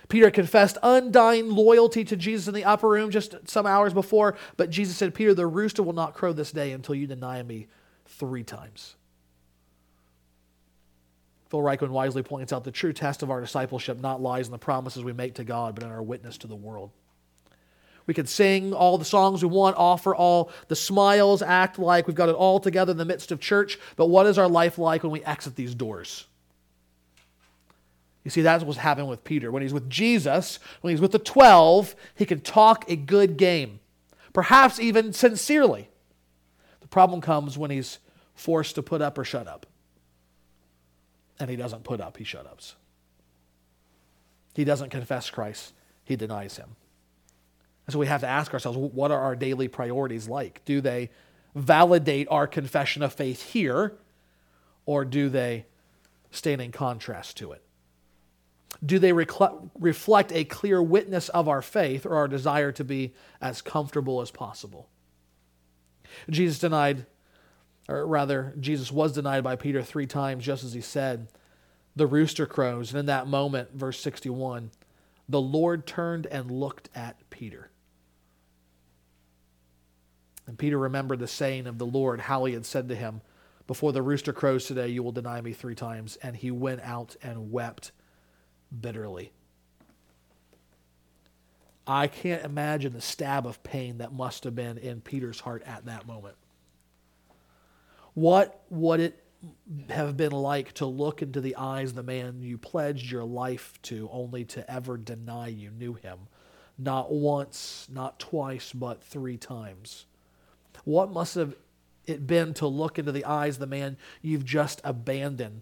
Peter 0.09 0.31
confessed 0.31 0.77
undying 0.81 1.49
loyalty 1.49 2.03
to 2.03 2.15
Jesus 2.15 2.47
in 2.47 2.53
the 2.55 2.65
upper 2.65 2.89
room 2.89 3.11
just 3.11 3.35
some 3.47 3.67
hours 3.67 3.93
before, 3.93 4.35
but 4.57 4.71
Jesus 4.71 4.97
said, 4.97 5.13
Peter, 5.13 5.35
the 5.35 5.47
rooster 5.47 5.83
will 5.83 5.93
not 5.93 6.15
crow 6.15 6.33
this 6.33 6.51
day 6.51 6.71
until 6.71 6.95
you 6.95 7.05
deny 7.05 7.41
me 7.43 7.67
three 8.07 8.43
times. 8.43 8.95
Phil 11.49 11.59
Ryken 11.61 11.89
wisely 11.89 12.23
points 12.23 12.51
out 12.51 12.63
the 12.63 12.71
true 12.71 12.93
test 12.93 13.23
of 13.23 13.31
our 13.31 13.39
discipleship 13.39 13.99
not 13.99 14.21
lies 14.21 14.47
in 14.47 14.51
the 14.51 14.57
promises 14.57 15.03
we 15.03 15.13
make 15.13 15.35
to 15.35 15.43
God, 15.43 15.75
but 15.75 15.83
in 15.83 15.91
our 15.91 16.03
witness 16.03 16.37
to 16.39 16.47
the 16.47 16.55
world. 16.55 16.91
We 18.05 18.15
can 18.15 18.25
sing 18.25 18.73
all 18.73 18.97
the 18.97 19.05
songs 19.05 19.43
we 19.43 19.49
want, 19.49 19.77
offer 19.77 20.15
all 20.15 20.51
the 20.67 20.75
smiles, 20.75 21.43
act 21.43 21.77
like 21.77 22.07
we've 22.07 22.15
got 22.15 22.29
it 22.29 22.35
all 22.35 22.59
together 22.59 22.91
in 22.91 22.97
the 22.97 23.05
midst 23.05 23.31
of 23.31 23.39
church, 23.39 23.77
but 23.95 24.07
what 24.07 24.25
is 24.25 24.39
our 24.39 24.47
life 24.47 24.79
like 24.79 25.03
when 25.03 25.11
we 25.11 25.23
exit 25.23 25.55
these 25.55 25.75
doors? 25.75 26.25
You 28.23 28.31
see, 28.31 28.41
that's 28.41 28.63
what's 28.63 28.79
happening 28.79 29.09
with 29.09 29.23
Peter. 29.23 29.51
When 29.51 29.61
he's 29.61 29.73
with 29.73 29.89
Jesus, 29.89 30.59
when 30.81 30.91
he's 30.91 31.01
with 31.01 31.11
the 31.11 31.19
12, 31.19 31.95
he 32.15 32.25
can 32.25 32.41
talk 32.41 32.89
a 32.89 32.95
good 32.95 33.37
game, 33.37 33.79
perhaps 34.33 34.79
even 34.79 35.13
sincerely. 35.13 35.89
The 36.81 36.87
problem 36.87 37.21
comes 37.21 37.57
when 37.57 37.71
he's 37.71 37.99
forced 38.35 38.75
to 38.75 38.83
put 38.83 39.01
up 39.01 39.17
or 39.17 39.23
shut 39.23 39.47
up. 39.47 39.65
And 41.39 41.49
he 41.49 41.55
doesn't 41.55 41.83
put 41.83 42.01
up, 42.01 42.17
he 42.17 42.23
shut 42.23 42.45
ups. 42.45 42.75
He 44.53 44.65
doesn't 44.65 44.89
confess 44.89 45.29
Christ, 45.29 45.73
he 46.03 46.15
denies 46.15 46.57
him. 46.57 46.75
And 47.85 47.93
so 47.93 47.99
we 47.99 48.07
have 48.07 48.21
to 48.21 48.27
ask 48.27 48.53
ourselves 48.53 48.77
what 48.77 49.11
are 49.11 49.19
our 49.19 49.35
daily 49.35 49.67
priorities 49.67 50.27
like? 50.27 50.63
Do 50.65 50.81
they 50.81 51.09
validate 51.55 52.27
our 52.29 52.45
confession 52.45 53.01
of 53.01 53.13
faith 53.13 53.41
here, 53.41 53.93
or 54.85 55.05
do 55.05 55.29
they 55.29 55.65
stand 56.29 56.61
in 56.61 56.71
contrast 56.71 57.37
to 57.37 57.53
it? 57.53 57.63
Do 58.85 58.97
they 58.97 59.11
reflect 59.11 60.31
a 60.31 60.45
clear 60.45 60.81
witness 60.81 61.29
of 61.29 61.47
our 61.47 61.61
faith 61.61 62.05
or 62.05 62.15
our 62.15 62.27
desire 62.27 62.71
to 62.73 62.83
be 62.83 63.13
as 63.41 63.61
comfortable 63.61 64.21
as 64.21 64.31
possible? 64.31 64.89
Jesus 66.29 66.59
denied, 66.59 67.05
or 67.87 68.05
rather, 68.07 68.53
Jesus 68.59 68.91
was 68.91 69.13
denied 69.13 69.43
by 69.43 69.55
Peter 69.55 69.83
three 69.83 70.07
times, 70.07 70.45
just 70.45 70.63
as 70.63 70.73
he 70.73 70.81
said. 70.81 71.27
The 71.95 72.07
rooster 72.07 72.45
crows, 72.45 72.91
and 72.91 72.99
in 72.99 73.05
that 73.07 73.27
moment, 73.27 73.73
verse 73.73 73.99
61, 73.99 74.71
the 75.27 75.41
Lord 75.41 75.85
turned 75.85 76.25
and 76.27 76.49
looked 76.49 76.89
at 76.95 77.17
Peter. 77.29 77.71
And 80.47 80.57
Peter 80.57 80.79
remembered 80.79 81.19
the 81.19 81.27
saying 81.27 81.67
of 81.67 81.77
the 81.77 81.85
Lord, 81.85 82.21
how 82.21 82.45
he 82.45 82.53
had 82.53 82.65
said 82.65 82.89
to 82.89 82.95
him, 82.95 83.21
Before 83.67 83.91
the 83.91 84.01
rooster 84.01 84.33
crows 84.33 84.65
today, 84.65 84.87
you 84.87 85.03
will 85.03 85.11
deny 85.11 85.41
me 85.41 85.53
three 85.53 85.75
times. 85.75 86.17
And 86.23 86.35
he 86.35 86.49
went 86.49 86.81
out 86.81 87.15
and 87.21 87.51
wept 87.51 87.91
bitterly. 88.77 89.31
I 91.87 92.07
can't 92.07 92.45
imagine 92.45 92.93
the 92.93 93.01
stab 93.01 93.47
of 93.47 93.63
pain 93.63 93.97
that 93.97 94.13
must 94.13 94.43
have 94.43 94.53
been 94.53 94.77
in 94.77 95.01
Peter's 95.01 95.39
heart 95.39 95.63
at 95.65 95.85
that 95.85 96.05
moment. 96.05 96.35
What 98.13 98.61
would 98.69 98.99
it 98.99 99.23
have 99.89 100.15
been 100.15 100.31
like 100.31 100.73
to 100.73 100.85
look 100.85 101.21
into 101.21 101.41
the 101.41 101.55
eyes 101.55 101.89
of 101.89 101.95
the 101.95 102.03
man 102.03 102.41
you 102.41 102.57
pledged 102.57 103.11
your 103.11 103.23
life 103.23 103.79
to 103.83 104.07
only 104.11 104.45
to 104.45 104.69
ever 104.69 104.97
deny 104.97 105.47
you 105.47 105.71
knew 105.71 105.93
him? 105.93 106.19
Not 106.77 107.11
once, 107.11 107.87
not 107.91 108.19
twice, 108.19 108.71
but 108.71 109.03
three 109.03 109.37
times. 109.37 110.05
What 110.83 111.11
must 111.11 111.35
have 111.35 111.55
it 112.05 112.27
been 112.27 112.53
to 112.55 112.67
look 112.67 112.99
into 112.99 113.11
the 113.11 113.25
eyes 113.25 113.55
of 113.55 113.61
the 113.61 113.67
man 113.67 113.97
you've 114.21 114.45
just 114.45 114.79
abandoned, 114.83 115.61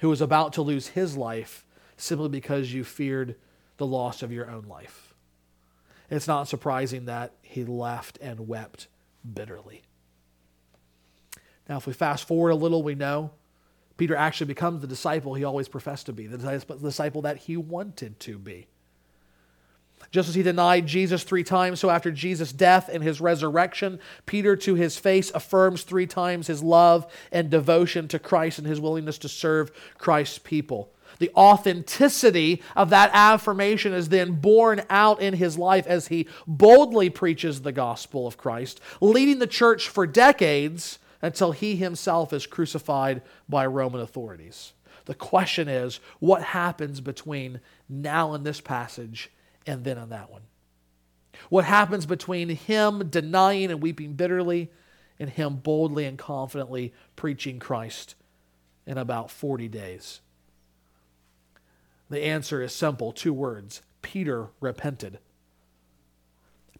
who 0.00 0.08
was 0.08 0.20
about 0.20 0.52
to 0.54 0.62
lose 0.62 0.88
his 0.88 1.16
life 1.16 1.64
simply 2.02 2.28
because 2.28 2.72
you 2.72 2.82
feared 2.82 3.36
the 3.76 3.86
loss 3.86 4.22
of 4.22 4.32
your 4.32 4.50
own 4.50 4.64
life. 4.64 5.14
It's 6.10 6.26
not 6.26 6.48
surprising 6.48 7.06
that 7.06 7.32
he 7.42 7.64
left 7.64 8.18
and 8.20 8.48
wept 8.48 8.88
bitterly. 9.32 9.82
Now, 11.68 11.76
if 11.76 11.86
we 11.86 11.92
fast 11.92 12.26
forward 12.26 12.50
a 12.50 12.56
little, 12.56 12.82
we 12.82 12.96
know 12.96 13.30
Peter 13.96 14.16
actually 14.16 14.48
becomes 14.48 14.80
the 14.80 14.88
disciple 14.88 15.34
he 15.34 15.44
always 15.44 15.68
professed 15.68 16.06
to 16.06 16.12
be, 16.12 16.26
the 16.26 16.58
disciple 16.82 17.22
that 17.22 17.36
he 17.36 17.56
wanted 17.56 18.18
to 18.20 18.36
be. 18.36 18.66
Just 20.10 20.28
as 20.28 20.34
he 20.34 20.42
denied 20.42 20.86
Jesus 20.86 21.22
three 21.22 21.44
times, 21.44 21.78
so 21.78 21.88
after 21.88 22.10
Jesus' 22.10 22.52
death 22.52 22.90
and 22.92 23.02
his 23.02 23.20
resurrection, 23.20 24.00
Peter 24.26 24.56
to 24.56 24.74
his 24.74 24.98
face 24.98 25.30
affirms 25.30 25.84
three 25.84 26.08
times 26.08 26.48
his 26.48 26.64
love 26.64 27.06
and 27.30 27.48
devotion 27.48 28.08
to 28.08 28.18
Christ 28.18 28.58
and 28.58 28.66
his 28.66 28.80
willingness 28.80 29.18
to 29.18 29.28
serve 29.28 29.70
Christ's 29.98 30.38
people 30.38 30.92
the 31.22 31.30
authenticity 31.36 32.60
of 32.74 32.90
that 32.90 33.08
affirmation 33.14 33.92
is 33.92 34.08
then 34.08 34.32
borne 34.32 34.82
out 34.90 35.22
in 35.22 35.34
his 35.34 35.56
life 35.56 35.86
as 35.86 36.08
he 36.08 36.26
boldly 36.48 37.08
preaches 37.08 37.62
the 37.62 37.70
gospel 37.70 38.26
of 38.26 38.36
Christ, 38.36 38.80
leading 39.00 39.38
the 39.38 39.46
church 39.46 39.88
for 39.88 40.04
decades 40.04 40.98
until 41.22 41.52
he 41.52 41.76
himself 41.76 42.32
is 42.32 42.44
crucified 42.44 43.22
by 43.48 43.64
Roman 43.64 44.00
authorities. 44.00 44.72
The 45.04 45.14
question 45.14 45.68
is, 45.68 46.00
what 46.18 46.42
happens 46.42 47.00
between 47.00 47.60
now 47.88 48.34
in 48.34 48.42
this 48.42 48.60
passage 48.60 49.30
and 49.64 49.84
then 49.84 49.98
in 49.98 50.08
that 50.08 50.28
one? 50.28 50.42
What 51.50 51.64
happens 51.64 52.04
between 52.04 52.48
him 52.48 53.08
denying 53.10 53.70
and 53.70 53.80
weeping 53.80 54.14
bitterly 54.14 54.72
and 55.20 55.30
him 55.30 55.54
boldly 55.54 56.04
and 56.04 56.18
confidently 56.18 56.92
preaching 57.14 57.60
Christ 57.60 58.16
in 58.86 58.98
about 58.98 59.30
40 59.30 59.68
days? 59.68 60.20
The 62.12 62.24
answer 62.24 62.60
is 62.60 62.74
simple 62.74 63.10
two 63.10 63.32
words 63.32 63.80
Peter 64.02 64.48
repented. 64.60 65.18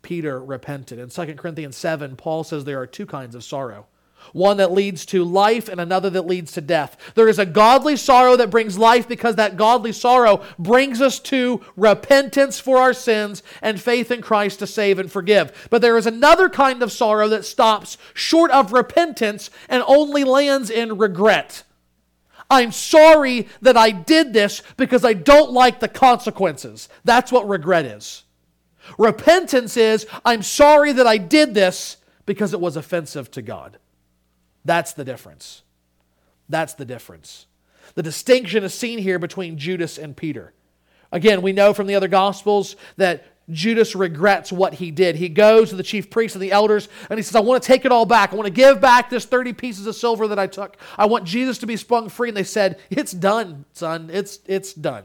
Peter 0.02 0.38
repented. 0.44 0.98
In 0.98 1.08
2 1.08 1.34
Corinthians 1.36 1.74
7, 1.74 2.16
Paul 2.16 2.44
says 2.44 2.64
there 2.64 2.80
are 2.80 2.86
two 2.86 3.06
kinds 3.06 3.34
of 3.34 3.42
sorrow 3.42 3.86
one 4.34 4.58
that 4.58 4.70
leads 4.70 5.04
to 5.06 5.24
life 5.24 5.68
and 5.68 5.80
another 5.80 6.10
that 6.10 6.26
leads 6.26 6.52
to 6.52 6.60
death. 6.60 6.96
There 7.14 7.28
is 7.28 7.38
a 7.40 7.46
godly 7.46 7.96
sorrow 7.96 8.36
that 8.36 8.50
brings 8.50 8.78
life 8.78 9.08
because 9.08 9.34
that 9.36 9.56
godly 9.56 9.90
sorrow 9.90 10.44
brings 10.58 11.00
us 11.00 11.18
to 11.20 11.60
repentance 11.76 12.60
for 12.60 12.76
our 12.76 12.92
sins 12.92 13.42
and 13.62 13.80
faith 13.80 14.12
in 14.12 14.20
Christ 14.20 14.60
to 14.60 14.66
save 14.66 14.98
and 14.98 15.10
forgive. 15.10 15.66
But 15.70 15.82
there 15.82 15.96
is 15.96 16.06
another 16.06 16.48
kind 16.48 16.82
of 16.82 16.92
sorrow 16.92 17.26
that 17.30 17.44
stops 17.44 17.98
short 18.14 18.50
of 18.52 18.72
repentance 18.72 19.50
and 19.68 19.82
only 19.88 20.22
lands 20.24 20.70
in 20.70 20.98
regret. 20.98 21.64
I'm 22.50 22.72
sorry 22.72 23.48
that 23.62 23.76
I 23.76 23.90
did 23.90 24.32
this 24.32 24.62
because 24.76 25.04
I 25.04 25.12
don't 25.12 25.52
like 25.52 25.80
the 25.80 25.88
consequences. 25.88 26.88
That's 27.04 27.32
what 27.32 27.48
regret 27.48 27.84
is. 27.84 28.24
Repentance 28.98 29.76
is, 29.76 30.06
I'm 30.24 30.42
sorry 30.42 30.92
that 30.92 31.06
I 31.06 31.18
did 31.18 31.54
this 31.54 31.98
because 32.26 32.52
it 32.52 32.60
was 32.60 32.76
offensive 32.76 33.30
to 33.32 33.42
God. 33.42 33.78
That's 34.64 34.92
the 34.92 35.04
difference. 35.04 35.62
That's 36.48 36.74
the 36.74 36.84
difference. 36.84 37.46
The 37.94 38.02
distinction 38.02 38.64
is 38.64 38.74
seen 38.74 38.98
here 38.98 39.18
between 39.18 39.58
Judas 39.58 39.98
and 39.98 40.16
Peter. 40.16 40.52
Again, 41.10 41.42
we 41.42 41.52
know 41.52 41.74
from 41.74 41.86
the 41.86 41.94
other 41.94 42.08
Gospels 42.08 42.76
that 42.96 43.24
Judas 43.50 43.94
regrets 43.94 44.52
what 44.52 44.74
he 44.74 44.90
did. 44.90 45.16
He 45.16 45.28
goes 45.28 45.70
to 45.70 45.76
the 45.76 45.82
chief 45.82 46.10
priests 46.10 46.36
and 46.36 46.42
the 46.42 46.52
elders 46.52 46.88
and 47.10 47.18
he 47.18 47.22
says, 47.22 47.34
I 47.34 47.40
want 47.40 47.62
to 47.62 47.66
take 47.66 47.84
it 47.84 47.92
all 47.92 48.06
back. 48.06 48.32
I 48.32 48.36
want 48.36 48.46
to 48.46 48.52
give 48.52 48.80
back 48.80 49.10
this 49.10 49.24
30 49.24 49.52
pieces 49.52 49.86
of 49.86 49.96
silver 49.96 50.28
that 50.28 50.38
I 50.38 50.46
took. 50.46 50.76
I 50.96 51.06
want 51.06 51.24
Jesus 51.24 51.58
to 51.58 51.66
be 51.66 51.76
sprung 51.76 52.08
free. 52.08 52.28
And 52.28 52.36
they 52.36 52.44
said, 52.44 52.78
It's 52.88 53.12
done, 53.12 53.64
son. 53.72 54.10
It's, 54.12 54.38
it's 54.46 54.72
done. 54.72 55.04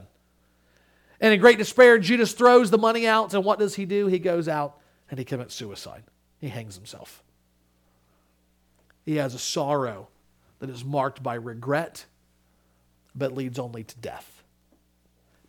And 1.20 1.34
in 1.34 1.40
great 1.40 1.58
despair, 1.58 1.98
Judas 1.98 2.32
throws 2.32 2.70
the 2.70 2.78
money 2.78 3.06
out. 3.06 3.34
And 3.34 3.44
what 3.44 3.58
does 3.58 3.74
he 3.74 3.84
do? 3.84 4.06
He 4.06 4.20
goes 4.20 4.48
out 4.48 4.78
and 5.10 5.18
he 5.18 5.24
commits 5.24 5.54
suicide. 5.54 6.04
He 6.40 6.48
hangs 6.48 6.76
himself. 6.76 7.24
He 9.04 9.16
has 9.16 9.34
a 9.34 9.38
sorrow 9.38 10.08
that 10.60 10.70
is 10.70 10.84
marked 10.84 11.22
by 11.22 11.34
regret, 11.34 12.04
but 13.14 13.34
leads 13.34 13.58
only 13.58 13.82
to 13.82 13.96
death. 13.98 14.44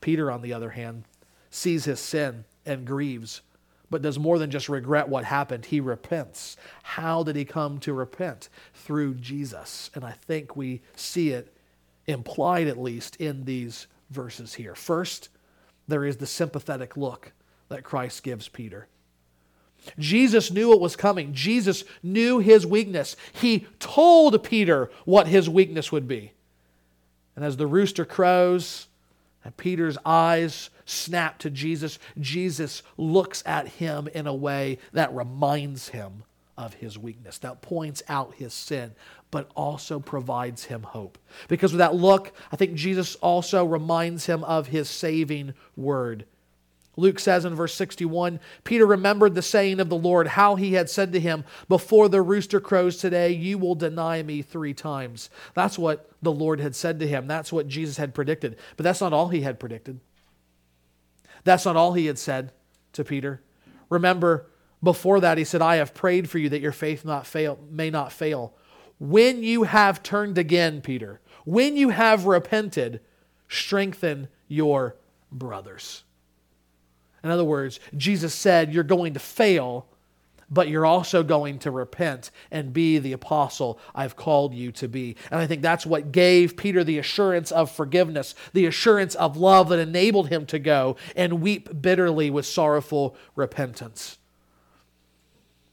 Peter, 0.02 0.32
on 0.32 0.42
the 0.42 0.54
other 0.54 0.72
hand, 0.72 1.04
sees 1.52 1.86
his 1.86 2.00
sin 2.00 2.46
and 2.70 2.86
grieves, 2.86 3.42
but 3.90 4.02
does 4.02 4.20
more 4.20 4.38
than 4.38 4.52
just 4.52 4.70
regret 4.70 5.10
what 5.10 5.26
happened. 5.26 5.66
He 5.66 5.80
repents. 5.80 6.56
How 6.84 7.24
did 7.24 7.36
he 7.36 7.44
come 7.44 7.80
to 7.80 7.92
repent? 7.92 8.48
Through 8.74 9.16
Jesus. 9.16 9.90
And 9.96 10.06
I 10.06 10.12
think 10.12 10.56
we 10.56 10.82
see 10.96 11.32
it 11.32 11.54
implied, 12.06 12.68
at 12.68 12.80
least, 12.80 13.16
in 13.18 13.46
these 13.46 13.88
verses 14.12 14.54
here. 14.54 14.76
First, 14.76 15.30
there 15.88 16.06
is 16.06 16.18
the 16.18 16.28
sympathetic 16.28 16.96
look 16.96 17.34
that 17.70 17.84
Christ 17.84 18.24
gives 18.24 18.48
Peter. 18.48 18.88
Jesus 19.98 20.52
knew 20.52 20.70
what 20.70 20.82
was 20.82 20.96
coming. 20.96 21.34
Jesus 21.34 21.84
knew 22.04 22.40
his 22.40 22.68
weakness. 22.68 23.16
He 23.34 23.66
told 23.80 24.44
Peter 24.44 24.92
what 25.06 25.28
his 25.28 25.50
weakness 25.50 25.92
would 25.92 26.08
be. 26.08 26.34
And 27.36 27.44
as 27.46 27.58
the 27.58 27.68
rooster 27.68 28.06
crows 28.06 28.88
and 29.50 29.58
Peter's 29.58 29.98
eyes 30.06 30.70
snap 30.86 31.40
to 31.40 31.50
Jesus, 31.50 31.98
Jesus 32.20 32.84
looks 32.98 33.42
at 33.48 33.68
him 33.68 34.08
in 34.14 34.28
a 34.28 34.34
way 34.34 34.78
that 34.94 35.12
reminds 35.12 35.90
him 35.90 36.24
of 36.56 36.76
his 36.76 37.00
weakness, 37.00 37.40
that 37.40 37.64
points 37.64 38.04
out 38.08 38.36
his 38.36 38.54
sin, 38.54 38.92
but 39.32 39.50
also 39.56 40.00
provides 40.00 40.66
him 40.66 40.84
hope. 40.84 41.18
Because 41.48 41.72
with 41.72 41.80
that 41.80 41.96
look, 41.96 42.32
I 42.52 42.58
think 42.58 42.76
Jesus 42.76 43.16
also 43.16 43.66
reminds 43.66 44.28
him 44.28 44.44
of 44.44 44.68
his 44.68 44.88
saving 44.88 45.56
word. 45.76 46.26
Luke 47.00 47.20
says 47.20 47.46
in 47.46 47.56
verse 47.56 47.74
61 47.74 48.40
Peter 48.64 48.86
remembered 48.86 49.36
the 49.36 49.42
saying 49.42 49.80
of 49.80 49.90
the 49.90 49.96
Lord, 49.96 50.28
how 50.28 50.56
he 50.56 50.74
had 50.74 50.90
said 50.90 51.14
to 51.14 51.20
him, 51.20 51.44
Before 51.68 52.10
the 52.10 52.22
rooster 52.22 52.60
crows 52.60 52.98
today, 52.98 53.32
you 53.32 53.58
will 53.58 53.76
deny 53.76 54.22
me 54.22 54.42
three 54.42 54.74
times. 54.74 55.30
That's 55.54 55.80
what 55.80 56.12
the 56.22 56.32
Lord 56.32 56.60
had 56.60 56.76
said 56.76 57.00
to 57.00 57.08
him. 57.08 57.28
That's 57.28 57.52
what 57.52 57.68
Jesus 57.68 57.98
had 57.98 58.14
predicted. 58.14 58.58
But 58.78 58.84
that's 58.84 59.02
not 59.02 59.14
all 59.14 59.30
he 59.30 59.42
had 59.42 59.60
predicted. 59.60 60.00
That's 61.44 61.66
not 61.66 61.76
all 61.76 61.94
he 61.94 62.06
had 62.08 62.20
said 62.20 62.52
to 62.94 63.04
Peter. 63.04 63.42
Remember, 63.90 64.48
before 64.84 65.20
that, 65.22 65.38
he 65.38 65.44
said, 65.44 65.62
I 65.62 65.78
have 65.78 65.94
prayed 65.94 66.30
for 66.30 66.38
you 66.38 66.50
that 66.50 66.62
your 66.62 66.72
faith 66.72 67.06
not 67.06 67.26
fail, 67.26 67.60
may 67.70 67.90
not 67.90 68.12
fail. 68.12 68.54
When 69.00 69.44
you 69.44 69.64
have 69.64 70.04
turned 70.04 70.38
again, 70.38 70.82
Peter, 70.82 71.22
when 71.46 71.76
you 71.76 71.90
have 71.90 72.26
repented, 72.26 73.02
strengthen 73.48 74.28
your 74.48 74.96
brothers. 75.32 76.04
In 77.24 77.30
other 77.30 77.44
words, 77.44 77.80
Jesus 77.96 78.34
said, 78.34 78.74
You're 78.74 78.84
going 78.84 79.14
to 79.14 79.20
fail, 79.20 79.86
but 80.50 80.68
you're 80.68 80.86
also 80.86 81.24
going 81.24 81.60
to 81.60 81.72
repent 81.72 82.32
and 82.52 82.74
be 82.74 82.98
the 82.98 83.14
apostle 83.14 83.80
I've 83.94 84.16
called 84.16 84.54
you 84.54 84.72
to 84.74 84.88
be. 84.88 85.16
And 85.32 85.40
I 85.40 85.48
think 85.48 85.62
that's 85.62 85.86
what 85.86 86.12
gave 86.12 86.58
Peter 86.58 86.84
the 86.84 86.98
assurance 86.98 87.52
of 87.52 87.72
forgiveness, 87.72 88.36
the 88.54 88.66
assurance 88.66 89.16
of 89.16 89.38
love 89.38 89.70
that 89.70 89.80
enabled 89.80 90.30
him 90.30 90.46
to 90.48 90.60
go 90.60 90.96
and 91.16 91.42
weep 91.42 91.82
bitterly 91.82 92.30
with 92.30 92.46
sorrowful 92.46 93.16
repentance. 93.36 94.18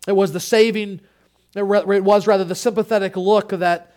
It 0.06 0.14
was 0.14 0.32
the 0.32 0.40
saving, 0.40 1.00
it 1.54 1.64
was 1.64 2.26
rather 2.26 2.44
the 2.44 2.54
sympathetic 2.54 3.16
look 3.16 3.48
that 3.48 3.95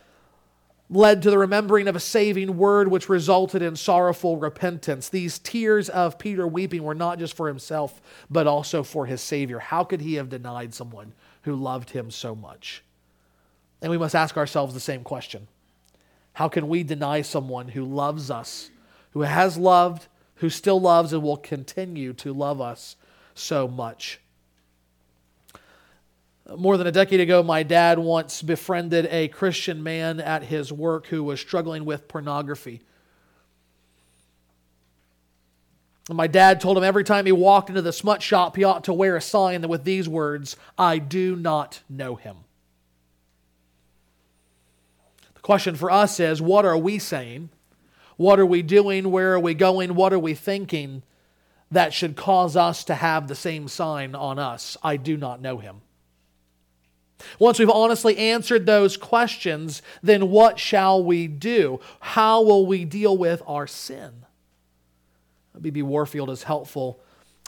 led 0.89 1.21
to 1.21 1.29
the 1.29 1.37
remembering 1.37 1.87
of 1.87 1.95
a 1.95 1.99
saving 1.99 2.57
word 2.57 2.87
which 2.87 3.09
resulted 3.09 3.61
in 3.61 3.75
sorrowful 3.75 4.37
repentance. 4.37 5.09
These 5.09 5.39
tears 5.39 5.87
of 5.87 6.17
Peter 6.17 6.47
weeping 6.47 6.83
were 6.83 6.95
not 6.95 7.19
just 7.19 7.35
for 7.35 7.47
himself, 7.47 8.01
but 8.29 8.47
also 8.47 8.81
for 8.81 9.05
his 9.05 9.21
Savior. 9.21 9.59
How 9.59 9.83
could 9.83 10.01
he 10.01 10.15
have 10.15 10.29
denied 10.29 10.73
someone 10.73 11.13
who 11.43 11.55
loved 11.55 11.91
him 11.91 12.09
so 12.09 12.33
much? 12.33 12.83
And 13.81 13.91
we 13.91 13.97
must 13.97 14.15
ask 14.15 14.35
ourselves 14.35 14.73
the 14.73 14.79
same 14.79 15.03
question 15.03 15.47
How 16.33 16.49
can 16.49 16.67
we 16.67 16.83
deny 16.83 17.21
someone 17.21 17.69
who 17.69 17.85
loves 17.85 18.31
us, 18.31 18.71
who 19.11 19.21
has 19.21 19.57
loved, 19.57 20.07
who 20.35 20.49
still 20.49 20.81
loves, 20.81 21.13
and 21.13 21.21
will 21.21 21.37
continue 21.37 22.13
to 22.13 22.33
love 22.33 22.59
us 22.59 22.95
so 23.35 23.67
much? 23.67 24.19
More 26.57 26.77
than 26.77 26.87
a 26.87 26.91
decade 26.91 27.19
ago, 27.19 27.43
my 27.43 27.63
dad 27.63 27.99
once 27.99 28.41
befriended 28.41 29.07
a 29.11 29.27
Christian 29.27 29.83
man 29.83 30.19
at 30.19 30.43
his 30.43 30.73
work 30.73 31.07
who 31.07 31.23
was 31.23 31.39
struggling 31.39 31.85
with 31.85 32.07
pornography. 32.07 32.81
my 36.11 36.25
dad 36.25 36.59
told 36.59 36.75
him 36.75 36.83
every 36.83 37.03
time 37.03 37.27
he 37.27 37.31
walked 37.31 37.69
into 37.69 37.83
the 37.83 37.93
smut 37.93 38.21
shop, 38.23 38.55
he 38.55 38.63
ought 38.63 38.85
to 38.85 38.93
wear 38.93 39.15
a 39.15 39.21
sign 39.21 39.61
that 39.61 39.67
with 39.67 39.83
these 39.83 40.09
words, 40.09 40.55
I 40.75 40.97
do 40.97 41.35
not 41.35 41.81
know 41.87 42.15
him. 42.15 42.37
The 45.35 45.41
question 45.41 45.75
for 45.75 45.91
us 45.91 46.19
is 46.19 46.41
what 46.41 46.65
are 46.65 46.77
we 46.77 46.97
saying? 46.97 47.49
What 48.17 48.39
are 48.39 48.45
we 48.45 48.63
doing? 48.63 49.11
Where 49.11 49.33
are 49.33 49.39
we 49.39 49.53
going? 49.53 49.93
What 49.93 50.11
are 50.11 50.19
we 50.19 50.33
thinking 50.33 51.03
that 51.69 51.93
should 51.93 52.15
cause 52.15 52.55
us 52.55 52.83
to 52.85 52.95
have 52.95 53.27
the 53.27 53.35
same 53.35 53.67
sign 53.67 54.15
on 54.15 54.39
us? 54.39 54.77
I 54.81 54.97
do 54.97 55.15
not 55.15 55.41
know 55.41 55.59
him. 55.59 55.81
Once 57.39 57.57
we've 57.57 57.69
honestly 57.69 58.17
answered 58.17 58.65
those 58.65 58.97
questions, 58.97 59.81
then 60.03 60.29
what 60.29 60.59
shall 60.59 61.01
we 61.01 61.25
do? 61.25 61.79
How 62.01 62.41
will 62.41 62.65
we 62.65 62.83
deal 62.83 63.17
with 63.17 63.41
our 63.47 63.65
sin? 63.65 64.25
B.B. 65.59 65.81
Warfield 65.81 66.29
is 66.29 66.43
helpful 66.43 66.99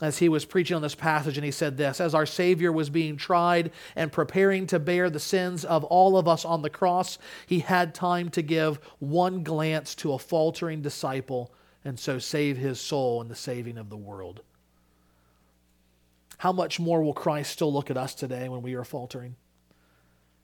as 0.02 0.18
he 0.18 0.30
was 0.30 0.46
preaching 0.46 0.76
on 0.76 0.82
this 0.82 0.96
passage, 0.96 1.38
and 1.38 1.46
he 1.46 1.52
said 1.52 1.78
this 1.78 2.02
As 2.02 2.16
our 2.16 2.26
Savior 2.26 2.72
was 2.72 2.90
being 2.90 3.18
tried 3.18 3.72
and 3.96 4.12
preparing 4.12 4.66
to 4.68 4.80
bear 4.80 5.10
the 5.10 5.20
sins 5.20 5.64
of 5.64 5.84
all 5.86 6.18
of 6.18 6.28
us 6.28 6.44
on 6.44 6.62
the 6.62 6.70
cross, 6.70 7.18
he 7.46 7.60
had 7.60 7.94
time 7.94 8.30
to 8.30 8.42
give 8.42 8.80
one 9.00 9.44
glance 9.44 9.94
to 9.96 10.14
a 10.14 10.20
faltering 10.20 10.82
disciple 10.82 11.54
and 11.84 12.00
so 12.00 12.20
save 12.20 12.58
his 12.58 12.80
soul 12.80 13.22
in 13.22 13.28
the 13.28 13.36
saving 13.36 13.78
of 13.78 13.90
the 13.90 13.98
world. 13.98 14.42
How 16.38 16.52
much 16.52 16.80
more 16.80 17.04
will 17.04 17.14
Christ 17.14 17.52
still 17.52 17.72
look 17.72 17.92
at 17.92 17.98
us 17.98 18.16
today 18.16 18.50
when 18.50 18.62
we 18.62 18.74
are 18.74 18.84
faltering? 18.84 19.36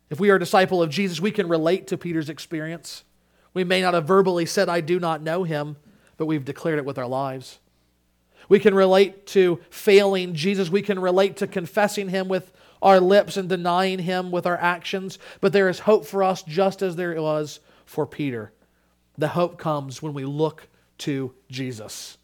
If 0.10 0.20
we 0.20 0.30
are 0.30 0.36
a 0.36 0.40
disciple 0.40 0.82
of 0.82 0.90
Jesus, 0.90 1.20
we 1.20 1.32
can 1.32 1.50
relate 1.50 1.88
to 1.88 1.98
Peter's 1.98 2.30
experience. 2.30 3.04
We 3.54 3.64
may 3.64 3.82
not 3.82 3.94
have 3.94 4.06
verbally 4.06 4.46
said, 4.46 4.70
I 4.70 4.82
do 4.82 5.00
not 5.00 5.22
know 5.22 5.44
him, 5.44 5.78
but 6.16 6.26
we've 6.26 6.46
declared 6.46 6.80
it 6.80 6.86
with 6.86 6.98
our 6.98 7.08
lives. 7.08 7.60
We 8.50 8.60
can 8.60 8.74
relate 8.74 9.26
to 9.28 9.60
failing 9.70 10.34
Jesus. 10.34 10.70
We 10.70 10.82
can 10.82 11.00
relate 11.00 11.38
to 11.38 11.48
confessing 11.48 12.10
him 12.10 12.28
with 12.28 12.54
our 12.82 13.00
lips 13.00 13.36
and 13.36 13.50
denying 13.50 14.00
him 14.00 14.32
with 14.32 14.46
our 14.46 14.58
actions. 14.58 15.20
But 15.42 15.54
there 15.54 15.70
is 15.70 15.80
hope 15.80 16.06
for 16.06 16.24
us 16.24 16.44
just 16.44 16.82
as 16.82 16.96
there 16.96 17.20
was 17.22 17.60
for 17.86 18.06
Peter. 18.06 18.54
The 19.18 19.30
hope 19.30 19.58
comes 19.58 20.02
when 20.02 20.14
we 20.14 20.26
look 20.26 20.68
to 21.00 21.34
Jesus, 21.50 22.18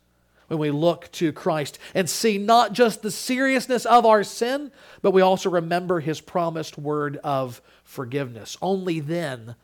when 0.58 0.74
we 0.74 0.80
look 0.80 1.12
to 1.14 1.32
Christ 1.32 1.80
and 1.94 2.10
see 2.10 2.38
not 2.38 2.74
just 2.74 3.02
the 3.02 3.12
seriousness 3.12 3.86
of 3.86 4.06
our 4.06 4.24
sin, 4.24 4.72
but 5.02 5.12
we 5.12 5.22
also 5.22 5.50
remember 5.50 6.00
his 6.00 6.22
promised 6.22 6.78
word 6.78 7.18
of 7.24 7.62
forgiveness. 7.84 8.58
Only 8.62 9.00
then 9.00 9.56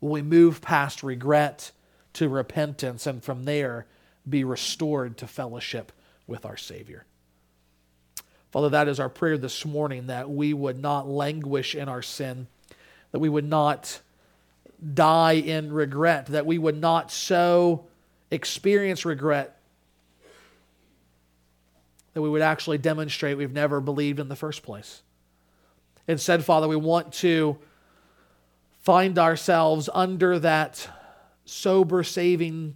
will 0.00 0.10
we 0.10 0.22
move 0.22 0.60
past 0.60 1.02
regret 1.02 1.72
to 2.14 2.28
repentance 2.28 3.06
and 3.06 3.22
from 3.22 3.44
there 3.44 3.86
be 4.28 4.44
restored 4.44 5.16
to 5.18 5.26
fellowship 5.26 5.92
with 6.26 6.44
our 6.44 6.56
Savior. 6.56 7.04
Father, 8.50 8.70
that 8.70 8.88
is 8.88 8.98
our 8.98 9.08
prayer 9.08 9.36
this 9.36 9.64
morning 9.64 10.06
that 10.06 10.30
we 10.30 10.54
would 10.54 10.80
not 10.80 11.08
languish 11.08 11.74
in 11.74 11.88
our 11.88 12.02
sin, 12.02 12.46
that 13.12 13.18
we 13.18 13.28
would 13.28 13.48
not 13.48 14.00
die 14.94 15.32
in 15.32 15.72
regret, 15.72 16.26
that 16.26 16.46
we 16.46 16.58
would 16.58 16.80
not 16.80 17.10
so 17.10 17.86
experience 18.30 19.04
regret 19.04 19.55
that 22.16 22.22
we 22.22 22.30
would 22.30 22.40
actually 22.40 22.78
demonstrate 22.78 23.36
we've 23.36 23.52
never 23.52 23.78
believed 23.78 24.18
in 24.18 24.28
the 24.28 24.34
first 24.34 24.62
place. 24.62 25.02
Instead, 26.08 26.42
Father, 26.42 26.66
we 26.66 26.74
want 26.74 27.12
to 27.12 27.58
find 28.80 29.18
ourselves 29.18 29.90
under 29.92 30.38
that 30.38 30.88
sober, 31.44 32.02
saving 32.02 32.74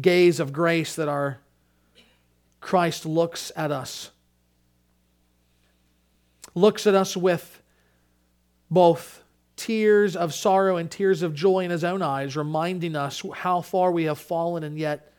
gaze 0.00 0.40
of 0.40 0.54
grace 0.54 0.96
that 0.96 1.06
our 1.06 1.38
Christ 2.62 3.04
looks 3.04 3.52
at 3.56 3.70
us. 3.70 4.10
Looks 6.54 6.86
at 6.86 6.94
us 6.94 7.14
with 7.14 7.60
both 8.70 9.22
tears 9.56 10.16
of 10.16 10.32
sorrow 10.32 10.78
and 10.78 10.90
tears 10.90 11.20
of 11.20 11.34
joy 11.34 11.66
in 11.66 11.70
his 11.70 11.84
own 11.84 12.00
eyes, 12.00 12.38
reminding 12.38 12.96
us 12.96 13.22
how 13.34 13.60
far 13.60 13.92
we 13.92 14.04
have 14.04 14.18
fallen 14.18 14.64
and 14.64 14.78
yet 14.78 15.11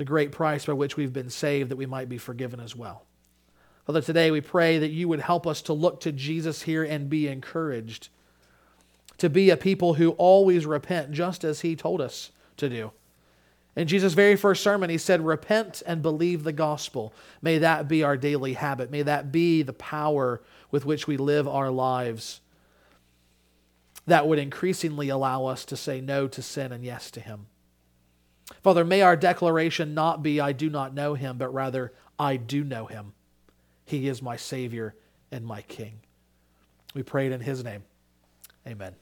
the 0.00 0.04
great 0.06 0.32
price 0.32 0.64
by 0.64 0.72
which 0.72 0.96
we've 0.96 1.12
been 1.12 1.28
saved 1.28 1.70
that 1.70 1.76
we 1.76 1.84
might 1.84 2.08
be 2.08 2.16
forgiven 2.16 2.58
as 2.58 2.74
well. 2.74 3.02
Father, 3.84 4.00
today 4.00 4.30
we 4.30 4.40
pray 4.40 4.78
that 4.78 4.88
you 4.88 5.06
would 5.08 5.20
help 5.20 5.46
us 5.46 5.60
to 5.60 5.74
look 5.74 6.00
to 6.00 6.10
Jesus 6.10 6.62
here 6.62 6.82
and 6.82 7.10
be 7.10 7.28
encouraged, 7.28 8.08
to 9.18 9.28
be 9.28 9.50
a 9.50 9.58
people 9.58 9.92
who 9.92 10.12
always 10.12 10.64
repent, 10.64 11.12
just 11.12 11.44
as 11.44 11.60
he 11.60 11.76
told 11.76 12.00
us 12.00 12.30
to 12.56 12.70
do. 12.70 12.92
In 13.76 13.86
Jesus' 13.86 14.14
very 14.14 14.36
first 14.36 14.62
sermon, 14.62 14.88
he 14.88 14.96
said, 14.96 15.20
Repent 15.20 15.82
and 15.84 16.00
believe 16.00 16.44
the 16.44 16.52
gospel. 16.54 17.12
May 17.42 17.58
that 17.58 17.86
be 17.86 18.02
our 18.02 18.16
daily 18.16 18.54
habit. 18.54 18.90
May 18.90 19.02
that 19.02 19.30
be 19.30 19.60
the 19.60 19.74
power 19.74 20.40
with 20.70 20.86
which 20.86 21.06
we 21.06 21.18
live 21.18 21.46
our 21.46 21.70
lives 21.70 22.40
that 24.06 24.26
would 24.26 24.38
increasingly 24.38 25.10
allow 25.10 25.44
us 25.44 25.66
to 25.66 25.76
say 25.76 26.00
no 26.00 26.26
to 26.26 26.40
sin 26.40 26.72
and 26.72 26.86
yes 26.86 27.10
to 27.10 27.20
him. 27.20 27.48
Father, 28.62 28.84
may 28.84 29.02
our 29.02 29.16
declaration 29.16 29.94
not 29.94 30.22
be, 30.22 30.40
I 30.40 30.52
do 30.52 30.68
not 30.68 30.94
know 30.94 31.14
him, 31.14 31.38
but 31.38 31.52
rather, 31.52 31.92
I 32.18 32.36
do 32.36 32.64
know 32.64 32.86
him. 32.86 33.12
He 33.84 34.08
is 34.08 34.22
my 34.22 34.36
Savior 34.36 34.94
and 35.30 35.44
my 35.44 35.62
King. 35.62 36.00
We 36.94 37.02
pray 37.02 37.26
it 37.26 37.32
in 37.32 37.40
his 37.40 37.64
name. 37.64 37.84
Amen. 38.66 38.94